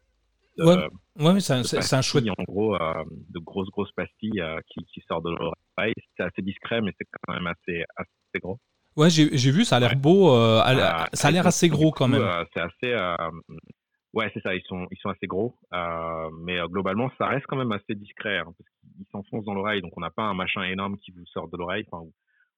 [0.59, 0.77] Ouais,
[1.19, 2.25] ouais c'est un, un, chouette.
[2.29, 5.95] En gros, euh, de grosses, grosses pastilles euh, qui, qui sortent de l'oreille.
[6.17, 8.59] C'est assez discret, mais c'est quand même assez, assez gros.
[8.97, 10.35] Ouais, j'ai vu, ça a l'air beau.
[10.35, 10.61] Euh,
[11.13, 12.27] ça a l'air assez gros quand même.
[12.53, 13.17] c'est assez.
[14.13, 15.55] ouais, c'est ça, ils sont, ils sont assez gros.
[16.43, 18.39] mais globalement, ça reste quand même assez discret.
[18.39, 21.25] Hein, parce qu'ils s'enfoncent dans l'oreille, donc on n'a pas un machin énorme qui vous
[21.27, 21.87] sort de l'oreille.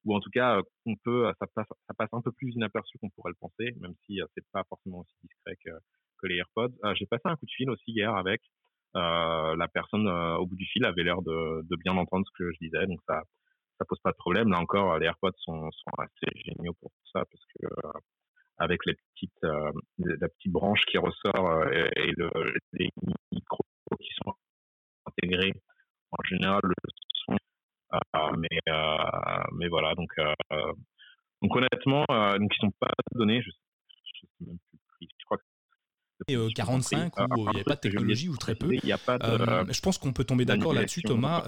[0.05, 3.37] Ou, en tout cas, on peut, ça, passe, un peu plus inaperçu qu'on pourrait le
[3.39, 5.71] penser, même si c'est pas forcément aussi discret que
[6.27, 6.73] les AirPods.
[6.85, 8.41] Euh, j'ai passé un coup de fil aussi hier avec
[8.95, 12.85] la personne au bout du fil avait l'air de, bien entendre ce que je disais,
[12.87, 13.23] donc ça
[13.79, 14.49] ça pose pas de problème.
[14.49, 17.67] Là encore, les AirPods sont, assez géniaux pour ça parce que
[18.57, 18.93] avec la
[20.27, 22.13] petite branche qui ressort et,
[22.73, 22.89] les
[23.31, 23.65] micros
[23.99, 24.33] qui sont
[25.07, 25.53] intégrés,
[26.11, 26.73] en général le.
[28.37, 28.73] Mais
[29.53, 30.11] mais voilà donc
[31.41, 33.41] donc honnêtement donc ils sont pas donnés.
[33.41, 34.57] Je, je sais même
[34.99, 35.07] plus.
[35.19, 35.43] Je crois que
[36.53, 38.69] 45 où il n'y avait pas de technologie ou très peu.
[38.71, 41.43] je pense qu'on peut tomber d'accord là-dessus, Thomas.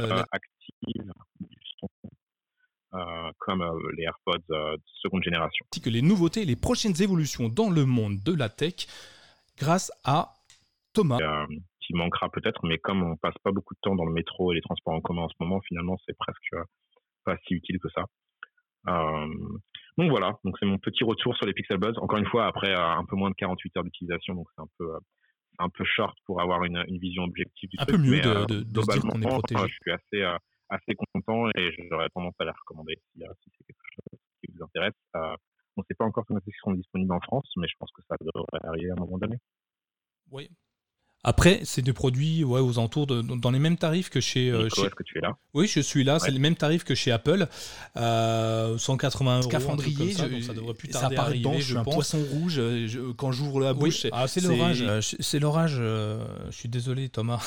[3.39, 3.63] comme
[3.97, 5.65] les AirPods de seconde génération.
[5.83, 8.87] Que les nouveautés, les prochaines évolutions dans le monde de la tech,
[9.57, 10.33] grâce à
[10.93, 11.19] Thomas.
[11.85, 14.55] Qui manquera peut-être, mais comme on passe pas beaucoup de temps dans le métro et
[14.55, 16.55] les transports en commun en ce moment, finalement, c'est presque
[17.23, 18.05] pas si utile que ça.
[19.97, 21.97] donc voilà, donc c'est mon petit retour sur les Pixel Buds.
[21.97, 24.97] Encore une fois, après un peu moins de 48 heures d'utilisation, donc c'est un peu
[25.57, 28.63] un peu short pour avoir une, une vision objective du un peu mieux de, de,
[28.63, 29.67] de se dire qu'on est protégé.
[29.69, 30.37] je suis assez
[30.69, 34.63] assez content et j'aurais tendance à les recommander si, si c'est quelque chose qui vous
[34.63, 34.93] intéresse.
[35.77, 38.01] On ne sait pas encore quand ils seront disponibles en France, mais je pense que
[38.07, 39.37] ça devrait arriver à un moment donné.
[40.31, 40.49] Oui,
[41.27, 44.51] après, c'est des produits ouais, aux alentours de, dans les mêmes tarifs que chez.
[44.51, 45.35] Euh, est-ce que tu es là?
[45.55, 46.19] Oui, je suis là.
[46.19, 47.47] C'est les mêmes tarifs que chez Apple.
[47.97, 49.49] Euh, 180 euros.
[49.49, 52.53] Scaphandrier, ça, ça devrait plus tarder ça à arriver, je un poisson rouge.
[52.57, 54.85] Je, quand j'ouvre la bouche, ah, c'est l'orage.
[55.01, 55.77] C'est l'orage.
[55.79, 57.41] Euh, je suis désolé, Thomas.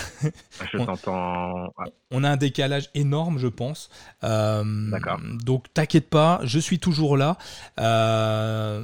[0.72, 1.72] Je t'entends.
[2.11, 3.91] On a un décalage énorme, je pense.
[4.24, 5.20] Euh, D'accord.
[5.45, 7.39] Donc, t'inquiète pas, je suis toujours là.
[7.79, 8.83] Euh,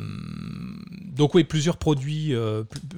[1.03, 2.33] donc, oui, plusieurs produits,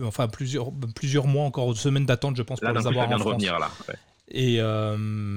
[0.04, 3.22] enfin plusieurs, plusieurs mois encore semaines d'attente, je pense, pour les avoir en France.
[3.22, 3.70] Revenir, là.
[4.28, 4.96] Et euh,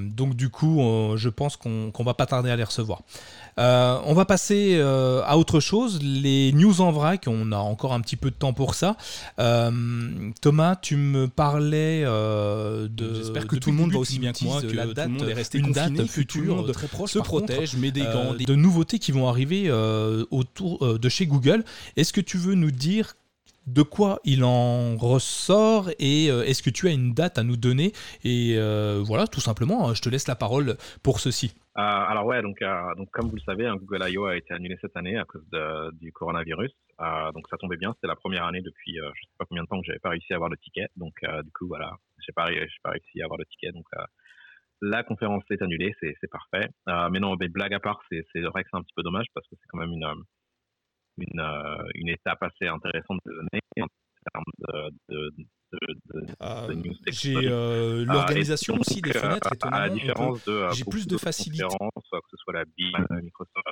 [0.09, 3.01] donc du coup, euh, je pense qu'on va pas tarder à les recevoir.
[3.59, 7.25] Euh, on va passer à autre chose, les news en vrac.
[7.27, 8.97] On a encore un petit peu de temps pour ça.
[9.37, 13.13] Thomas, tu me parlais de.
[13.15, 15.19] J'espère que tout le monde va aussi bien que moi, que la date, tout le
[15.19, 18.33] monde est resté une date future très proche, se protège, met des gants.
[18.33, 19.71] de nouveautés qui vont arriver
[20.31, 21.63] autour de chez Google.
[21.95, 23.15] Est-ce que tu veux nous dire
[23.73, 27.57] de quoi il en ressort et euh, est-ce que tu as une date à nous
[27.57, 27.91] donner
[28.23, 31.55] Et euh, voilà, tout simplement, je te laisse la parole pour ceci.
[31.77, 32.57] Euh, alors ouais, donc,
[32.97, 34.25] donc comme vous le savez, hein, Google I.O.
[34.25, 35.45] a été annulé cette année à cause
[35.93, 36.71] du coronavirus.
[37.33, 39.79] donc ça tombait bien, c'était la première année depuis je sais pas combien de temps
[39.79, 40.87] que j'avais pas réussi à avoir le ticket.
[40.97, 41.95] Donc du coup voilà,
[42.25, 42.47] j'ai pas,
[42.83, 43.71] pas réussi à avoir le ticket.
[43.71, 43.85] Donc
[44.81, 46.67] la conférence est annulée, c'est parfait.
[47.11, 49.47] mais non, mais blague à part, c'est vrai que c'est un petit peu dommage parce
[49.47, 50.05] que c'est quand même une
[51.21, 53.87] une, euh, une étape assez intéressante de donner en
[54.33, 55.45] termes de, de,
[56.41, 59.83] euh, news J'ai euh, l'organisation aussi des fenêtres, étonnamment.
[59.83, 61.63] À la différence de j'ai plus de facilité.
[61.63, 63.65] Que ce soit la BIM, Microsoft,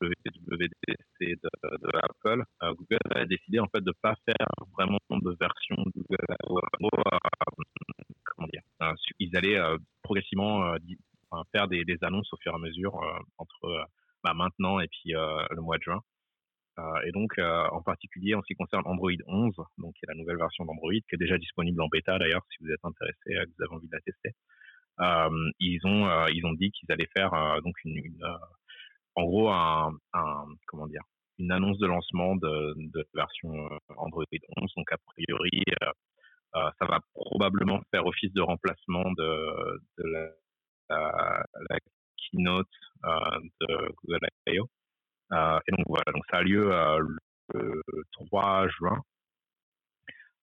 [0.00, 1.50] WWDC de,
[1.82, 6.36] de Apple, Google a décidé en fait de pas faire vraiment de version Google.
[8.24, 8.62] comment dire
[9.18, 9.60] Ils allaient
[10.02, 10.74] progressivement
[11.52, 12.94] faire des, des, annonces au fur et à mesure
[13.38, 13.88] entre
[14.26, 16.00] bah, maintenant et puis euh, le mois de juin.
[16.78, 20.08] Euh, et donc, euh, en particulier en ce qui concerne Android 11, donc qui est
[20.08, 23.16] la nouvelle version d'Android, qui est déjà disponible en bêta d'ailleurs, si vous êtes intéressé,
[23.24, 24.32] que vous avez envie de la tester.
[25.60, 28.02] ils ont ils ont dit qu'ils allaient faire donc une,
[29.14, 29.92] en gros un,
[30.66, 31.02] comment dire
[31.38, 33.52] une annonce de lancement de, de version
[33.96, 34.24] Android
[34.56, 34.72] 11.
[34.76, 35.62] Donc a priori,
[36.52, 39.80] ça va probablement faire office de remplacement de,
[40.90, 41.78] la,
[42.16, 42.68] keynote
[43.04, 44.68] euh, de Google I.O.
[45.32, 46.98] Euh, et donc voilà, donc ça a lieu euh,
[47.54, 49.02] le 3 juin.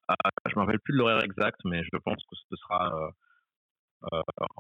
[0.10, 3.12] je ne me rappelle plus de l'horaire exact, mais je pense que ce sera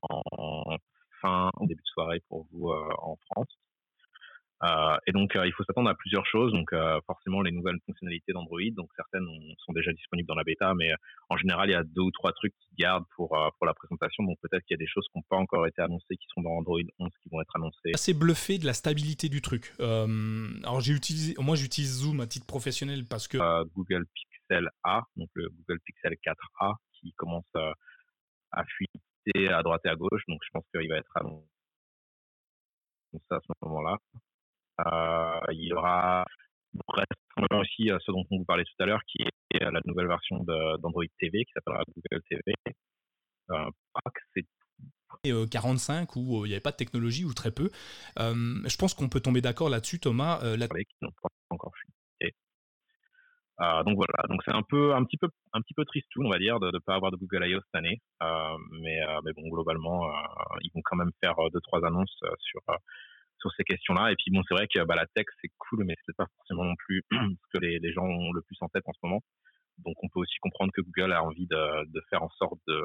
[0.09, 0.78] en
[1.22, 3.57] fin, au début de soirée pour vous en France.
[4.63, 6.53] Euh, et donc, euh, il faut s'attendre à plusieurs choses.
[6.53, 8.61] Donc, euh, forcément, les nouvelles fonctionnalités d'Android.
[8.75, 9.27] Donc, certaines
[9.57, 10.91] sont déjà disponibles dans la bêta, mais
[11.29, 14.23] en général, il y a deux ou trois trucs qui gardent pour, pour la présentation.
[14.23, 16.41] Donc, peut-être qu'il y a des choses qui n'ont pas encore été annoncées, qui sont
[16.41, 17.91] dans Android 11, qui vont être annoncées.
[17.93, 19.73] Assez bluffé de la stabilité du truc.
[19.79, 23.37] alors, j'ai utilisé, moi, j'utilise Zoom à titre professionnel parce que
[23.73, 27.49] Google Pixel A, donc le Google Pixel 4A, qui commence
[28.51, 30.23] à fuiter à droite et à gauche.
[30.27, 31.43] Donc, je pense qu'il va être annoncé
[33.29, 33.97] à ce moment-là.
[35.53, 36.25] Euh, il y aura
[37.51, 40.43] aussi euh, ce dont on vous parlait tout à l'heure, qui est la nouvelle version
[40.43, 42.53] d'Android TV, qui s'appellera Google TV.
[43.51, 43.69] Euh,
[44.33, 44.45] c'est
[45.51, 47.69] 45 où il n'y avait pas de technologie ou très peu.
[48.17, 50.39] je pense qu'on peut tomber d'accord là-dessus, Thomas.
[50.57, 50.67] La...
[51.49, 51.71] encore
[53.85, 56.37] donc voilà, donc c'est un peu, un petit peu, un petit peu triste on va
[56.37, 57.59] dire, de ne pas avoir de Google I.O.
[57.61, 58.01] cette année.
[58.71, 60.11] mais, mais bon, globalement,
[60.61, 62.61] ils vont quand même faire deux trois annonces sur
[63.43, 64.11] sur ces questions-là.
[64.11, 66.63] Et puis bon, c'est vrai que bah, la tech c'est cool, mais c'est pas forcément
[66.63, 69.21] non plus ce que les, les, gens ont le plus en tête en ce moment.
[69.79, 72.79] Donc on peut aussi comprendre que Google a envie de, de faire en sorte de,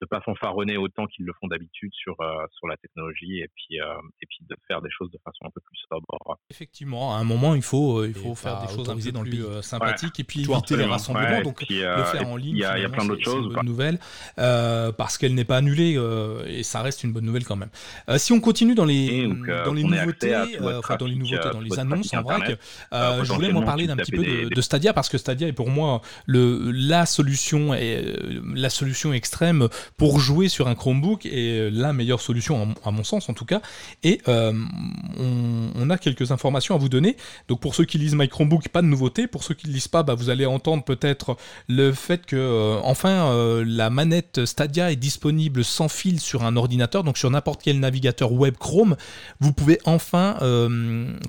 [0.00, 3.80] de pas fanfaronner autant qu'ils le font d'habitude sur euh, sur la technologie et puis
[3.80, 3.84] euh,
[4.22, 6.38] et puis de faire des choses de façon un peu plus sobre.
[6.50, 9.22] Effectivement, à un moment il faut euh, il faut faire des choses un peu dans
[9.22, 11.42] plus sympathiques et puis éviter les rassemblements.
[11.42, 13.46] donc le faire en ligne, il y, a plein d'autres choses.
[13.46, 13.98] Une bonne nouvelle
[14.36, 15.98] parce qu'elle n'est pas annulée
[16.46, 17.70] et ça reste une bonne nouvelle quand même.
[18.16, 19.28] si on continue dans les
[19.64, 20.36] dans les nouveautés,
[20.78, 22.58] enfin dans les nouveautés, dans les annonces en vrac,
[22.92, 25.68] je voulais moi parler d'un petit peu de, de, Stadia parce que Stadia est pour
[25.68, 32.20] moi le la solution la solution extrême pour jouer sur un Chromebook est la meilleure
[32.20, 33.60] solution, à mon sens en tout cas.
[34.02, 37.16] Et on, a quelques informations à vous donner.
[37.48, 39.26] Donc pour ceux qui lisent My Chromebook, pas de nouveauté.
[39.26, 41.36] Pour ceux qui ne lisent pas, bah, vous allez entendre peut-être
[41.68, 47.18] le fait que, enfin, la manette Stadia est disponible sans fil sur un ordinateur, donc
[47.18, 48.96] sur n'importe quel navigateur web Chrome.
[49.40, 50.36] Vous pouvez enfin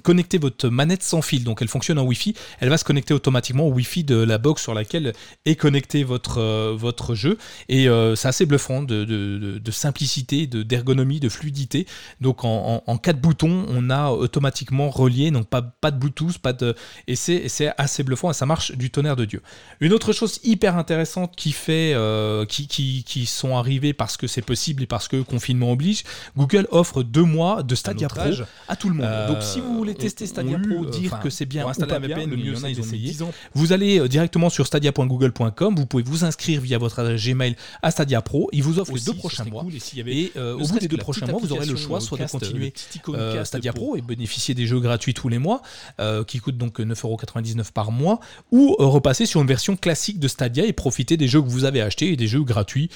[0.04, 1.44] connecter votre manette sans fil.
[1.44, 2.36] Donc elle fonctionne en Wi-Fi.
[2.60, 5.14] Elle va se connecter automatiquement au Wi-Fi de la box sur laquelle
[5.46, 7.38] est connecté votre, euh, votre jeu.
[7.70, 11.88] Et euh, c'est assez de, de, de simplicité, d'ergonomie, de, fluidité.
[12.20, 16.54] Donc en, en, quatre boutons, on a automatiquement relié, donc pas, pas de Bluetooth, pas
[16.54, 16.76] de.
[17.08, 19.42] Et c'est assez bluffant et ça marche du tonnerre de Dieu.
[19.80, 24.28] Une autre chose hyper intéressante qui fait, euh, qui, qui, qui, sont arrivées parce que
[24.28, 26.04] c'est possible et parce que confinement oblige,
[26.38, 28.22] Google offre deux mois de Stadia Pro
[28.68, 29.28] à tout le monde.
[29.28, 32.38] donc si vous voulez tester Stadia Pro, dire que c'est bien, installer un VPN, le
[32.38, 33.16] mieux c'est d'essayer.
[33.54, 38.22] Vous allez directement sur stadia.google.com, vous pouvez vous inscrire via votre adresse Gmail à Stadia
[38.22, 38.41] Pro.
[38.52, 39.66] Il vous offre les deux prochains mois.
[40.08, 42.74] et, euh, au bout des deux prochains mois, vous aurez le choix soit de continuer
[43.10, 45.62] euh, Stadia Pro et bénéficier des jeux gratuits tous les mois,
[46.00, 48.20] euh, qui coûtent donc 9,99€ par mois,
[48.52, 51.82] ou repasser sur une version classique de Stadia et profiter des jeux que vous avez
[51.82, 52.90] achetés et des jeux gratuits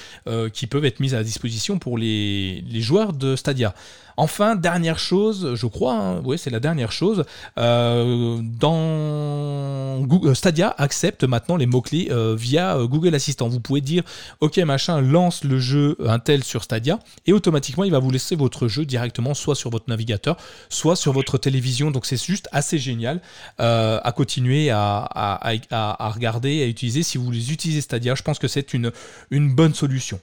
[0.53, 3.73] qui peuvent être mis à disposition pour les, les joueurs de Stadia.
[4.17, 7.25] Enfin, dernière chose, je crois, hein, oui, c'est la dernière chose,
[7.57, 13.49] euh, dans Google, euh, Stadia accepte maintenant les mots-clés euh, via Google Assistant.
[13.49, 14.03] Vous pouvez dire,
[14.39, 18.67] ok machin, lance le jeu Intel sur Stadia, et automatiquement il va vous laisser votre
[18.67, 20.37] jeu directement soit sur votre navigateur,
[20.69, 21.91] soit sur votre télévision.
[21.91, 23.21] Donc c'est juste assez génial
[23.57, 27.03] à continuer à, à, regarder, à utiliser.
[27.03, 30.19] Si vous voulez utiliser Stadia, je pense que c'est une bonne solution.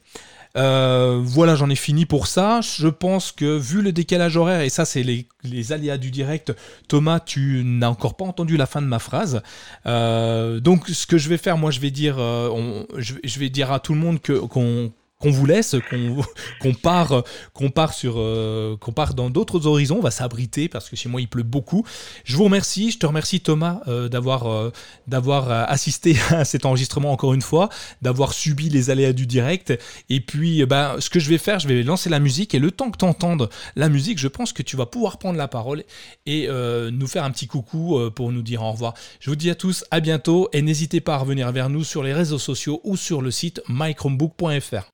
[0.57, 2.61] Euh, voilà, j'en ai fini pour ça.
[2.61, 6.53] Je pense que vu le décalage horaire, et ça c'est les, aléas du direct,
[6.89, 9.43] Thomas, tu n'as encore pas entendu la fin de ma phrase.
[9.87, 13.73] Euh, donc ce que je vais faire, moi je vais dire, euh, je, vais dire
[13.73, 14.93] à tout le monde que qu'on
[15.23, 15.77] qu'on vous laisse,
[16.61, 17.23] qu'on part,
[17.55, 19.99] qu'on part sur, euh, qu'on part dans d'autres horizons.
[19.99, 21.86] On va s'abriter parce que chez moi il pleut beaucoup.
[22.24, 22.90] Je vous remercie.
[22.90, 27.69] Je te remercie Thomas euh, d'avoir, euh, assisté à cet enregistrement encore une fois,
[28.03, 29.73] d'avoir subi les aléas du direct.
[30.11, 32.70] Et puis, ben, ce que je vais faire, je vais lancer la musique et le
[32.70, 35.85] temps que tu entendes la musique, je pense que tu vas pouvoir prendre la parole
[36.27, 38.94] et nous faire un petit coucou pour nous dire au revoir.
[39.20, 42.03] Je vous dis à tous à bientôt et n'hésitez pas à revenir vers nous sur
[42.03, 44.93] les réseaux sociaux ou sur le site mychromebook.fr.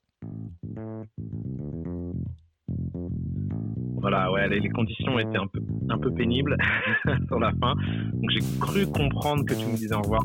[4.01, 6.57] Voilà, ouais, les, conditions étaient un peu, un peu pénibles
[7.27, 7.75] sur la fin.
[8.15, 10.23] Donc j'ai cru comprendre que tu me disais au revoir.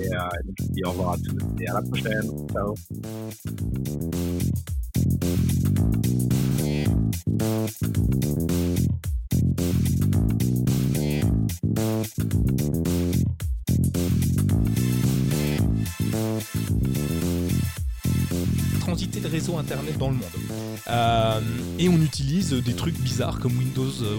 [0.00, 2.22] Et euh, donc je dis au revoir à tous et à la prochaine.
[2.52, 2.74] Ciao
[18.80, 20.24] transiter le réseau internet dans le monde.
[20.88, 21.40] Euh,
[21.78, 23.92] et on utilise des trucs bizarres comme Windows.
[24.02, 24.16] Euh,